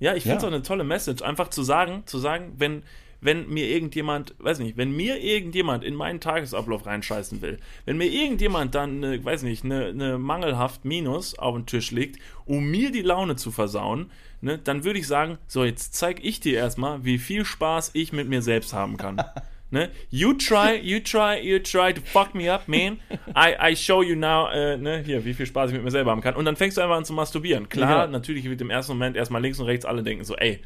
Ja, 0.00 0.14
ich 0.14 0.22
finde 0.22 0.36
es 0.38 0.42
Ja. 0.42 0.48
auch 0.48 0.52
eine 0.52 0.62
tolle 0.62 0.84
Message. 0.84 1.22
Einfach 1.22 1.48
zu 1.48 1.62
sagen, 1.62 2.02
zu 2.06 2.18
sagen, 2.18 2.52
wenn, 2.56 2.82
wenn 3.20 3.48
mir 3.48 3.66
irgendjemand, 3.68 4.34
weiß 4.38 4.60
nicht, 4.60 4.76
wenn 4.76 4.92
mir 4.92 5.18
irgendjemand 5.20 5.82
in 5.82 5.94
meinen 5.94 6.20
Tagesablauf 6.20 6.86
reinscheißen 6.86 7.42
will, 7.42 7.58
wenn 7.84 7.96
mir 7.98 8.06
irgendjemand 8.06 8.74
dann, 8.74 9.02
eine, 9.04 9.24
weiß 9.24 9.42
nicht, 9.42 9.64
eine, 9.64 9.86
eine 9.86 10.18
mangelhaft 10.18 10.84
Minus 10.84 11.36
auf 11.38 11.54
den 11.56 11.66
Tisch 11.66 11.90
legt, 11.90 12.18
um 12.44 12.70
mir 12.70 12.92
die 12.92 13.02
Laune 13.02 13.34
zu 13.36 13.50
versauen, 13.50 14.10
ne, 14.40 14.58
dann 14.58 14.84
würde 14.84 15.00
ich 15.00 15.06
sagen, 15.08 15.38
so, 15.48 15.64
jetzt 15.64 15.94
zeig 15.94 16.24
ich 16.24 16.38
dir 16.38 16.54
erstmal, 16.58 17.04
wie 17.04 17.18
viel 17.18 17.44
Spaß 17.44 17.90
ich 17.94 18.12
mit 18.12 18.28
mir 18.28 18.42
selbst 18.42 18.72
haben 18.72 18.96
kann. 18.96 19.20
Ne? 19.70 19.90
You 20.10 20.32
try, 20.32 20.80
you 20.82 20.98
try, 21.00 21.38
you 21.42 21.58
try 21.58 21.92
to 21.92 22.00
fuck 22.00 22.34
me 22.34 22.50
up, 22.52 22.68
man. 22.68 23.00
I, 23.36 23.72
I 23.72 23.76
show 23.76 24.02
you 24.02 24.14
now, 24.16 24.48
äh, 24.48 24.76
ne, 24.78 25.02
hier, 25.04 25.24
wie 25.26 25.34
viel 25.34 25.44
Spaß 25.46 25.70
ich 25.70 25.74
mit 25.76 25.84
mir 25.84 25.90
selber 25.90 26.10
haben 26.10 26.22
kann. 26.22 26.34
Und 26.36 26.44
dann 26.46 26.56
fängst 26.56 26.78
du 26.78 26.80
einfach 26.80 26.96
an 26.96 27.04
zu 27.04 27.12
masturbieren. 27.12 27.68
Klar, 27.68 28.04
Ja. 28.04 28.06
natürlich 28.06 28.48
wird 28.48 28.60
im 28.62 28.70
ersten 28.70 28.92
Moment 28.92 29.14
erstmal 29.16 29.42
links 29.42 29.58
und 29.60 29.66
rechts 29.66 29.84
alle 29.84 30.02
denken 30.02 30.24
so, 30.24 30.34
ey, 30.36 30.60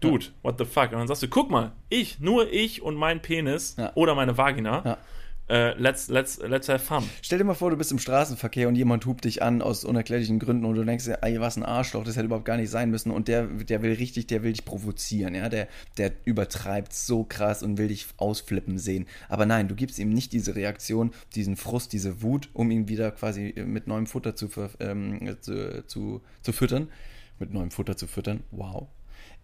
Dude, 0.00 0.26
what 0.42 0.56
the 0.58 0.64
fuck? 0.64 0.92
Und 0.92 0.98
dann 0.98 1.08
sagst 1.08 1.24
du, 1.24 1.28
guck 1.28 1.50
mal, 1.50 1.72
ich, 1.88 2.20
nur 2.20 2.52
ich 2.52 2.82
und 2.82 2.94
mein 2.94 3.20
Penis 3.20 3.74
Ja. 3.76 3.90
oder 3.96 4.14
meine 4.14 4.38
Vagina, 4.38 4.82
Ja. 4.84 4.98
Äh, 5.48 5.72
let's, 5.78 6.08
let's, 6.08 6.38
let's 6.38 6.68
have 6.68 6.78
fun. 6.78 7.08
Stell 7.22 7.38
dir 7.38 7.44
mal 7.44 7.54
vor, 7.54 7.70
du 7.70 7.76
bist 7.76 7.90
im 7.90 7.98
Straßenverkehr 7.98 8.68
und 8.68 8.74
jemand 8.74 9.06
hupt 9.06 9.24
dich 9.24 9.42
an 9.42 9.62
aus 9.62 9.84
unerklärlichen 9.84 10.38
Gründen 10.38 10.64
und 10.64 10.74
du 10.74 10.84
denkst 10.84 11.06
dir, 11.06 11.18
ey, 11.22 11.40
was 11.40 11.56
ein 11.56 11.62
Arschloch, 11.62 12.04
das 12.04 12.16
hätte 12.16 12.26
überhaupt 12.26 12.44
gar 12.44 12.58
nicht 12.58 12.70
sein 12.70 12.90
müssen 12.90 13.10
und 13.10 13.28
der, 13.28 13.46
der 13.46 13.82
will 13.82 13.94
richtig, 13.94 14.26
der 14.26 14.42
will 14.42 14.52
dich 14.52 14.64
provozieren, 14.64 15.34
ja, 15.34 15.48
der, 15.48 15.68
der 15.96 16.12
übertreibt 16.24 16.92
so 16.92 17.24
krass 17.24 17.62
und 17.62 17.78
will 17.78 17.88
dich 17.88 18.06
ausflippen 18.18 18.78
sehen. 18.78 19.06
Aber 19.28 19.46
nein, 19.46 19.68
du 19.68 19.74
gibst 19.74 19.98
ihm 19.98 20.10
nicht 20.10 20.32
diese 20.32 20.54
Reaktion, 20.54 21.12
diesen 21.34 21.56
Frust, 21.56 21.92
diese 21.92 22.22
Wut, 22.22 22.50
um 22.52 22.70
ihn 22.70 22.88
wieder 22.88 23.10
quasi 23.10 23.54
mit 23.64 23.86
neuem 23.86 24.06
Futter 24.06 24.36
zu, 24.36 24.50
ähm, 24.80 25.36
zu, 25.40 25.84
zu, 25.86 26.20
zu 26.42 26.52
füttern, 26.52 26.88
mit 27.38 27.52
neuem 27.52 27.70
Futter 27.70 27.96
zu 27.96 28.06
füttern, 28.06 28.42
wow. 28.50 28.88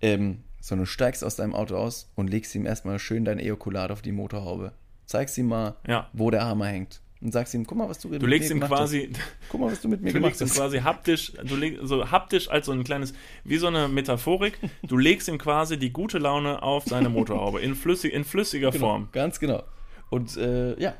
Ähm, 0.03 0.41
sondern 0.61 0.87
steigst 0.87 1.25
aus 1.25 1.37
deinem 1.37 1.55
Auto 1.55 1.77
aus 1.77 2.11
und 2.15 2.29
legst 2.29 2.55
ihm 2.55 2.67
erstmal 2.67 2.99
schön 2.99 3.25
dein 3.25 3.39
Ejakulat 3.39 3.91
auf 3.91 4.03
die 4.03 4.13
Motorhaube. 4.13 4.73
Zeigst 5.07 5.37
ihm 5.39 5.47
mal, 5.49 5.77
Ja. 5.87 6.09
wo 6.13 6.31
der 6.31 6.45
Hammer 6.45 6.67
hängt. 6.67 7.01
Und 7.21 7.33
sagst 7.33 7.55
ihm, 7.55 7.67
guck 7.67 7.79
mal, 7.79 7.89
was 7.89 7.99
du, 8.01 8.11
Du 8.19 8.27
legst 8.27 8.51
ihm 8.51 8.61
quasi, 8.61 9.11
Guck 9.49 9.61
mal, 9.63 9.73
was 9.73 9.81
du 9.81 9.89
mit 9.89 10.03
mir 10.03 10.09
du 10.09 10.15
gemacht 10.15 10.33
legst 10.33 10.43
ihm 10.43 10.49
hast. 10.49 10.57
quasi 10.57 10.79
haptisch, 10.81 11.33
du 11.43 11.57
legst 11.57 11.81
so 11.87 12.11
haptisch 12.11 12.51
als 12.51 12.67
so 12.67 12.73
ein 12.73 12.85
kleines, 12.85 13.15
wie 13.45 13.57
so 13.57 13.67
eine 13.69 13.89
Metaphorik, 13.89 14.59
du 14.83 14.99
legst 14.99 15.29
ihm 15.29 15.39
quasi 15.39 15.79
die 15.79 15.91
gute 15.91 16.19
Laune 16.19 16.63
auf 16.63 16.85
seine 16.85 17.09
Motorhaube 17.09 17.61
in, 17.63 17.75
flüssig, 17.77 18.13
in 18.13 18.25
flüssiger 18.25 18.73
Form. 18.73 19.09
Ganz 19.13 19.41
genau. 19.41 19.63
Und 20.11 20.37
äh, 20.37 20.79
ja. 20.79 20.93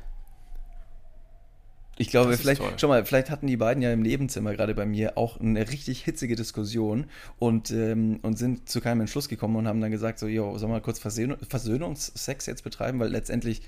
Ich 1.97 2.09
glaube, 2.09 2.31
Das 2.31 2.41
vielleicht, 2.41 2.61
schau 2.77 2.87
mal, 2.89 3.05
vielleicht 3.05 3.29
hatten 3.29 3.47
die 3.47 3.55
beiden 3.55 3.81
ja 3.81 3.93
im 3.93 4.01
Nebenzimmer 4.01 4.53
gerade 4.53 4.73
bei 4.75 4.85
mir 4.85 5.17
auch 5.17 5.39
eine 5.39 5.69
richtig 5.69 6.03
hitzige 6.03 6.35
Diskussion 6.35 7.05
und, 7.39 7.71
ähm, 7.71 8.19
und 8.21 8.37
sind 8.37 8.67
zu 8.67 8.81
keinem 8.81 9.01
Entschluss 9.01 9.29
gekommen 9.29 9.55
und 9.55 9.67
haben 9.67 9.79
dann 9.79 9.91
gesagt, 9.91 10.19
so, 10.19 10.27
jo, 10.27 10.57
sollen 10.57 10.73
wir 10.73 10.81
kurz 10.81 10.99
Versöhn 10.99 11.37
Versöhnungsex 11.47 12.47
jetzt 12.47 12.63
betreiben, 12.65 12.99
weil 12.99 13.09
letztendlich 13.09 13.61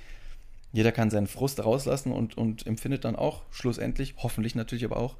jeder 0.71 0.91
kann 0.91 1.09
seinen 1.09 1.27
Frust 1.27 1.63
rauslassen 1.63 2.11
und, 2.11 2.37
und 2.37 2.67
empfindet 2.67 3.05
dann 3.05 3.15
auch 3.15 3.43
schlussendlich, 3.51 4.15
hoffentlich 4.17 4.55
natürlich 4.55 4.85
aber 4.85 4.97
auch, 4.97 5.17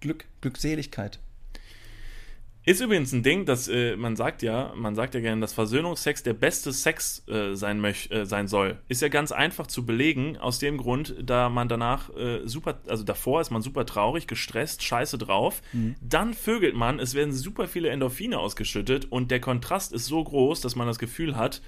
Glück, 0.00 0.26
Glückseligkeit. 0.40 1.20
Ist 2.68 2.80
übrigens 2.80 3.12
ein 3.12 3.22
Ding, 3.22 3.44
dass 3.44 3.68
äh, 3.68 3.94
man 3.94 4.16
sagt 4.16 4.42
ja, 4.42 4.72
man 4.74 4.96
sagt 4.96 5.14
ja 5.14 5.20
gerne, 5.20 5.40
dass 5.40 5.52
Versöhnungsex 5.52 6.24
der 6.24 6.32
beste 6.32 6.72
Sex 6.72 7.22
äh, 7.28 7.54
sein, 7.54 7.80
möch, 7.80 8.10
äh, 8.10 8.26
sein 8.26 8.48
soll. 8.48 8.80
Ist 8.88 9.02
ja 9.02 9.06
ganz 9.06 9.30
einfach 9.30 9.68
zu 9.68 9.86
belegen, 9.86 10.36
aus 10.36 10.58
dem 10.58 10.76
Grund, 10.76 11.14
da 11.22 11.48
man 11.48 11.68
danach 11.68 12.10
äh, 12.16 12.40
super, 12.44 12.80
also 12.88 13.04
davor 13.04 13.40
ist 13.40 13.50
man 13.50 13.62
super 13.62 13.86
traurig, 13.86 14.26
gestresst, 14.26 14.82
scheiße 14.82 15.16
drauf. 15.16 15.62
Dann 16.00 16.34
vögelt 16.34 16.74
man, 16.74 16.98
es 16.98 17.14
werden 17.14 17.32
super 17.32 17.68
viele 17.68 17.88
Endorphine 17.90 18.40
ausgeschüttet 18.40 19.12
und 19.12 19.30
der 19.30 19.38
Kontrast 19.38 19.92
ist 19.92 20.06
so 20.06 20.24
groß, 20.24 20.60
dass 20.60 20.74
man 20.74 20.88
das 20.88 20.98
Gefühl 20.98 21.36
hat, 21.36 21.62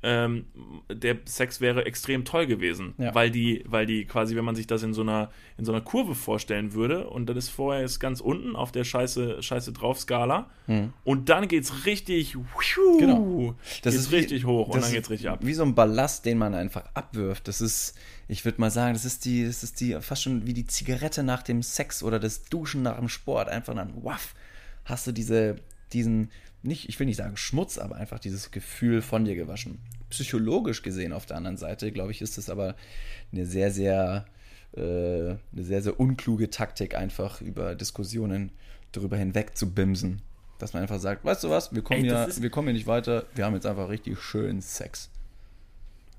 ähm, 0.00 0.46
der 0.88 1.16
Sex 1.24 1.60
wäre 1.60 1.84
extrem 1.84 2.24
toll 2.24 2.46
gewesen, 2.46 2.94
Ja. 2.98 3.12
weil 3.16 3.32
die, 3.32 3.64
weil 3.66 3.84
die 3.84 4.04
quasi, 4.04 4.36
wenn 4.36 4.44
man 4.44 4.54
sich 4.54 4.68
das 4.68 4.84
in 4.84 4.94
so 4.94 5.00
einer 5.02 5.30
in 5.56 5.64
so 5.64 5.72
einer 5.72 5.80
Kurve 5.80 6.14
vorstellen 6.14 6.72
würde 6.72 7.08
und 7.08 7.26
dann 7.26 7.36
ist 7.36 7.48
vorher 7.48 7.82
ist 7.82 7.98
ganz 7.98 8.20
unten 8.20 8.54
auf 8.54 8.70
der 8.70 8.84
Scheiße 8.84 9.42
Scheiße 9.42 9.72
drauf 9.72 9.98
Skala 9.98 10.48
und 11.04 11.28
dann 11.28 11.48
geht's 11.48 11.84
richtig, 11.86 12.34
Hm. 12.34 12.44
Genau. 13.00 13.54
das 13.82 14.10
wie- 14.12 14.16
richtig 14.16 14.44
hoch 14.44 14.68
und 14.68 14.76
dann 14.76 14.82
ist 14.84 14.92
geht's 14.92 15.10
richtig 15.10 15.30
ab. 15.30 15.40
Wie 15.42 15.54
so 15.54 15.64
ein 15.64 15.74
Ballast, 15.74 16.24
den 16.26 16.38
man 16.38 16.54
einfach 16.54 16.84
abwirft. 16.94 17.48
Das 17.48 17.60
ist, 17.60 17.98
ich 18.28 18.44
würde 18.44 18.60
mal 18.60 18.70
sagen, 18.70 18.92
das 18.94 19.04
ist 19.04 19.24
die, 19.24 19.44
das 19.46 19.64
ist 19.64 19.80
die 19.80 19.96
fast 20.00 20.22
schon 20.22 20.46
wie 20.46 20.52
die 20.52 20.66
Zigarette 20.66 21.24
nach 21.24 21.42
dem 21.42 21.62
Sex 21.62 22.04
oder 22.04 22.20
das 22.20 22.44
Duschen 22.44 22.82
nach 22.82 22.98
dem 22.98 23.08
Sport. 23.08 23.48
Einfach 23.48 23.74
dann, 23.74 23.92
waff, 24.04 24.34
hast 24.84 25.06
du 25.08 25.12
diese, 25.12 25.56
diesen, 25.92 26.30
nicht, 26.62 26.88
ich 26.88 26.98
will 26.98 27.06
nicht 27.06 27.16
sagen 27.16 27.36
Schmutz, 27.36 27.78
aber 27.78 27.96
einfach 27.96 28.18
dieses 28.18 28.50
Gefühl 28.50 29.00
von 29.00 29.24
dir 29.24 29.34
gewaschen. 29.36 29.78
Psychologisch 30.10 30.82
gesehen 30.82 31.12
auf 31.12 31.26
der 31.26 31.36
anderen 31.36 31.56
Seite, 31.56 31.92
glaube 31.92 32.12
ich, 32.12 32.22
ist 32.22 32.38
es 32.38 32.48
aber 32.50 32.74
eine 33.32 33.46
sehr, 33.46 33.70
sehr, 33.70 34.26
äh, 34.76 34.80
eine 34.80 35.38
sehr, 35.52 35.82
sehr 35.82 36.00
unkluge 36.00 36.50
Taktik, 36.50 36.94
einfach 36.94 37.40
über 37.40 37.74
Diskussionen 37.74 38.52
darüber 38.92 39.16
hinweg 39.16 39.56
zu 39.56 39.72
bimsen. 39.72 40.22
Dass 40.58 40.72
man 40.72 40.82
einfach 40.82 40.98
sagt, 40.98 41.24
weißt 41.24 41.44
du 41.44 41.50
was, 41.50 41.74
wir 41.74 41.82
kommen, 41.82 42.04
Ey, 42.04 42.10
hier, 42.10 42.42
wir 42.42 42.50
kommen 42.50 42.68
hier 42.68 42.74
nicht 42.74 42.86
weiter, 42.86 43.26
wir 43.34 43.44
haben 43.44 43.54
jetzt 43.54 43.66
einfach 43.66 43.88
richtig 43.88 44.20
schön 44.20 44.60
Sex. 44.60 45.10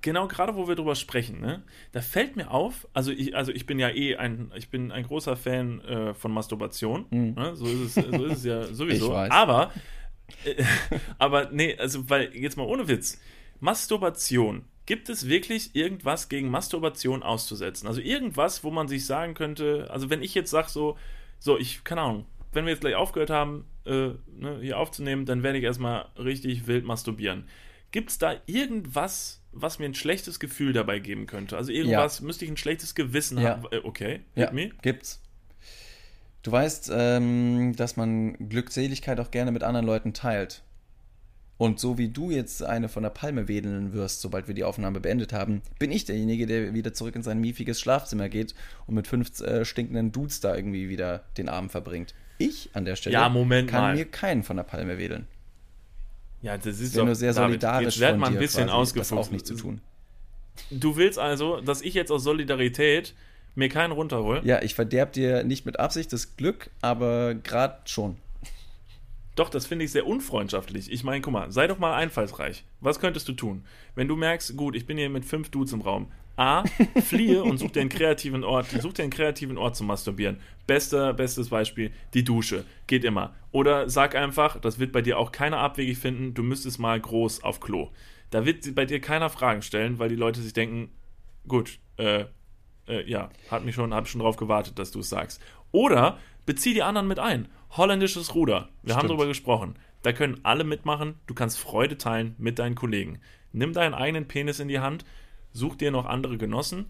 Genau, 0.01 0.29
gerade 0.29 0.55
wo 0.55 0.67
wir 0.69 0.75
drüber 0.75 0.95
sprechen, 0.95 1.41
ne, 1.41 1.61
da 1.91 2.01
fällt 2.01 2.37
mir 2.37 2.51
auf, 2.51 2.87
also 2.93 3.11
ich, 3.11 3.35
also 3.35 3.51
ich 3.51 3.65
bin 3.65 3.79
ja 3.79 3.89
eh 3.89 4.15
ein, 4.15 4.49
ich 4.55 4.69
bin 4.69 4.93
ein 4.93 5.03
großer 5.03 5.35
Fan 5.35 5.81
äh, 5.81 6.13
von 6.13 6.31
Masturbation, 6.31 7.05
ne, 7.11 7.53
so 7.55 7.65
ist 7.65 7.97
es, 7.97 8.05
so 8.05 8.25
ist 8.25 8.37
es 8.37 8.43
ja 8.45 8.63
sowieso. 8.73 9.13
Aber, 9.13 9.71
äh, 10.45 10.63
aber 11.17 11.49
nee, 11.51 11.75
also 11.77 12.09
weil 12.09 12.33
jetzt 12.33 12.55
mal 12.55 12.63
ohne 12.63 12.87
Witz, 12.87 13.19
Masturbation. 13.59 14.65
Gibt 14.85 15.09
es 15.09 15.27
wirklich 15.27 15.75
irgendwas 15.75 16.29
gegen 16.29 16.49
Masturbation 16.49 17.21
auszusetzen? 17.21 17.87
Also 17.87 18.01
irgendwas, 18.01 18.63
wo 18.63 18.71
man 18.71 18.87
sich 18.87 19.05
sagen 19.05 19.35
könnte, 19.35 19.87
also 19.91 20.09
wenn 20.09 20.23
ich 20.23 20.33
jetzt 20.33 20.49
sage 20.49 20.69
so, 20.69 20.97
so 21.37 21.57
ich, 21.59 21.83
keine 21.83 22.01
Ahnung, 22.01 22.25
wenn 22.53 22.65
wir 22.65 22.71
jetzt 22.71 22.81
gleich 22.81 22.95
aufgehört 22.95 23.29
haben, 23.29 23.65
äh, 23.85 24.09
ne, 24.27 24.59
hier 24.61 24.79
aufzunehmen, 24.79 25.25
dann 25.25 25.43
werde 25.43 25.59
ich 25.59 25.63
erstmal 25.63 26.07
richtig 26.17 26.65
wild 26.65 26.85
masturbieren. 26.85 27.45
Gibt 27.91 28.09
es 28.09 28.17
da 28.17 28.35
irgendwas, 28.47 29.41
was 29.51 29.77
mir 29.79 29.85
ein 29.85 29.95
schlechtes 29.95 30.39
Gefühl 30.39 30.73
dabei 30.73 30.99
geben 30.99 31.27
könnte? 31.27 31.57
Also 31.57 31.71
irgendwas, 31.71 32.21
müsste 32.21 32.45
ich 32.45 32.51
ein 32.51 32.57
schlechtes 32.57 32.95
Gewissen 32.95 33.39
Ja. 33.39 33.49
haben? 33.51 33.65
Äh, 33.71 33.81
okay, 33.83 34.21
Ja, 34.35 34.51
me. 34.51 34.71
gibt's. 34.81 35.21
Du 36.41 36.51
weißt, 36.51 36.89
ähm, 36.93 37.75
dass 37.75 37.97
man 37.97 38.33
Glückseligkeit 38.49 39.19
auch 39.19 39.29
gerne 39.29 39.51
mit 39.51 39.61
anderen 39.63 39.85
Leuten 39.85 40.13
teilt. 40.13 40.63
Und 41.59 41.77
so 41.77 41.97
wie 41.97 42.07
du 42.07 42.31
jetzt 42.31 42.63
eine 42.63 42.87
von 42.87 43.03
der 43.03 43.09
Palme 43.09 43.49
wedeln 43.49 43.91
wirst, 43.91 44.21
sobald 44.21 44.47
wir 44.47 44.55
die 44.55 44.63
Aufnahme 44.63 45.01
beendet 45.01 45.33
haben, 45.33 45.61
bin 45.77 45.91
ich 45.91 46.05
derjenige, 46.05 46.47
der 46.47 46.73
wieder 46.73 46.93
zurück 46.93 47.17
in 47.17 47.21
sein 47.21 47.41
miefiges 47.41 47.81
Schlafzimmer 47.81 48.29
geht 48.29 48.55
und 48.87 48.95
mit 48.95 49.07
fünf 49.07 49.41
äh, 49.41 49.65
stinkenden 49.65 50.13
Dudes 50.13 50.39
da 50.39 50.55
irgendwie 50.55 50.87
wieder 50.87 51.25
den 51.37 51.49
Abend 51.49 51.71
verbringt. 51.71 52.13
Ich 52.37 52.69
an 52.71 52.85
der 52.85 52.95
Stelle 52.95 53.13
Ja, 53.13 53.27
Moment 53.27 53.69
kann 53.69 53.81
mal. 53.81 53.95
mir 53.95 54.05
keinen 54.05 54.43
von 54.43 54.55
der 54.55 54.63
Palme 54.63 54.97
wedeln. 54.97 55.27
Ja, 56.41 56.57
das 56.57 56.79
ist 56.79 56.95
doch, 56.95 57.03
nur 57.03 57.15
sehr 57.15 57.33
David, 57.33 57.61
solidarisch 57.61 57.85
jetzt 57.85 57.99
werd 57.99 58.11
von 58.11 58.19
mal 58.21 58.27
ein 58.27 58.39
bisschen 58.39 58.67
quasi, 58.67 58.97
das 58.97 59.11
auch 59.11 59.29
nicht 59.29 59.45
zu 59.45 59.55
tun. 59.55 59.81
Du 60.71 60.95
willst 60.95 61.19
also, 61.19 61.59
dass 61.59 61.81
ich 61.81 61.93
jetzt 61.93 62.09
aus 62.09 62.23
Solidarität 62.23 63.13
mir 63.55 63.67
keinen 63.67 63.91
runterhol? 63.91 64.39
Ja, 64.45 64.61
ich 64.61 64.75
verderb 64.75 65.11
dir 65.11 65.43
nicht 65.43 65.65
mit 65.65 65.77
Absicht 65.77 66.13
das 66.13 66.37
Glück, 66.37 66.69
aber 66.79 67.35
gerade 67.35 67.79
schon. 67.83 68.15
Doch, 69.39 69.47
das 69.47 69.65
finde 69.65 69.85
ich 69.85 69.93
sehr 69.93 70.05
unfreundschaftlich. 70.05 70.91
Ich 70.91 71.05
meine, 71.05 71.21
guck 71.21 71.31
mal, 71.31 71.49
sei 71.49 71.65
doch 71.67 71.79
mal 71.79 71.95
einfallsreich. 71.95 72.65
Was 72.81 72.99
könntest 72.99 73.25
du 73.29 73.31
tun? 73.31 73.63
Wenn 73.95 74.09
du 74.09 74.17
merkst, 74.17 74.57
gut, 74.57 74.75
ich 74.75 74.85
bin 74.85 74.97
hier 74.97 75.09
mit 75.09 75.23
fünf 75.23 75.49
Dudes 75.49 75.71
im 75.71 75.79
Raum. 75.79 76.11
A, 76.35 76.65
fliehe 77.05 77.41
und 77.41 77.57
such 77.57 77.71
dir 77.71 77.79
einen 77.79 77.89
kreativen 77.89 78.43
Ort, 78.43 78.65
such 78.67 78.91
dir 78.91 79.03
einen 79.03 79.13
kreativen 79.13 79.57
Ort 79.57 79.77
zum 79.77 79.87
Masturbieren. 79.87 80.41
Bester, 80.67 81.13
bestes 81.13 81.47
Beispiel, 81.47 81.91
die 82.13 82.25
Dusche. 82.25 82.65
Geht 82.87 83.05
immer. 83.05 83.33
Oder 83.53 83.89
sag 83.89 84.13
einfach, 84.13 84.59
das 84.59 84.77
wird 84.77 84.91
bei 84.91 85.01
dir 85.01 85.17
auch 85.17 85.31
keiner 85.31 85.59
abwegig 85.59 85.99
finden, 85.99 86.33
du 86.33 86.43
müsstest 86.43 86.77
mal 86.77 86.99
groß 86.99 87.41
auf 87.41 87.61
Klo. 87.61 87.91
Da 88.31 88.45
wird 88.45 88.75
bei 88.75 88.83
dir 88.83 88.99
keiner 88.99 89.29
Fragen 89.29 89.61
stellen, 89.61 89.99
weil 89.99 90.09
die 90.09 90.15
Leute 90.15 90.41
sich 90.41 90.51
denken, 90.51 90.91
gut, 91.47 91.79
äh, 91.95 92.25
äh, 92.89 93.09
ja, 93.09 93.29
hat 93.49 93.63
mich 93.63 93.75
schon, 93.75 93.93
hab 93.93 94.09
schon 94.09 94.19
drauf 94.19 94.35
gewartet, 94.35 94.77
dass 94.79 94.91
du 94.91 94.99
es 94.99 95.07
sagst. 95.07 95.41
Oder 95.71 96.17
bezieh 96.45 96.73
die 96.73 96.83
anderen 96.83 97.07
mit 97.07 97.19
ein. 97.19 97.47
Holländisches 97.71 98.33
Ruder. 98.35 98.69
Wir 98.83 98.93
haben 98.95 99.01
Stimmt. 99.01 99.11
darüber 99.11 99.27
gesprochen. 99.27 99.75
Da 100.01 100.11
können 100.13 100.39
alle 100.43 100.63
mitmachen. 100.63 101.15
Du 101.27 101.33
kannst 101.33 101.59
Freude 101.59 101.97
teilen 101.97 102.35
mit 102.37 102.57
deinen 102.59 102.75
Kollegen. 102.75 103.19
Nimm 103.51 103.73
deinen 103.73 103.93
eigenen 103.93 104.27
Penis 104.27 104.59
in 104.59 104.67
die 104.67 104.79
Hand, 104.79 105.05
such 105.51 105.75
dir 105.75 105.91
noch 105.91 106.05
andere 106.05 106.37
Genossen 106.37 106.85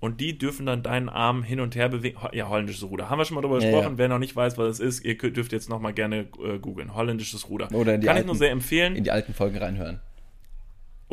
und 0.00 0.20
die 0.20 0.36
dürfen 0.38 0.66
dann 0.66 0.82
deinen 0.82 1.08
Arm 1.08 1.42
hin 1.42 1.60
und 1.60 1.74
her 1.74 1.88
bewegen. 1.88 2.18
Ja, 2.32 2.48
holländisches 2.48 2.84
Ruder. 2.88 3.08
Haben 3.10 3.18
wir 3.18 3.24
schon 3.24 3.34
mal 3.34 3.40
drüber 3.40 3.58
Ja, 3.60 3.66
gesprochen. 3.70 3.92
ja. 3.94 3.98
Wer 3.98 4.08
noch 4.08 4.18
nicht 4.18 4.36
weiß, 4.36 4.56
was 4.58 4.78
es 4.78 4.80
ist, 4.80 5.04
ihr 5.04 5.16
dürft 5.16 5.52
jetzt 5.52 5.68
noch 5.68 5.80
mal 5.80 5.92
gerne 5.92 6.28
äh, 6.42 6.58
googeln. 6.58 6.94
Holländisches 6.94 7.48
Ruder. 7.48 7.70
Oder 7.72 7.94
in 7.94 8.00
die 8.00 8.06
Kann 8.06 8.16
ich 8.16 8.18
alten- 8.20 8.26
nur 8.28 8.36
sehr 8.36 8.50
empfehlen. 8.50 8.94
In 8.96 9.04
die 9.04 9.10
alten 9.10 9.34
Folgen 9.34 9.58
reinhören. 9.58 10.00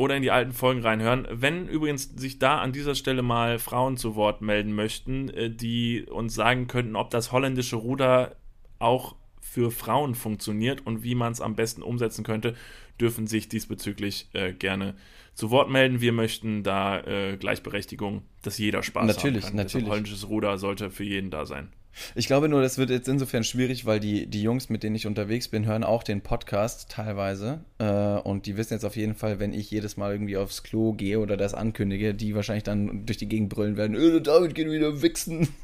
Oder 0.00 0.16
in 0.16 0.22
die 0.22 0.30
alten 0.30 0.52
Folgen 0.52 0.80
reinhören. 0.80 1.28
Wenn 1.30 1.68
übrigens 1.68 2.04
sich 2.16 2.38
da 2.38 2.58
an 2.58 2.72
dieser 2.72 2.94
Stelle 2.94 3.20
mal 3.20 3.58
Frauen 3.58 3.98
zu 3.98 4.14
Wort 4.14 4.40
melden 4.40 4.72
möchten, 4.72 5.28
äh, 5.28 5.50
die 5.50 6.06
uns 6.08 6.34
sagen 6.34 6.68
könnten, 6.68 6.96
ob 6.96 7.10
das 7.10 7.32
holländische 7.32 7.76
Ruder 7.76 8.36
auch 8.78 9.14
für 9.42 9.70
Frauen 9.70 10.14
funktioniert 10.14 10.86
und 10.86 11.02
wie 11.02 11.14
man 11.14 11.32
es 11.32 11.42
am 11.42 11.54
besten 11.54 11.82
umsetzen 11.82 12.24
könnte, 12.24 12.54
dürfen 12.98 13.26
sich 13.26 13.50
diesbezüglich 13.50 14.30
äh, 14.32 14.54
gerne 14.54 14.94
zu 15.34 15.50
Wort 15.50 15.68
melden. 15.68 16.00
Wir 16.00 16.12
möchten 16.12 16.62
da 16.62 17.00
äh, 17.00 17.36
Gleichberechtigung, 17.36 18.22
dass 18.40 18.56
jeder 18.56 18.82
Spaß 18.82 19.06
Natürlich, 19.06 19.44
haben 19.44 19.50
kann. 19.50 19.56
Deshalb 19.58 19.82
natürlich. 19.82 19.88
holländisches 19.90 20.28
Ruder 20.30 20.56
sollte 20.56 20.90
für 20.90 21.04
jeden 21.04 21.30
da 21.30 21.44
sein. 21.44 21.68
Ich 22.14 22.26
glaube 22.26 22.48
nur, 22.48 22.62
das 22.62 22.78
wird 22.78 22.90
jetzt 22.90 23.08
insofern 23.08 23.44
schwierig, 23.44 23.84
weil 23.84 24.00
die, 24.00 24.26
die 24.26 24.42
Jungs, 24.42 24.68
mit 24.68 24.82
denen 24.82 24.96
ich 24.96 25.06
unterwegs 25.06 25.48
bin, 25.48 25.66
hören 25.66 25.84
auch 25.84 26.02
den 26.02 26.20
Podcast 26.20 26.90
teilweise. 26.90 27.64
Äh, 27.78 28.18
und 28.20 28.46
die 28.46 28.56
wissen 28.56 28.74
jetzt 28.74 28.84
auf 28.84 28.96
jeden 28.96 29.14
Fall, 29.14 29.38
wenn 29.38 29.52
ich 29.52 29.70
jedes 29.70 29.96
Mal 29.96 30.12
irgendwie 30.12 30.36
aufs 30.36 30.62
Klo 30.62 30.92
gehe 30.92 31.18
oder 31.18 31.36
das 31.36 31.54
ankündige, 31.54 32.14
die 32.14 32.34
wahrscheinlich 32.34 32.64
dann 32.64 33.06
durch 33.06 33.18
die 33.18 33.28
Gegend 33.28 33.48
brüllen 33.48 33.76
werden, 33.76 33.96
äh, 33.96 34.10
der 34.10 34.20
David 34.20 34.54
geht 34.54 34.70
wieder 34.70 35.02
wichsen. 35.02 35.48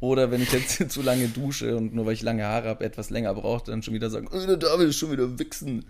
Oder 0.00 0.32
wenn 0.32 0.42
ich 0.42 0.52
jetzt 0.52 0.78
zu 0.90 1.00
lange 1.00 1.28
dusche 1.28 1.76
und 1.76 1.94
nur 1.94 2.06
weil 2.06 2.14
ich 2.14 2.22
lange 2.22 2.44
Haare 2.44 2.68
habe, 2.68 2.84
etwas 2.84 3.10
länger 3.10 3.32
brauche, 3.34 3.66
dann 3.66 3.84
schon 3.84 3.94
wieder 3.94 4.10
sagen, 4.10 4.28
der 4.32 4.56
David 4.56 4.88
ist 4.88 4.96
schon 4.96 5.12
wieder 5.12 5.38
wichsen. 5.38 5.84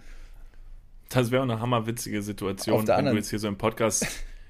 Das 1.09 1.31
wäre 1.31 1.41
auch 1.41 1.49
eine 1.49 1.61
hammerwitzige 1.61 2.23
Situation, 2.23 2.87
wenn 2.87 3.07
du 3.07 3.15
jetzt 3.15 3.31
hier 3.31 3.39
so 3.39 3.49
im 3.49 3.57
Podcast, 3.57 4.07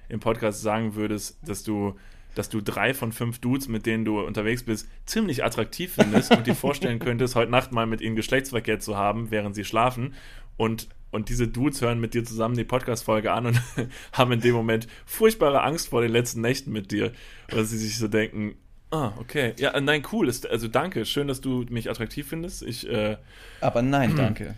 im 0.09 0.19
Podcast 0.19 0.63
sagen 0.63 0.97
würdest, 0.97 1.39
dass 1.47 1.63
du, 1.63 1.95
dass 2.35 2.49
du 2.49 2.61
drei 2.61 2.95
von 2.95 3.13
fünf 3.13 3.39
Dudes, 3.39 3.69
mit 3.69 3.87
denen 3.87 4.05
du 4.05 4.21
unterwegs 4.21 4.63
bist, 4.63 4.89
ziemlich 5.07 5.45
attraktiv 5.45 5.95
findest 5.95 6.35
und 6.35 6.47
dir 6.47 6.55
vorstellen 6.55 6.99
könntest, 7.01 7.35
heute 7.35 7.51
Nacht 7.51 7.73
mal 7.73 7.87
mit 7.87 8.01
ihnen 8.01 8.17
Geschlechtsverkehr 8.17 8.81
zu 8.81 8.97
haben, 8.97 9.31
während 9.31 9.55
sie 9.55 9.65
schlafen. 9.65 10.15
Und, 10.57 10.89
und 11.11 11.29
diese 11.29 11.49
Dudes 11.49 11.81
hören 11.81 12.01
mit 12.01 12.15
dir 12.15 12.25
zusammen 12.25 12.57
die 12.57 12.65
Podcast-Folge 12.65 13.33
an 13.33 13.47
und 13.47 13.63
haben 14.13 14.33
in 14.33 14.41
dem 14.41 14.55
Moment 14.55 14.87
furchtbare 15.07 15.63
Angst 15.63 15.89
vor 15.89 16.03
den 16.03 16.13
letzten 16.13 16.41
Nächten 16.41 16.73
mit 16.73 16.91
dir. 16.91 17.13
Weil 17.51 17.65
sie 17.65 17.79
sich 17.79 17.99
so 17.99 18.09
denken, 18.09 18.55
ah, 18.91 19.13
okay. 19.19 19.55
Ja, 19.59 19.79
nein, 19.81 20.03
cool. 20.13 20.29
Ist, 20.29 20.49
also 20.49 20.69
danke. 20.69 21.05
Schön, 21.05 21.29
dass 21.29 21.41
du 21.41 21.65
mich 21.69 21.91
attraktiv 21.91 22.29
findest. 22.29 22.63
Ich, 22.63 22.89
äh, 22.89 23.17
Aber 23.61 23.83
nein, 23.83 24.15
danke. 24.17 24.55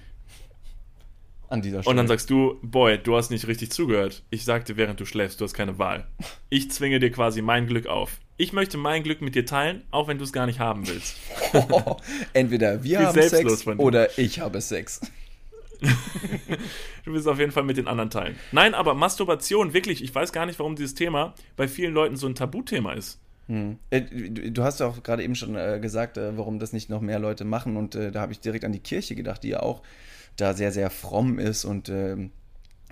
An 1.54 1.62
dieser 1.62 1.82
Stelle. 1.82 1.90
Und 1.92 1.96
dann 1.96 2.08
sagst 2.08 2.28
du, 2.30 2.58
Boy, 2.62 2.98
du 2.98 3.16
hast 3.16 3.30
nicht 3.30 3.46
richtig 3.46 3.70
zugehört. 3.70 4.24
Ich 4.30 4.44
sagte, 4.44 4.76
während 4.76 4.98
du 4.98 5.06
schläfst, 5.06 5.40
du 5.40 5.44
hast 5.44 5.54
keine 5.54 5.78
Wahl. 5.78 6.08
Ich 6.50 6.72
zwinge 6.72 6.98
dir 6.98 7.12
quasi 7.12 7.42
mein 7.42 7.68
Glück 7.68 7.86
auf. 7.86 8.18
Ich 8.36 8.52
möchte 8.52 8.76
mein 8.76 9.04
Glück 9.04 9.20
mit 9.20 9.36
dir 9.36 9.46
teilen, 9.46 9.84
auch 9.92 10.08
wenn 10.08 10.18
du 10.18 10.24
es 10.24 10.32
gar 10.32 10.46
nicht 10.46 10.58
haben 10.58 10.88
willst. 10.88 11.16
Entweder 12.32 12.82
wir 12.82 13.06
haben 13.06 13.22
Sex 13.22 13.68
oder 13.68 14.18
ich 14.18 14.40
habe 14.40 14.60
Sex. 14.60 15.00
Du 17.04 17.12
willst 17.12 17.28
auf 17.28 17.38
jeden 17.38 17.52
Fall 17.52 17.64
mit 17.64 17.76
den 17.76 17.86
anderen 17.86 18.08
teilen. 18.08 18.34
Nein, 18.50 18.72
aber 18.72 18.94
Masturbation, 18.94 19.74
wirklich, 19.74 20.02
ich 20.02 20.14
weiß 20.14 20.32
gar 20.32 20.46
nicht, 20.46 20.58
warum 20.58 20.74
dieses 20.74 20.94
Thema 20.94 21.34
bei 21.54 21.68
vielen 21.68 21.92
Leuten 21.92 22.16
so 22.16 22.26
ein 22.26 22.34
Tabuthema 22.34 22.94
ist. 22.94 23.20
Äh, 23.90 24.00
Du 24.00 24.62
hast 24.62 24.80
ja 24.80 24.86
auch 24.86 25.02
gerade 25.02 25.22
eben 25.22 25.34
schon 25.34 25.54
äh, 25.54 25.78
gesagt, 25.82 26.16
äh, 26.16 26.38
warum 26.38 26.58
das 26.58 26.72
nicht 26.72 26.88
noch 26.88 27.02
mehr 27.02 27.18
Leute 27.18 27.44
machen. 27.44 27.76
Und 27.76 27.94
da 27.94 28.18
habe 28.22 28.32
ich 28.32 28.40
direkt 28.40 28.64
an 28.64 28.72
die 28.72 28.80
Kirche 28.80 29.14
gedacht, 29.14 29.42
die 29.42 29.48
ja 29.50 29.60
auch 29.60 29.82
da 30.36 30.54
sehr, 30.54 30.72
sehr 30.72 30.90
fromm 30.90 31.38
ist 31.38 31.64
und 31.64 31.88
ähm, 31.88 32.30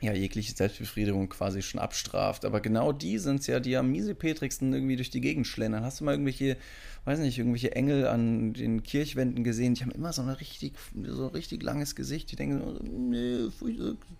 ja, 0.03 0.12
jegliche 0.12 0.53
Selbstbefriedigung 0.53 1.28
quasi 1.28 1.62
schon 1.62 1.80
abstraft. 1.80 2.45
Aber 2.45 2.61
genau 2.61 2.90
die 2.93 3.18
sind 3.18 3.40
es 3.40 3.47
ja, 3.47 3.61
die 3.61 3.76
am 3.76 3.93
miesepetrigsten 3.93 4.72
irgendwie 4.72 4.97
durch 4.97 5.11
die 5.11 5.20
Gegend 5.20 5.47
schlendern. 5.47 5.84
Hast 5.84 6.01
du 6.01 6.05
mal 6.05 6.12
irgendwelche, 6.12 6.57
weiß 7.05 7.20
nicht, 7.20 7.38
irgendwelche 7.38 7.76
Engel 7.76 8.09
an 8.09 8.53
den 8.53 8.82
Kirchwänden 8.82 9.45
gesehen? 9.45 9.74
Die 9.74 9.82
haben 9.82 9.93
immer 9.93 10.12
so, 10.12 10.22
eine 10.22 10.40
richtig, 10.40 10.72
so 11.07 11.26
ein 11.28 11.34
richtig 11.34 11.62
langes 11.62 11.95
Gesicht. 11.95 12.32
Die 12.32 12.36
denken, 12.36 12.61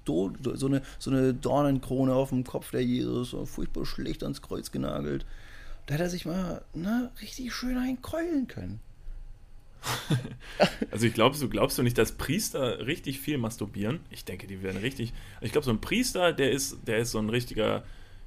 so, 0.06 0.66
eine, 0.66 0.82
so 1.00 1.10
eine 1.10 1.34
Dornenkrone 1.34 2.14
auf 2.14 2.28
dem 2.28 2.44
Kopf 2.44 2.70
der 2.70 2.84
Jesus, 2.84 3.34
furchtbar 3.50 3.84
schlecht 3.84 4.22
ans 4.22 4.40
Kreuz 4.40 4.70
genagelt. 4.70 5.26
Da 5.86 5.94
hätte 5.94 6.04
er 6.04 6.10
sich 6.10 6.26
mal 6.26 6.62
ne, 6.74 7.10
richtig 7.20 7.52
schön 7.52 7.76
einkeulen 7.76 8.46
können. 8.46 8.78
Also 10.90 11.06
ich 11.06 11.14
glaube, 11.14 11.36
so 11.36 11.48
glaubst 11.48 11.78
du 11.78 11.82
nicht, 11.82 11.96
dass 11.98 12.12
Priester 12.12 12.86
richtig 12.86 13.20
viel 13.20 13.38
masturbieren? 13.38 14.00
Ich 14.10 14.24
denke, 14.24 14.46
die 14.46 14.62
werden 14.62 14.76
richtig. 14.80 15.12
Ich 15.40 15.52
glaube, 15.52 15.64
so 15.64 15.70
ein 15.70 15.80
Priester, 15.80 16.32
der 16.32 16.52
ist, 16.52 16.78
der 16.86 16.98
ist 16.98 17.12
so 17.12 17.18
ein 17.18 17.30
richtiger, 17.30 17.82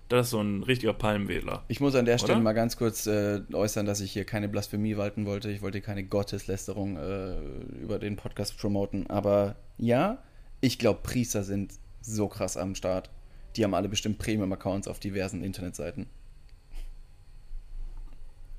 das 0.10 0.28
ist 0.28 0.32
so 0.32 0.42
ein 0.42 0.64
richtiger 0.64 0.94
Palmwedler. 0.94 1.64
Ich 1.68 1.80
muss 1.80 1.96
an 1.96 2.06
der 2.06 2.18
Stelle 2.18 2.36
Oder? 2.36 2.44
mal 2.44 2.54
ganz 2.54 2.78
kurz 2.78 3.08
äh, 3.08 3.42
äußern, 3.54 3.86
dass 3.86 4.02
ich 4.02 4.12
hier 4.12 4.26
keine 4.26 4.50
Blasphemie 4.50 4.98
walten 4.98 5.26
wollte. 5.26 5.52
Ich 5.52 5.62
wollte 5.62 5.82
keine 5.82 6.04
Gotteslästerung 6.04 6.98
äh, 6.98 7.40
über 7.82 8.00
den 8.00 8.16
Podcast 8.16 8.58
promoten. 8.58 9.08
Aber 9.08 9.56
ja, 9.78 10.24
ich 10.62 10.80
glaube, 10.80 11.02
Priester 11.04 11.44
sind 11.44 11.74
so 12.02 12.28
krass 12.28 12.58
am 12.58 12.76
Start. 12.76 13.10
Die 13.56 13.64
haben 13.64 13.74
alle 13.74 13.90
bestimmt 13.90 14.18
Premium-Accounts 14.18 14.88
auf 14.88 15.00
diversen 15.00 15.44
Internetseiten. 15.44 16.08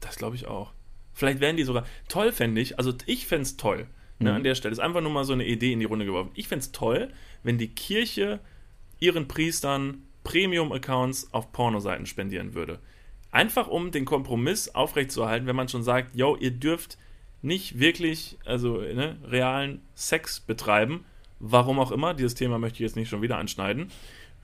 Das 0.00 0.16
glaube 0.16 0.36
ich 0.36 0.46
auch. 0.46 0.72
Vielleicht 1.16 1.40
wären 1.40 1.56
die 1.56 1.64
sogar. 1.64 1.86
Toll 2.08 2.30
fände 2.30 2.60
ich, 2.60 2.78
also 2.78 2.92
ich 3.06 3.26
fände 3.26 3.42
es 3.44 3.56
toll, 3.56 3.86
ne, 4.18 4.30
Mhm. 4.30 4.36
an 4.36 4.44
der 4.44 4.54
Stelle. 4.54 4.72
Ist 4.72 4.80
einfach 4.80 5.00
nur 5.00 5.10
mal 5.10 5.24
so 5.24 5.32
eine 5.32 5.46
Idee 5.46 5.72
in 5.72 5.80
die 5.80 5.86
Runde 5.86 6.04
geworfen. 6.04 6.30
Ich 6.34 6.46
fände 6.46 6.62
es 6.62 6.72
toll, 6.72 7.08
wenn 7.42 7.56
die 7.56 7.68
Kirche 7.68 8.38
ihren 9.00 9.26
Priestern 9.26 10.02
Premium-Accounts 10.24 11.32
auf 11.32 11.52
Pornoseiten 11.52 12.04
spendieren 12.04 12.52
würde. 12.54 12.80
Einfach 13.30 13.66
um 13.66 13.92
den 13.92 14.04
Kompromiss 14.04 14.68
aufrechtzuerhalten, 14.74 15.46
wenn 15.46 15.56
man 15.56 15.68
schon 15.70 15.82
sagt, 15.82 16.14
yo, 16.14 16.36
ihr 16.36 16.50
dürft 16.50 16.98
nicht 17.40 17.78
wirklich, 17.78 18.36
also 18.44 18.78
ne, 18.78 19.16
realen 19.24 19.80
Sex 19.94 20.40
betreiben, 20.40 21.04
warum 21.40 21.78
auch 21.78 21.92
immer, 21.92 22.12
dieses 22.12 22.34
Thema 22.34 22.58
möchte 22.58 22.76
ich 22.76 22.80
jetzt 22.80 22.96
nicht 22.96 23.08
schon 23.08 23.22
wieder 23.22 23.38
anschneiden, 23.38 23.90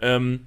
ähm, 0.00 0.46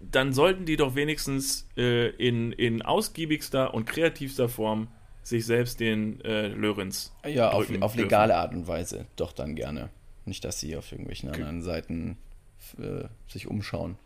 dann 0.00 0.32
sollten 0.32 0.64
die 0.64 0.76
doch 0.76 0.94
wenigstens 0.94 1.68
äh, 1.76 2.10
in, 2.10 2.52
in 2.52 2.82
ausgiebigster 2.82 3.74
und 3.74 3.86
kreativster 3.86 4.48
Form 4.48 4.88
sich 5.24 5.44
selbst 5.46 5.80
den 5.80 6.20
äh, 6.20 6.46
Lörenz 6.48 7.12
Ja, 7.26 7.48
auf, 7.50 7.62
auf 7.62 7.66
dürfen. 7.68 7.98
legale 7.98 8.36
Art 8.36 8.54
und 8.54 8.68
Weise. 8.68 9.06
Doch 9.16 9.32
dann 9.32 9.56
gerne. 9.56 9.90
Nicht, 10.26 10.44
dass 10.44 10.60
sie 10.60 10.76
auf 10.76 10.90
irgendwelchen 10.92 11.30
anderen 11.30 11.62
Seiten 11.62 12.16
äh, 12.78 13.04
sich 13.28 13.48
umschauen. 13.48 13.96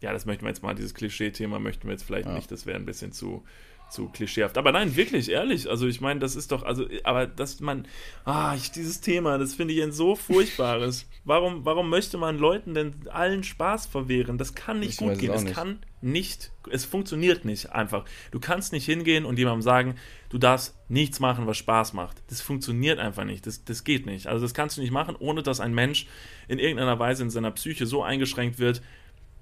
Ja, 0.00 0.12
das 0.12 0.24
möchten 0.26 0.44
wir 0.44 0.48
jetzt 0.48 0.62
mal, 0.62 0.74
dieses 0.74 0.94
Klischee-Thema 0.94 1.58
möchten 1.58 1.84
wir 1.84 1.92
jetzt 1.92 2.02
vielleicht 2.04 2.26
Ja. 2.26 2.34
nicht, 2.34 2.50
das 2.50 2.64
wäre 2.66 2.76
ein 2.78 2.86
bisschen 2.86 3.12
zu, 3.12 3.44
zu 3.90 4.08
klischeehaft. 4.08 4.56
Aber 4.56 4.72
nein, 4.72 4.96
wirklich, 4.96 5.30
ehrlich, 5.30 5.68
also 5.68 5.86
ich 5.86 6.00
meine, 6.00 6.20
das 6.20 6.36
ist 6.36 6.52
doch, 6.52 6.62
also, 6.62 6.86
aber 7.04 7.26
dass 7.26 7.60
man, 7.60 7.86
ah, 8.24 8.54
ich, 8.54 8.70
dieses 8.70 9.02
Thema, 9.02 9.36
das 9.36 9.54
finde 9.54 9.74
ich 9.74 9.82
ein 9.82 9.92
so 9.92 10.16
furchtbares. 10.16 11.06
warum, 11.24 11.66
warum 11.66 11.90
möchte 11.90 12.16
man 12.16 12.38
Leuten 12.38 12.72
denn 12.72 12.94
allen 13.10 13.42
Spaß 13.44 13.86
verwehren? 13.86 14.38
Das 14.38 14.54
kann 14.54 14.80
nicht 14.80 14.92
Ich 14.92 14.96
gut 14.96 15.18
gehen, 15.18 15.32
es 15.34 15.44
nicht. 15.44 15.54
kann 15.54 15.80
nicht, 16.02 16.50
es 16.70 16.84
funktioniert 16.84 17.44
nicht 17.44 17.72
einfach. 17.72 18.04
Du 18.30 18.40
kannst 18.40 18.72
nicht 18.72 18.86
hingehen 18.86 19.24
und 19.24 19.38
jemandem 19.38 19.62
sagen, 19.62 19.94
du 20.30 20.38
darfst 20.38 20.74
nichts 20.88 21.20
machen, 21.20 21.46
was 21.46 21.58
Spaß 21.58 21.92
macht. 21.92 22.22
Das 22.28 22.40
funktioniert 22.40 22.98
einfach 22.98 23.24
nicht, 23.24 23.46
das, 23.46 23.64
das 23.64 23.84
geht 23.84 24.06
nicht. 24.06 24.26
Also 24.26 24.44
das 24.44 24.54
kannst 24.54 24.76
du 24.76 24.80
nicht 24.80 24.92
machen, 24.92 25.16
ohne 25.18 25.42
dass 25.42 25.60
ein 25.60 25.74
Mensch 25.74 26.06
in 26.48 26.58
irgendeiner 26.58 26.98
Weise 26.98 27.22
in 27.22 27.30
seiner 27.30 27.50
Psyche 27.50 27.86
so 27.86 28.02
eingeschränkt 28.02 28.58
wird, 28.58 28.82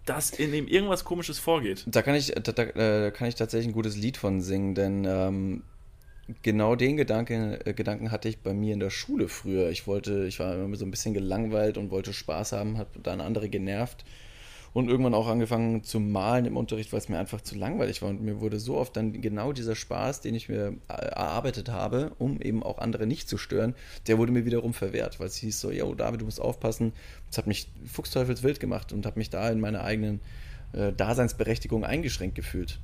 dass 0.04 0.30
in 0.30 0.54
ihm 0.54 0.66
irgendwas 0.66 1.04
Komisches 1.04 1.38
vorgeht. 1.38 1.84
Da 1.86 2.02
kann 2.02 2.14
ich, 2.14 2.32
da, 2.34 2.52
da, 2.52 2.62
äh, 2.62 3.10
kann 3.10 3.28
ich 3.28 3.34
tatsächlich 3.34 3.68
ein 3.68 3.74
gutes 3.74 3.96
Lied 3.96 4.16
von 4.16 4.40
singen, 4.40 4.74
denn 4.74 5.04
ähm, 5.04 5.62
genau 6.42 6.76
den 6.76 6.96
Gedanken, 6.96 7.58
äh, 7.64 7.74
Gedanken 7.74 8.10
hatte 8.10 8.28
ich 8.28 8.38
bei 8.38 8.54
mir 8.54 8.72
in 8.72 8.80
der 8.80 8.90
Schule 8.90 9.28
früher. 9.28 9.70
Ich 9.70 9.86
wollte, 9.86 10.26
ich 10.26 10.40
war 10.40 10.54
immer 10.54 10.76
so 10.76 10.86
ein 10.86 10.90
bisschen 10.90 11.14
gelangweilt 11.14 11.76
und 11.76 11.90
wollte 11.90 12.12
Spaß 12.12 12.52
haben, 12.52 12.78
hat 12.78 12.88
dann 13.02 13.20
andere 13.20 13.48
genervt 13.48 14.04
und 14.72 14.88
irgendwann 14.88 15.14
auch 15.14 15.26
angefangen 15.26 15.82
zu 15.82 16.00
malen 16.00 16.44
im 16.44 16.56
Unterricht, 16.56 16.92
weil 16.92 16.98
es 16.98 17.08
mir 17.08 17.18
einfach 17.18 17.40
zu 17.40 17.56
langweilig 17.56 18.02
war 18.02 18.10
und 18.10 18.22
mir 18.22 18.40
wurde 18.40 18.58
so 18.58 18.76
oft 18.76 18.96
dann 18.96 19.20
genau 19.20 19.52
dieser 19.52 19.74
Spaß, 19.74 20.20
den 20.20 20.34
ich 20.34 20.48
mir 20.48 20.74
erarbeitet 20.88 21.70
habe, 21.70 22.12
um 22.18 22.40
eben 22.40 22.62
auch 22.62 22.78
andere 22.78 23.06
nicht 23.06 23.28
zu 23.28 23.38
stören, 23.38 23.74
der 24.06 24.18
wurde 24.18 24.32
mir 24.32 24.44
wiederum 24.44 24.74
verwehrt, 24.74 25.20
weil 25.20 25.28
es 25.28 25.36
hieß 25.36 25.60
so, 25.60 25.70
yo 25.70 25.94
David, 25.94 26.20
du 26.20 26.24
musst 26.24 26.40
aufpassen. 26.40 26.92
Das 27.28 27.38
hat 27.38 27.46
mich 27.46 27.68
fuchsteufelswild 27.86 28.60
gemacht 28.60 28.92
und 28.92 29.06
habe 29.06 29.18
mich 29.18 29.30
da 29.30 29.48
in 29.50 29.60
meiner 29.60 29.82
eigenen 29.82 30.20
äh, 30.72 30.92
Daseinsberechtigung 30.92 31.84
eingeschränkt 31.84 32.34
gefühlt 32.34 32.78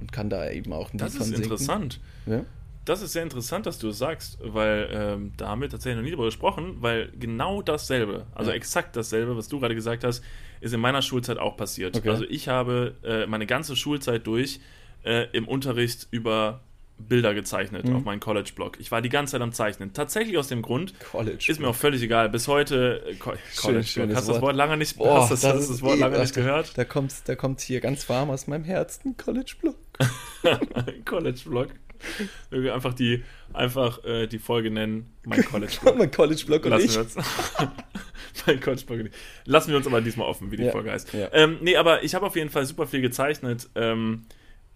und 0.00 0.12
kann 0.12 0.30
da 0.30 0.50
eben 0.50 0.72
auch 0.72 0.92
ein 0.92 0.98
Das 0.98 1.14
ist 1.14 1.32
interessant. 1.32 2.00
Ja? 2.26 2.44
Das 2.84 3.00
ist 3.02 3.12
sehr 3.12 3.22
interessant, 3.22 3.64
dass 3.66 3.78
du 3.78 3.88
es 3.88 3.98
sagst, 3.98 4.38
weil 4.42 4.88
ähm, 4.92 5.32
da 5.36 5.48
haben 5.48 5.62
wir 5.62 5.68
tatsächlich 5.70 5.96
noch 5.96 6.04
nie 6.04 6.10
drüber 6.10 6.26
gesprochen, 6.26 6.76
weil 6.80 7.10
genau 7.18 7.62
dasselbe, 7.62 8.26
also 8.34 8.50
Ja. 8.50 8.56
exakt 8.56 8.94
dasselbe, 8.96 9.36
was 9.36 9.48
du 9.48 9.58
gerade 9.60 9.74
gesagt 9.74 10.04
hast, 10.04 10.22
ist 10.60 10.74
in 10.74 10.80
meiner 10.80 11.00
Schulzeit 11.02 11.38
auch 11.38 11.56
passiert. 11.56 11.96
Okay. 11.96 12.08
Also 12.10 12.24
ich 12.28 12.48
habe 12.48 12.94
äh, 13.02 13.26
meine 13.26 13.46
ganze 13.46 13.74
Schulzeit 13.76 14.26
durch 14.26 14.60
äh, 15.04 15.26
im 15.32 15.48
Unterricht 15.48 16.08
über 16.10 16.60
Bilder 16.96 17.34
gezeichnet 17.34 17.86
Mhm. 17.88 17.96
auf 17.96 18.04
meinen 18.04 18.20
College-Blog. 18.20 18.78
Ich 18.78 18.92
war 18.92 19.02
die 19.02 19.08
ganze 19.08 19.32
Zeit 19.32 19.40
am 19.40 19.52
Zeichnen. 19.52 19.92
Tatsächlich 19.92 20.38
aus 20.38 20.46
dem 20.48 20.62
Grund, 20.62 20.94
College. 21.10 21.44
ist 21.48 21.58
mir 21.60 21.68
auch 21.68 21.74
völlig 21.74 22.02
egal. 22.02 22.28
Bis 22.28 22.46
heute 22.48 23.02
äh, 23.06 23.14
Co 23.14 23.32
College-Blog. 23.56 23.84
schönes 23.86 24.16
Hast 24.16 24.28
du 24.28 24.32
das 24.34 24.42
Wort. 24.42 24.54
Lange 24.56 24.76
nicht, 24.76 24.96
Boah, 24.96 25.22
hast 25.22 25.32
das, 25.32 25.42
hast 25.44 25.56
das, 25.58 25.68
das 25.68 25.82
Wort 25.82 25.96
eh- 25.96 26.00
lange 26.00 26.18
nicht 26.20 26.34
gehört? 26.34 26.76
Da 26.78 26.84
kommt, 26.84 27.12
da 27.26 27.34
kommt 27.34 27.60
hier 27.62 27.80
ganz 27.80 28.08
warm 28.08 28.30
aus 28.30 28.46
meinem 28.46 28.64
Herzen. 28.64 29.16
College 29.16 29.54
Block. 29.60 29.76
College-Blog. 31.04 31.68
Irgendwie 32.50 32.70
einfach 32.70 32.94
die, 32.94 33.22
einfach 33.52 34.04
äh, 34.04 34.26
die 34.26 34.38
Folge 34.38 34.70
nennen, 34.70 35.10
mein 35.24 35.44
College-Blog. 35.46 35.98
mein 35.98 36.10
College 36.10 36.42
Block 36.46 36.64
und 36.64 36.70
Lassen 36.70 36.84
ich. 36.84 36.94
wir 36.94 37.00
uns. 37.02 37.16
mein 38.46 38.60
College-Blog. 38.60 39.10
Lassen 39.44 39.70
wir 39.70 39.76
uns 39.76 39.86
aber 39.86 40.00
diesmal 40.00 40.26
offen, 40.28 40.50
wie 40.50 40.56
die 40.56 40.64
Ja, 40.64 40.72
Folge 40.72 40.90
heißt. 40.92 41.12
ja. 41.14 41.28
Ähm, 41.32 41.58
nee, 41.60 41.76
aber 41.76 42.02
ich 42.04 42.14
habe 42.14 42.26
auf 42.26 42.36
jeden 42.36 42.50
Fall 42.50 42.64
super 42.66 42.86
viel 42.86 43.00
gezeichnet 43.00 43.68
ähm, 43.74 44.22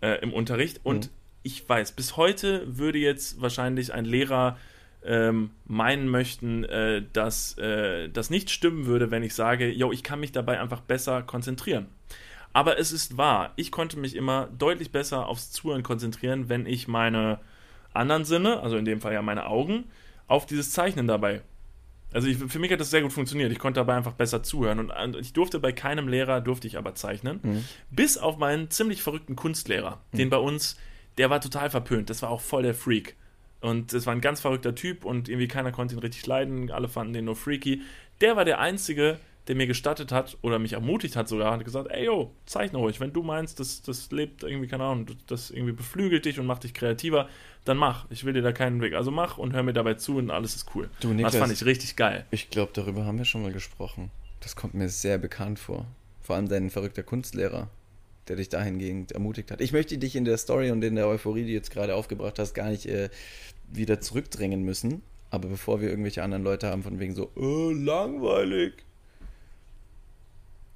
äh, 0.01 0.21
im 0.23 0.33
Unterricht 0.33 0.81
und 0.85 1.07
Mhm. 1.07 1.11
ich 1.43 1.69
weiß, 1.69 1.93
bis 1.93 2.17
heute 2.17 2.65
würde 2.67 2.99
jetzt 2.99 3.41
wahrscheinlich 3.41 3.93
ein 3.93 4.05
Lehrer 4.05 4.59
ähm, 5.05 5.51
meinen 5.67 6.09
möchten, 6.09 6.65
äh, 6.65 7.03
dass 7.13 7.57
äh, 7.59 8.09
das 8.09 8.31
nicht 8.31 8.51
stimmen 8.51 8.87
würde, 8.87 9.11
wenn 9.13 9.23
ich 9.23 9.35
sage, 9.35 9.71
yo, 9.71 9.93
ich 9.93 10.03
kann 10.03 10.19
mich 10.21 10.33
dabei 10.33 10.61
einfach 10.61 10.81
besser 10.81 11.23
konzentrieren. 11.23 11.87
Aber 12.53 12.79
es 12.79 12.93
ist 12.93 13.17
wahr, 13.17 13.53
ich 13.57 13.71
konnte 13.71 13.99
mich 13.99 14.17
immer 14.17 14.49
deutlich 14.59 14.91
besser 14.91 15.27
aufs 15.29 15.51
Zuhören 15.53 15.83
konzentrieren, 15.83 16.49
wenn 16.49 16.67
ich 16.67 16.89
meine 16.89 17.41
anderen 17.93 18.25
Sinne, 18.25 18.61
also 18.61 18.77
in 18.77 18.85
dem 18.85 19.01
Fall 19.01 19.13
ja 19.13 19.23
meine 19.23 19.47
Augen, 19.47 19.85
auf 20.27 20.47
dieses 20.47 20.73
Zeichnen 20.73 21.07
dabei. 21.07 21.43
Also 22.13 22.27
ich, 22.27 22.39
für 22.39 22.59
mich 22.59 22.73
hat 22.73 22.81
das 22.81 22.91
sehr 22.91 23.03
gut 23.03 23.13
funktioniert. 23.13 23.53
Ich 23.53 23.59
konnte 23.59 23.81
dabei 23.81 23.95
einfach 23.95 24.13
besser 24.15 24.43
zuhören 24.43 24.79
und, 24.79 24.91
und 24.91 25.17
ich 25.17 25.35
durfte 25.35 25.61
bei 25.61 25.73
keinem 25.73 26.09
Lehrer 26.09 26.41
durfte 26.41 26.67
ich 26.67 26.79
aber 26.79 26.95
zeichnen, 26.95 27.41
Mhm. 27.43 27.65
bis 27.91 28.17
auf 28.17 28.39
meinen 28.39 28.71
ziemlich 28.71 29.03
verrückten 29.03 29.37
Kunstlehrer, 29.37 30.01
den 30.13 30.31
bei 30.31 30.39
uns, 30.39 30.77
der 31.19 31.29
war 31.31 31.41
total 31.41 31.69
verpönt. 31.71 32.09
Das 32.09 32.23
war 32.23 32.31
auch 32.31 32.41
voll 32.41 32.63
der 32.63 32.75
Freak. 32.75 33.17
Und 33.61 33.93
es 33.93 34.07
war 34.07 34.15
ein 34.15 34.21
ganz 34.21 34.41
verrückter 34.41 34.75
Typ 34.75 35.05
und 35.05 35.29
irgendwie 35.29 35.49
keiner 35.49 35.73
konnte 35.73 35.95
ihn 35.95 35.99
richtig 35.99 36.25
leiden. 36.27 36.71
Alle 36.71 36.89
fanden 36.89 37.13
den 37.13 37.25
nur 37.25 37.37
freaky. 37.37 37.83
Der 38.21 38.37
war 38.37 38.45
der 38.45 38.61
Einzige, 38.61 39.19
der 39.49 39.57
mir 39.57 39.67
gestattet 39.67 40.13
hat 40.13 40.37
oder 40.43 40.59
mich 40.59 40.75
ermutigt 40.75 41.17
hat 41.17 41.27
sogar, 41.27 41.53
hat 41.53 41.65
gesagt, 41.65 41.91
ey 41.91 42.05
yo, 42.05 42.35
zeichne 42.45 42.79
ruhig. 42.79 43.01
Wenn 43.01 43.15
du 43.15 43.23
meinst, 43.23 43.59
das, 43.59 43.81
das 43.81 44.11
lebt 44.13 44.43
irgendwie, 44.43 44.69
keine 44.69 44.85
Ahnung, 44.85 45.07
das 45.27 45.51
irgendwie 45.51 45.73
beflügelt 45.73 46.27
dich 46.27 46.39
und 46.39 46.45
macht 46.45 46.65
dich 46.65 46.75
kreativer, 46.75 47.29
dann 47.65 47.79
mach. 47.79 48.07
Ich 48.11 48.25
will 48.25 48.35
dir 48.35 48.43
da 48.43 48.53
keinen 48.53 48.83
Weg. 48.83 48.93
Also 48.93 49.11
mach 49.11 49.39
und 49.39 49.55
hör 49.55 49.63
mir 49.63 49.73
dabei 49.73 49.95
zu 49.95 50.19
und 50.19 50.31
alles 50.31 50.55
ist 50.55 50.75
cool. 50.75 50.91
Du, 51.01 51.09
das 51.09 51.17
Niklas. 51.17 51.37
fand 51.37 51.53
ich 51.53 51.65
richtig 51.65 51.97
geil. 51.97 52.27
Ich 52.31 52.51
glaube, 52.51 52.73
darüber 52.75 53.07
haben 53.07 53.17
wir 53.17 53.25
schon 53.25 53.43
mal 53.43 53.53
gesprochen. 53.53 54.11
Das 54.41 54.55
kommt 54.55 54.75
mir 54.75 54.91
sehr 54.91 55.17
bekannt 55.17 55.59
vor. 55.59 55.87
Vor 56.21 56.37
allem 56.37 56.49
dein 56.49 56.69
verrückter 56.69 57.03
Kunstlehrer, 57.03 57.71
der 58.29 58.37
dich 58.37 58.51
dahingehend 58.51 59.13
ermutigt 59.13 59.51
hat. 59.51 59.63
Ich 59.63 59.73
möchte 59.73 59.97
dich 59.97 60.15
in 60.15 60.27
der 60.27 60.37
Story 60.37 60.71
und 60.71 60.85
in 60.85 60.95
der 60.95 61.09
Euphorie, 61.09 61.45
die 61.45 61.49
du 61.49 61.55
jetzt 61.55 61.71
gerade 61.71 61.95
aufgebracht 61.95 62.39
hast, 62.39 62.53
gar 62.53 62.69
nicht 62.69 62.85
äh, 62.85 63.09
wieder 63.73 63.99
zurückdrängen 64.03 64.63
müssen. 64.63 65.01
Aber 65.31 65.49
bevor 65.49 65.81
wir 65.81 65.89
irgendwelche 65.89 66.23
anderen 66.23 66.45
Leute 66.45 66.69
haben, 66.69 66.83
von 66.83 66.99
wegen 66.99 67.15
so, 67.15 67.31
äh, 67.37 67.73
langweilig. 67.73 68.75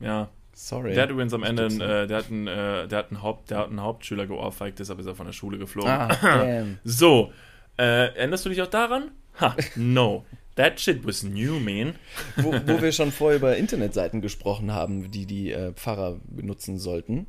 Ja. 0.02 0.28
Sorry. 0.54 0.92
Der 0.92 1.04
hat 1.04 1.10
übrigens 1.10 1.32
am 1.32 1.42
Ende, 1.44 1.70
Stupsen. 1.70 1.80
äh, 1.80 2.06
der, 2.06 2.16
hat 2.18 2.26
einen, 2.30 2.46
äh, 2.46 2.86
der, 2.86 2.98
hat 2.98 3.10
einen 3.10 3.22
Haupt, 3.22 3.50
der 3.50 3.58
hat 3.58 3.68
einen 3.68 3.80
Hauptschüler 3.80 4.26
geohrfeigt, 4.26 4.78
deshalb 4.78 4.98
ist 4.98 5.06
er 5.06 5.14
von 5.14 5.24
der 5.26 5.32
Schule 5.32 5.56
geflogen. 5.58 5.90
Ah, 5.90 6.08
damn. 6.22 6.78
So, 6.84 7.32
äh, 7.78 8.14
erinnerst 8.14 8.44
du 8.44 8.50
dich 8.50 8.60
auch 8.60 8.66
daran? 8.68 9.12
Ha, 9.40 9.56
no. 9.76 10.26
That 10.56 10.78
shit 10.78 11.06
was 11.06 11.22
new, 11.22 11.58
man. 11.58 11.94
wo, 12.36 12.52
wo 12.52 12.82
wir 12.82 12.92
schon 12.92 13.10
vorher 13.12 13.38
über 13.38 13.56
Internetseiten 13.56 14.20
gesprochen 14.20 14.72
haben, 14.72 15.10
die 15.10 15.24
die 15.24 15.52
äh, 15.52 15.72
Pfarrer 15.72 16.20
benutzen 16.26 16.78
sollten, 16.78 17.26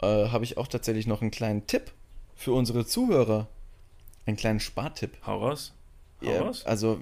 äh, 0.00 0.06
habe 0.28 0.44
ich 0.44 0.56
auch 0.56 0.68
tatsächlich 0.68 1.06
noch 1.06 1.20
einen 1.20 1.30
kleinen 1.30 1.66
Tipp 1.66 1.92
für 2.34 2.52
unsere 2.52 2.86
Zuhörer. 2.86 3.48
Einen 4.24 4.36
kleinen 4.38 4.60
Spartipp. 4.60 5.18
Hau 5.26 5.38
raus. 5.38 5.74
Hau 6.24 6.30
Ja, 6.32 6.40
raus. 6.42 6.64
also 6.64 6.98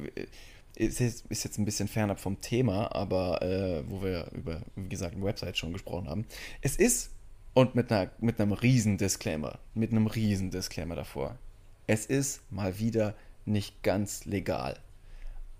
ist 0.76 1.00
jetzt, 1.00 1.26
ist 1.28 1.44
jetzt 1.44 1.58
ein 1.58 1.64
bisschen 1.64 1.88
fernab 1.88 2.20
vom 2.20 2.40
Thema, 2.40 2.94
aber 2.94 3.42
äh, 3.42 3.82
wo 3.88 4.02
wir 4.02 4.30
über, 4.32 4.62
wie 4.76 4.88
gesagt, 4.88 5.14
eine 5.14 5.24
Website 5.24 5.58
schon 5.58 5.72
gesprochen 5.72 6.08
haben. 6.08 6.26
Es 6.60 6.76
ist, 6.76 7.10
und 7.54 7.74
mit, 7.74 7.90
einer, 7.90 8.12
mit 8.20 8.40
einem 8.40 8.52
riesen 8.52 8.98
Disclaimer, 8.98 9.58
mit 9.74 9.90
einem 9.90 10.06
riesen 10.06 10.50
Disclaimer 10.50 10.94
davor, 10.94 11.36
es 11.86 12.04
ist 12.06 12.40
mal 12.52 12.78
wieder 12.78 13.14
nicht 13.44 13.82
ganz 13.82 14.24
legal. 14.26 14.78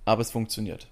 Aber 0.04 0.22
es 0.22 0.30
funktioniert. 0.30 0.88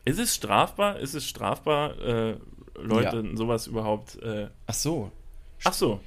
Ist 0.04 0.18
es 0.18 0.34
strafbar? 0.34 0.98
Ist 0.98 1.14
es 1.14 1.26
strafbar, 1.26 1.98
äh, 2.00 2.36
Leute 2.76 3.24
sowas 3.36 3.66
überhaupt. 3.66 4.20
Äh, 4.22 4.48
Ach 4.66 4.74
so. 4.74 5.12
ach 5.62 5.72
so, 5.72 6.00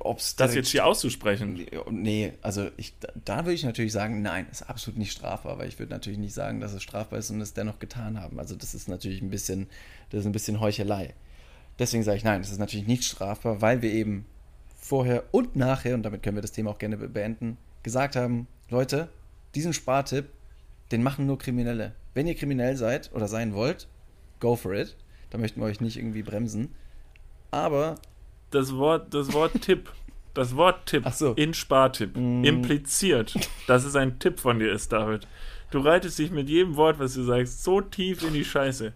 Ob's 0.00 0.36
das 0.36 0.54
jetzt 0.54 0.68
hier 0.68 0.84
auszusprechen. 0.84 1.66
Nee, 1.90 2.34
also 2.42 2.68
ich, 2.76 2.92
da, 3.00 3.08
da 3.24 3.36
würde 3.44 3.54
ich 3.54 3.64
natürlich 3.64 3.92
sagen, 3.92 4.20
nein, 4.20 4.46
ist 4.50 4.68
absolut 4.68 4.98
nicht 4.98 5.12
strafbar, 5.12 5.58
weil 5.58 5.68
ich 5.68 5.78
würde 5.78 5.92
natürlich 5.92 6.18
nicht 6.18 6.34
sagen, 6.34 6.60
dass 6.60 6.74
es 6.74 6.82
strafbar 6.82 7.18
ist 7.18 7.30
und 7.30 7.40
es 7.40 7.54
dennoch 7.54 7.78
getan 7.78 8.20
haben. 8.20 8.38
Also 8.38 8.54
das 8.54 8.74
ist 8.74 8.88
natürlich 8.88 9.22
ein 9.22 9.30
bisschen, 9.30 9.66
das 10.10 10.20
ist 10.20 10.26
ein 10.26 10.32
bisschen 10.32 10.60
Heuchelei. 10.60 11.14
Deswegen 11.78 12.02
sage 12.02 12.16
ich 12.18 12.24
nein, 12.24 12.40
das 12.42 12.50
ist 12.50 12.58
natürlich 12.58 12.86
nicht 12.86 13.04
strafbar, 13.04 13.60
weil 13.62 13.82
wir 13.82 13.92
eben 13.92 14.26
vorher 14.80 15.24
und 15.32 15.54
nachher, 15.56 15.94
und 15.94 16.02
damit 16.02 16.22
können 16.22 16.36
wir 16.36 16.42
das 16.42 16.52
Thema 16.52 16.70
auch 16.70 16.78
gerne 16.78 16.96
be- 16.96 17.08
beenden, 17.08 17.56
gesagt 17.82 18.16
haben, 18.16 18.46
Leute, 18.70 19.08
diesen 19.54 19.72
Spartipp, 19.72 20.26
den 20.90 21.02
machen 21.02 21.26
nur 21.26 21.38
Kriminelle. 21.38 21.94
Wenn 22.14 22.26
ihr 22.26 22.34
kriminell 22.34 22.76
seid 22.76 23.10
oder 23.14 23.28
sein 23.28 23.54
wollt, 23.54 23.86
go 24.40 24.56
for 24.56 24.72
it. 24.74 24.96
Da 25.30 25.38
möchten 25.38 25.60
wir 25.60 25.66
euch 25.66 25.80
nicht 25.80 25.96
irgendwie 25.98 26.22
bremsen. 26.22 26.74
Aber 27.50 27.96
Das 28.50 28.74
Wort, 28.74 29.12
das 29.12 29.32
Wort 29.34 29.60
Tipp. 29.60 29.92
Das 30.34 30.56
Wort 30.56 30.86
Tipp 30.86 31.04
so. 31.14 31.34
in 31.34 31.52
Spartipp 31.52 32.16
Mm. 32.16 32.44
impliziert, 32.44 33.34
dass 33.66 33.84
es 33.84 33.94
ein 33.96 34.18
Tipp 34.18 34.40
von 34.40 34.58
dir 34.58 34.72
ist, 34.72 34.90
David. 34.92 35.26
Du 35.70 35.80
reitest 35.80 36.18
dich 36.18 36.30
mit 36.30 36.48
jedem 36.48 36.76
Wort, 36.76 36.98
was 36.98 37.12
du 37.14 37.22
sagst, 37.24 37.62
so 37.62 37.80
tief 37.82 38.22
in 38.22 38.32
die 38.32 38.44
Scheiße. 38.44 38.92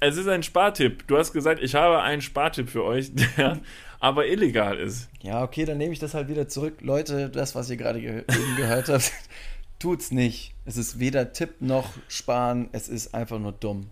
Es 0.00 0.16
ist 0.16 0.28
ein 0.28 0.42
Spartipp. 0.42 1.06
Du 1.06 1.16
hast 1.16 1.32
gesagt, 1.32 1.62
ich 1.62 1.74
habe 1.74 2.02
einen 2.02 2.22
Spartipp 2.22 2.68
für 2.68 2.84
euch, 2.84 3.12
der 3.36 3.60
aber 3.98 4.26
illegal 4.26 4.78
ist. 4.78 5.08
Ja, 5.22 5.42
okay, 5.42 5.64
dann 5.64 5.78
nehme 5.78 5.92
ich 5.92 5.98
das 5.98 6.14
halt 6.14 6.28
wieder 6.28 6.48
zurück. 6.48 6.78
Leute, 6.80 7.30
das, 7.30 7.54
was 7.54 7.70
ihr 7.70 7.76
gerade 7.76 8.00
ge 8.00 8.24
gehört 8.56 8.88
habt, 8.88 9.12
tut's 9.78 10.10
nicht. 10.10 10.54
Es 10.64 10.76
ist 10.76 11.00
weder 11.00 11.32
Tipp 11.32 11.60
noch 11.60 11.92
Sparen, 12.08 12.68
es 12.72 12.88
ist 12.88 13.14
einfach 13.14 13.38
nur 13.38 13.52
dumm. 13.52 13.86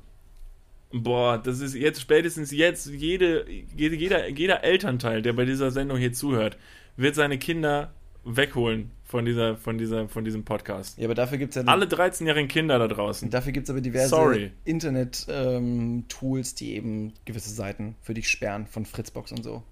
Boah, 0.92 1.38
das 1.38 1.60
ist 1.60 1.74
jetzt 1.74 2.00
spätestens 2.00 2.52
jetzt 2.52 2.86
jede, 2.86 3.46
jede, 3.74 3.96
jeder, 3.96 4.28
jeder 4.28 4.62
Elternteil, 4.62 5.22
der 5.22 5.32
bei 5.32 5.44
dieser 5.44 5.70
Sendung 5.72 5.98
hier 5.98 6.12
zuhört, 6.12 6.56
wird 6.96 7.16
seine 7.16 7.38
Kinder 7.38 7.92
wegholen 8.24 8.90
von 9.14 9.24
dieser, 9.24 9.56
von 9.56 9.78
dieser, 9.78 10.08
von 10.08 10.24
diesem 10.24 10.44
Podcast. 10.44 10.98
Ja, 10.98 11.04
aber 11.04 11.14
dafür 11.14 11.38
gibt 11.38 11.54
es 11.54 11.62
ja 11.62 11.70
Alle 11.70 11.86
13-jährigen 11.86 12.48
Kinder 12.48 12.80
da 12.80 12.88
draußen. 12.88 13.30
Dafür 13.30 13.52
gibt 13.52 13.68
es 13.68 13.70
aber 13.70 13.80
diverse. 13.80 14.50
Internet-Tools, 14.64 16.56
die 16.56 16.74
eben 16.74 17.12
gewisse 17.24 17.50
Seiten 17.50 17.94
für 18.02 18.12
dich 18.12 18.28
sperren, 18.28 18.66
von 18.66 18.84
Fritzbox 18.84 19.30
und 19.30 19.44
so. 19.44 19.62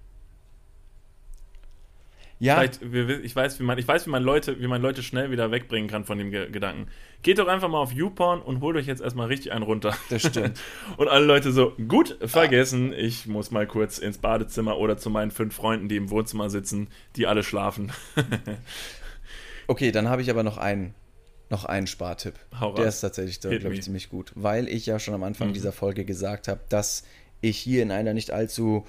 Ja, 2.39 2.55
Vielleicht, 2.55 2.81
ich 3.25 3.35
weiß, 3.35 3.59
wie 3.59 3.63
man, 3.63 3.77
ich 3.77 3.85
weiß, 3.85 4.07
wie 4.07 4.11
man 4.11 4.23
Leute, 4.23 4.61
wie 4.61 4.67
man 4.67 4.81
Leute 4.81 5.03
schnell 5.03 5.29
wieder 5.29 5.51
wegbringen 5.51 5.89
kann 5.89 6.05
von 6.05 6.17
dem 6.17 6.31
Ge 6.31 6.49
Gedanken. 6.49 6.87
Geht 7.21 7.37
doch 7.37 7.49
einfach 7.49 7.67
mal 7.67 7.79
auf 7.79 7.91
YouPorn 7.91 8.41
und 8.41 8.61
holt 8.61 8.77
euch 8.77 8.87
jetzt 8.87 9.01
erstmal 9.01 9.27
richtig 9.27 9.51
einen 9.51 9.63
runter. 9.63 9.93
das 10.09 10.21
stimmt. 10.21 10.57
Und 10.97 11.09
alle 11.09 11.25
Leute 11.25 11.51
so, 11.51 11.73
gut, 11.89 12.17
vergessen, 12.21 12.93
ich 12.93 13.27
muss 13.27 13.51
mal 13.51 13.67
kurz 13.67 13.97
ins 13.97 14.19
Badezimmer 14.19 14.77
oder 14.77 14.97
zu 14.97 15.09
meinen 15.09 15.31
fünf 15.31 15.53
Freunden, 15.53 15.89
die 15.89 15.97
im 15.97 16.09
Wohnzimmer 16.09 16.49
sitzen, 16.49 16.87
die 17.17 17.27
alle 17.27 17.43
schlafen. 17.43 17.91
Okay, 19.67 19.91
dann 19.91 20.09
habe 20.09 20.21
ich 20.21 20.29
aber 20.29 20.43
noch 20.43 20.57
einen, 20.57 20.93
noch 21.49 21.65
einen 21.65 21.87
Spartipp. 21.87 22.35
Hau 22.59 22.73
Der 22.73 22.87
ist 22.87 23.01
tatsächlich, 23.01 23.39
glaube 23.39 23.73
ich, 23.75 23.83
ziemlich 23.83 24.09
gut. 24.09 24.31
Weil 24.35 24.67
ich 24.67 24.85
ja 24.85 24.99
schon 24.99 25.13
am 25.13 25.23
Anfang 25.23 25.49
Mhm. 25.49 25.53
dieser 25.53 25.71
Folge 25.71 26.05
gesagt 26.05 26.47
habe, 26.47 26.61
dass 26.69 27.03
ich 27.41 27.57
hier 27.57 27.83
in 27.83 27.91
einer 27.91 28.13
nicht 28.13 28.31
allzu 28.31 28.85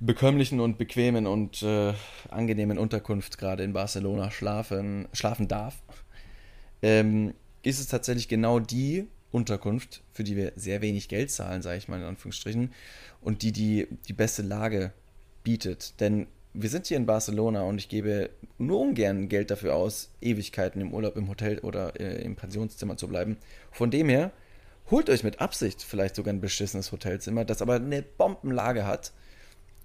bekömmlichen 0.00 0.60
und 0.60 0.78
bequemen 0.78 1.26
und 1.26 1.62
äh, 1.62 1.92
angenehmen 2.28 2.78
Unterkunft 2.78 3.38
gerade 3.38 3.64
in 3.64 3.72
Barcelona 3.72 4.30
schlafen, 4.30 5.08
schlafen 5.12 5.48
darf, 5.48 5.82
ähm, 6.82 7.34
ist 7.62 7.80
es 7.80 7.88
tatsächlich 7.88 8.28
genau 8.28 8.60
die 8.60 9.08
Unterkunft, 9.32 10.02
für 10.12 10.24
die 10.24 10.36
wir 10.36 10.52
sehr 10.56 10.80
wenig 10.80 11.08
Geld 11.08 11.30
zahlen, 11.30 11.62
sage 11.62 11.78
ich 11.78 11.88
mal 11.88 11.98
in 11.98 12.06
Anführungsstrichen, 12.06 12.72
und 13.20 13.42
die 13.42 13.52
die, 13.52 13.88
die 14.06 14.12
beste 14.12 14.42
Lage 14.42 14.92
bietet. 15.42 16.00
Denn 16.00 16.28
wir 16.54 16.70
sind 16.70 16.86
hier 16.86 16.96
in 16.96 17.06
Barcelona 17.06 17.62
und 17.62 17.78
ich 17.78 17.88
gebe 17.88 18.30
nur 18.58 18.80
ungern 18.80 19.28
Geld 19.28 19.50
dafür 19.50 19.74
aus, 19.74 20.10
Ewigkeiten 20.20 20.80
im 20.80 20.92
Urlaub 20.92 21.16
im 21.16 21.28
Hotel 21.28 21.58
oder 21.60 21.98
äh, 22.00 22.22
im 22.22 22.36
Pensionszimmer 22.36 22.96
zu 22.96 23.08
bleiben. 23.08 23.36
Von 23.70 23.90
dem 23.90 24.08
her, 24.08 24.32
holt 24.90 25.10
euch 25.10 25.22
mit 25.22 25.40
Absicht 25.40 25.82
vielleicht 25.82 26.16
sogar 26.16 26.32
ein 26.32 26.40
beschissenes 26.40 26.92
Hotelzimmer, 26.92 27.44
das 27.44 27.62
aber 27.62 27.74
eine 27.74 28.02
Bombenlage 28.02 28.86
hat. 28.86 29.12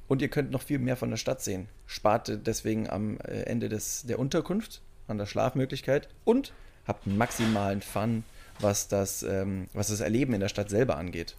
Und 0.07 0.22
ihr 0.22 0.30
könnt 0.30 0.51
noch 0.51 0.61
viel 0.61 0.80
mehr 0.80 0.97
von 0.97 1.09
der 1.09 1.18
Stadt 1.18 1.41
sehen. 1.41 1.68
Spart 1.86 2.45
deswegen 2.45 2.89
am 2.89 3.18
äh, 3.20 3.43
Ende 3.43 3.70
des, 3.70 4.03
der 4.03 4.20
Unterkunft 4.20 4.82
an 5.07 5.18
der 5.18 5.26
Schlafmöglichkeit 5.26 6.09
und 6.24 6.53
habt 6.86 7.07
maximalen 7.07 7.82
Fun, 7.82 8.24
was 8.59 8.88
das, 8.88 9.24
ähm, 9.24 9.68
was 9.74 9.88
das 9.88 10.01
Erleben 10.01 10.34
in 10.34 10.39
der 10.39 10.49
Stadt 10.49 10.70
selber 10.70 10.97
angeht. 10.97 11.36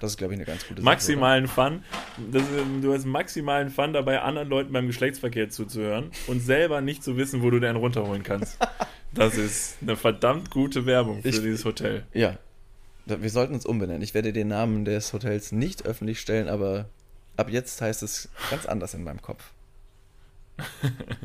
Das 0.00 0.12
ist, 0.12 0.16
glaube 0.16 0.34
ich, 0.34 0.38
eine 0.38 0.46
ganz 0.46 0.62
gute 0.66 0.80
Sache. 0.80 0.84
maximalen 0.84 1.46
Fun. 1.48 1.82
Das, 2.30 2.42
du 2.80 2.92
hast 2.92 3.04
maximalen 3.06 3.70
Fun 3.70 3.92
dabei, 3.92 4.20
anderen 4.20 4.48
Leuten 4.48 4.72
beim 4.72 4.86
Geschlechtsverkehr 4.86 5.50
zuzuhören 5.50 6.10
und 6.26 6.40
selber 6.40 6.80
nicht 6.80 7.02
zu 7.04 7.16
wissen, 7.16 7.42
wo 7.42 7.50
du 7.50 7.60
den 7.60 7.76
runterholen 7.76 8.22
kannst. 8.22 8.58
Das 9.14 9.36
ist 9.36 9.76
eine 9.82 9.94
verdammt 9.94 10.50
gute 10.50 10.86
Werbung 10.86 11.20
für 11.20 11.28
Ich- 11.28 11.34
dieses 11.42 11.66
Hotel. 11.66 12.04
oder? 12.14 12.18
Ja. 12.18 12.38
Wir 13.04 13.28
sollten 13.28 13.52
uns 13.52 13.66
umbenennen. 13.66 14.00
Ich 14.00 14.14
werde 14.14 14.32
den 14.32 14.48
Namen 14.48 14.86
des 14.86 15.12
Hotels 15.12 15.52
nicht 15.52 15.84
öffentlich 15.84 16.18
stellen, 16.18 16.48
aber 16.48 16.86
ab 17.36 17.50
jetzt 17.50 17.78
heißt 17.82 18.02
es 18.02 18.30
ganz 18.50 18.64
anders 18.64 18.94
in 18.94 19.04
meinem 19.04 19.20
Kopf. 19.20 19.52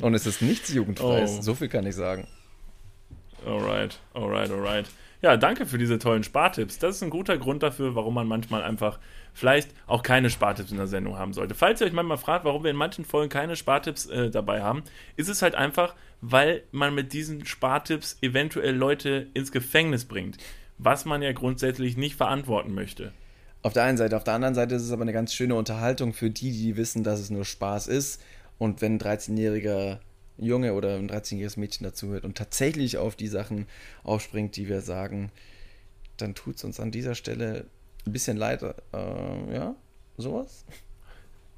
Und 0.02 0.16
es 0.16 0.26
ist 0.26 0.42
nichts 0.42 0.74
Jugendfreies. 0.74 1.38
Oh. 1.38 1.42
So 1.42 1.56
viel 1.56 1.70
kann 1.70 1.86
ich 1.86 1.96
sagen. 1.96 2.28
Alright, 3.46 4.00
alright, 4.14 4.52
alright. 4.52 4.88
Ja, 5.22 5.36
danke 5.36 5.66
für 5.66 5.80
diese 5.80 5.98
tollen 5.98 6.24
Spartipps. 6.24 6.78
Das 6.78 6.98
ist 6.98 7.04
ein 7.04 7.10
guter 7.10 7.38
Grund 7.38 7.64
dafür, 7.64 7.96
warum 7.96 8.14
man 8.14 8.28
manchmal 8.28 8.64
einfach 8.64 9.00
vielleicht 9.34 9.72
auch 9.88 10.04
keine 10.04 10.30
Spartipps 10.30 10.72
in 10.72 10.78
der 10.78 10.88
Sendung 10.88 11.18
haben 11.18 11.34
sollte. 11.34 11.56
Falls 11.56 11.82
ihr 11.82 11.88
euch 11.88 11.94
manchmal 11.94 12.18
fragt, 12.18 12.46
warum 12.46 12.64
wir 12.64 12.72
in 12.72 12.78
manchen 12.78 13.04
Folgen 13.04 13.30
keine 13.30 13.56
Spartipps 13.56 14.06
äh, 14.06 14.30
dabei 14.30 14.62
haben, 14.62 14.84
ist 15.16 15.28
es 15.28 15.42
halt 15.42 15.56
einfach, 15.56 15.96
weil 16.22 16.64
man 16.72 16.94
mit 16.94 17.14
diesen 17.14 17.46
Spartipps 17.46 18.18
eventuell 18.22 18.76
Leute 18.76 19.28
ins 19.34 19.52
Gefängnis 19.52 20.06
bringt, 20.06 20.38
was 20.78 21.06
man 21.06 21.24
ja 21.24 21.32
grundsätzlich 21.32 21.98
nicht 21.98 22.16
verantworten 22.16 22.76
möchte. 22.76 23.12
Auf 23.64 23.74
der 23.74 23.84
einen 23.84 23.98
Seite. 23.98 24.16
Auf 24.16 24.24
der 24.24 24.36
anderen 24.36 24.56
Seite 24.56 24.76
ist 24.76 24.84
es 24.84 24.92
aber 24.92 25.02
eine 25.02 25.14
ganz 25.14 25.34
schöne 25.34 25.56
Unterhaltung 25.56 26.14
für 26.14 26.30
die, 26.30 26.52
die 26.52 26.78
wissen, 26.78 27.04
dass 27.04 27.20
es 27.20 27.32
nur 27.32 27.44
Spaß 27.44 27.88
ist. 27.88 28.22
Und 28.60 28.82
wenn 28.82 28.96
ein 28.96 29.00
13-jähriger 29.00 29.98
Junge 30.38 30.74
oder 30.74 30.96
ein 30.96 31.10
13-jähriges 31.10 31.60
Mädchen 31.60 31.84
dazuhört 31.84 32.24
und 32.24 32.38
tatsächlich 32.38 32.98
auf 32.98 33.16
die 33.16 33.28
Sachen 33.28 33.68
aufspringt, 34.04 34.56
die 34.56 34.68
wir 34.70 34.82
sagen, 34.82 35.32
dann 36.18 36.36
tut 36.36 36.58
es 36.58 36.64
uns 36.64 36.80
an 36.80 36.92
dieser 36.92 37.16
Stelle 37.16 37.66
ein 38.06 38.14
bisschen 38.14 38.38
leid. 38.38 38.64
Äh, 38.64 39.54
ja, 39.54 39.76
sowas. 40.18 40.66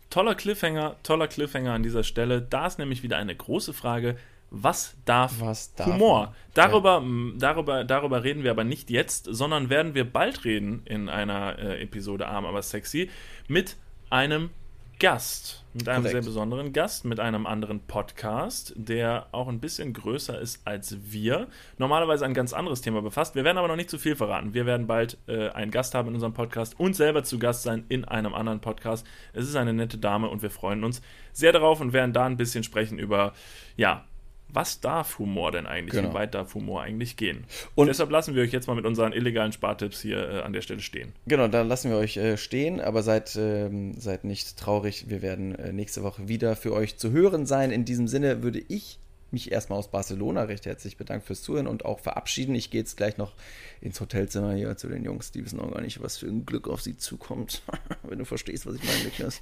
Toller 0.10 0.36
Cliffhanger, 0.36 0.96
toller 1.04 1.28
Cliffhanger 1.28 1.74
an 1.74 1.84
dieser 1.84 2.04
Stelle. 2.04 2.42
Da 2.42 2.68
ist 2.68 2.80
nämlich 2.80 3.04
wieder 3.04 3.18
eine 3.18 3.36
große 3.36 3.74
Frage. 3.74 4.18
Was 4.52 4.96
darf, 5.06 5.40
Was 5.40 5.76
darf 5.76 5.88
Humor? 5.88 6.34
Darüber, 6.56 6.98
m, 6.98 7.36
darüber, 7.38 7.84
darüber 7.84 8.24
reden 8.24 8.44
wir 8.44 8.50
aber 8.50 8.64
nicht 8.64 8.90
jetzt, 8.90 9.28
sondern 9.30 9.70
werden 9.70 9.94
wir 9.94 10.12
bald 10.12 10.44
reden 10.44 10.82
in 10.86 11.08
einer 11.08 11.60
äh, 11.60 11.84
Episode 11.84 12.28
Arm 12.28 12.46
aber 12.46 12.64
sexy 12.64 13.12
mit 13.48 13.78
einem 14.10 14.50
Gast. 14.98 15.59
Mit 15.80 15.88
einem 15.88 16.04
Korrekt. 16.04 16.12
sehr 16.24 16.30
besonderen 16.30 16.74
Gast, 16.74 17.06
mit 17.06 17.22
einem 17.22 17.46
anderen 17.46 17.80
Podcast, 17.80 18.74
der 18.76 19.28
auch 19.32 19.48
ein 19.48 19.62
bisschen 19.62 19.94
größer 19.94 20.38
ist 20.38 20.68
als 20.68 20.98
wir. 21.10 21.48
Normalerweise 21.78 22.26
ein 22.26 22.34
ganz 22.34 22.52
anderes 22.52 22.82
Thema 22.82 23.02
befasst. 23.02 23.36
Wir 23.36 23.46
werden 23.46 23.58
aber 23.58 23.70
noch 23.70 23.78
nicht 23.78 23.90
zu 23.90 23.98
viel 23.98 24.18
verraten. 24.18 24.54
Wir 24.54 24.66
werden 24.66 24.88
bald 24.88 25.18
äh, 25.28 25.48
einen 25.52 25.72
Gast 25.72 25.96
haben 25.96 26.10
in 26.10 26.16
unserem 26.16 26.34
Podcast 26.34 26.78
und 26.78 26.98
selber 26.98 27.24
zu 27.24 27.40
Gast 27.40 27.64
sein 27.64 27.86
in 27.88 28.04
einem 28.04 28.34
anderen 28.34 28.60
Podcast. 28.60 29.08
Es 29.32 29.48
ist 29.48 29.56
eine 29.56 29.72
nette 29.72 29.98
Dame 29.98 30.28
und 30.28 30.42
wir 30.42 30.52
freuen 30.52 30.84
uns 30.84 31.02
sehr 31.32 31.54
darauf 31.54 31.80
und 31.80 31.94
werden 31.94 32.12
da 32.12 32.26
ein 32.26 32.36
bisschen 32.36 32.66
sprechen 32.66 33.00
über, 33.00 33.32
ja, 33.78 34.04
was 34.52 34.82
darf 34.82 35.20
Humor 35.20 35.52
denn 35.52 35.68
eigentlich? 35.68 35.92
Genau. 35.94 36.10
Wie 36.10 36.14
weit 36.14 36.34
darf 36.36 36.54
Humor 36.56 36.82
eigentlich 36.82 37.18
gehen? 37.18 37.46
Und- 37.76 37.88
deshalb 37.88 38.10
lassen 38.10 38.36
wir 38.36 38.44
euch 38.44 38.52
jetzt 38.52 38.68
mal 38.68 38.76
mit 38.76 38.86
unseren 38.86 39.14
illegalen 39.14 39.52
Spartipps 39.52 40.02
hier 40.02 40.18
äh, 40.30 40.42
an 40.42 40.54
der 40.54 40.62
Stelle 40.62 40.82
stehen. 40.82 41.14
Genau, 41.28 41.48
da 41.48 41.62
lassen 41.62 41.90
wir 41.92 41.98
euch 41.98 42.18
äh, 42.18 42.38
stehen, 42.38 42.82
aber 42.82 43.04
seid, 43.04 43.36
ähm, 43.36 43.94
seid 44.00 44.24
nicht 44.24 44.58
traurig. 44.58 45.06
Wir 45.10 45.22
werden 45.22 45.56
äh, 45.56 45.72
nächste 45.72 46.04
Woche 46.04 46.28
wieder 46.28 46.56
für 46.56 46.74
euch 46.74 46.98
zu 46.98 47.12
hören 47.12 47.46
sein. 47.46 47.72
In 47.72 47.86
diesem 47.86 48.08
Sinne 48.08 48.44
würde 48.44 48.62
ich 48.68 49.00
mich 49.32 49.52
erstmal 49.52 49.78
aus 49.78 49.92
Barcelona 49.92 50.44
recht 50.44 50.66
herzlich 50.66 50.98
bedanken 50.98 51.26
fürs 51.26 51.44
Zuhören 51.44 51.68
und 51.68 51.86
auch 51.86 52.00
verabschieden. 52.00 52.56
Ich 52.56 52.72
gehe 52.72 52.82
jetzt 52.82 52.98
gleich 52.98 53.18
noch 53.18 53.34
ins 53.80 54.02
Hotelzimmer 54.02 54.54
hier 54.56 54.76
zu 54.76 54.88
den 54.88 55.04
Jungs. 55.04 55.32
Die 55.32 55.46
wissen 55.46 55.60
auch 55.60 55.72
gar 55.72 55.82
nicht, 55.82 56.02
was 56.02 56.18
für 56.18 56.26
ein 56.26 56.46
Glück 56.48 56.68
auf 56.68 56.82
sie 56.82 56.98
zukommt. 56.98 57.62
Wenn 58.04 58.18
du 58.20 58.26
verstehst, 58.26 58.66
was 58.66 58.76
ich 58.76 58.84
meine, 58.84 59.04
Niklas. 59.04 59.40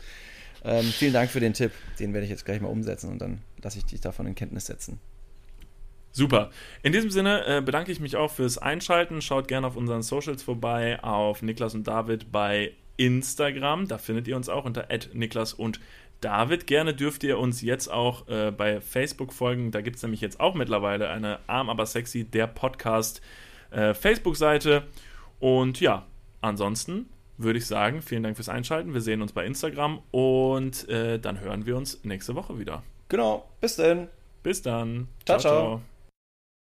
Ähm, 0.63 0.85
vielen 0.85 1.13
Dank 1.13 1.29
für 1.29 1.39
den 1.39 1.53
Tipp. 1.53 1.71
Den 1.99 2.13
werde 2.13 2.25
ich 2.25 2.31
jetzt 2.31 2.45
gleich 2.45 2.61
mal 2.61 2.69
umsetzen 2.69 3.11
und 3.11 3.19
dann 3.19 3.41
lasse 3.61 3.77
ich 3.77 3.85
dich 3.85 4.01
davon 4.01 4.25
in 4.25 4.35
Kenntnis 4.35 4.65
setzen. 4.65 4.99
Super. 6.11 6.49
In 6.81 6.93
diesem 6.93 7.11
Sinne 7.11 7.45
äh, 7.45 7.61
bedanke 7.61 7.91
ich 7.91 7.99
mich 7.99 8.15
auch 8.15 8.31
fürs 8.31 8.57
Einschalten. 8.57 9.21
Schaut 9.21 9.47
gerne 9.47 9.67
auf 9.67 9.75
unseren 9.75 10.01
Socials 10.01 10.41
vorbei, 10.41 11.01
auf 11.03 11.43
Niklas 11.43 11.75
und 11.75 11.87
David 11.87 12.31
bei 12.31 12.73
Instagram. 12.97 13.87
Da 13.87 13.99
findet 13.99 14.27
ihr 14.27 14.35
uns 14.35 14.49
auch 14.49 14.65
unter 14.65 14.87
Niklas 15.13 15.53
und 15.53 15.79
David. 16.21 16.65
Gerne 16.65 16.95
dürft 16.95 17.23
ihr 17.23 17.37
uns 17.37 17.61
jetzt 17.61 17.91
auch 17.91 18.27
äh, 18.27 18.51
bei 18.51 18.81
Facebook 18.81 19.31
folgen. 19.31 19.69
Da 19.69 19.81
gibt 19.81 19.97
es 19.97 20.01
nämlich 20.01 20.21
jetzt 20.21 20.39
auch 20.39 20.55
mittlerweile 20.55 21.09
eine 21.09 21.39
Arm 21.45 21.69
aber 21.69 21.85
sexy, 21.85 22.23
der 22.23 22.47
Podcast 22.47 23.21
äh, 23.69 23.93
Facebook-Seite. 23.93 24.87
Und 25.39 25.79
ja, 25.79 26.07
ansonsten 26.41 27.07
würde 27.37 27.59
ich 27.59 27.65
sagen, 27.65 28.01
vielen 28.01 28.23
Dank 28.23 28.35
fürs 28.35 28.49
Einschalten. 28.49 28.93
Wir 28.93 29.01
sehen 29.01 29.21
uns 29.21 29.31
bei 29.31 29.45
Instagram 29.45 30.01
und 30.11 30.87
äh, 30.89 31.19
dann 31.19 31.39
hören 31.39 31.65
wir 31.65 31.77
uns 31.77 32.03
nächste 32.03 32.35
Woche 32.35 32.59
wieder. 32.59 32.83
Genau, 33.09 33.47
bis 33.61 33.75
dann. 33.75 34.09
Bis 34.43 34.61
dann. 34.61 35.07
Ciao, 35.25 35.39
ciao. 35.39 35.81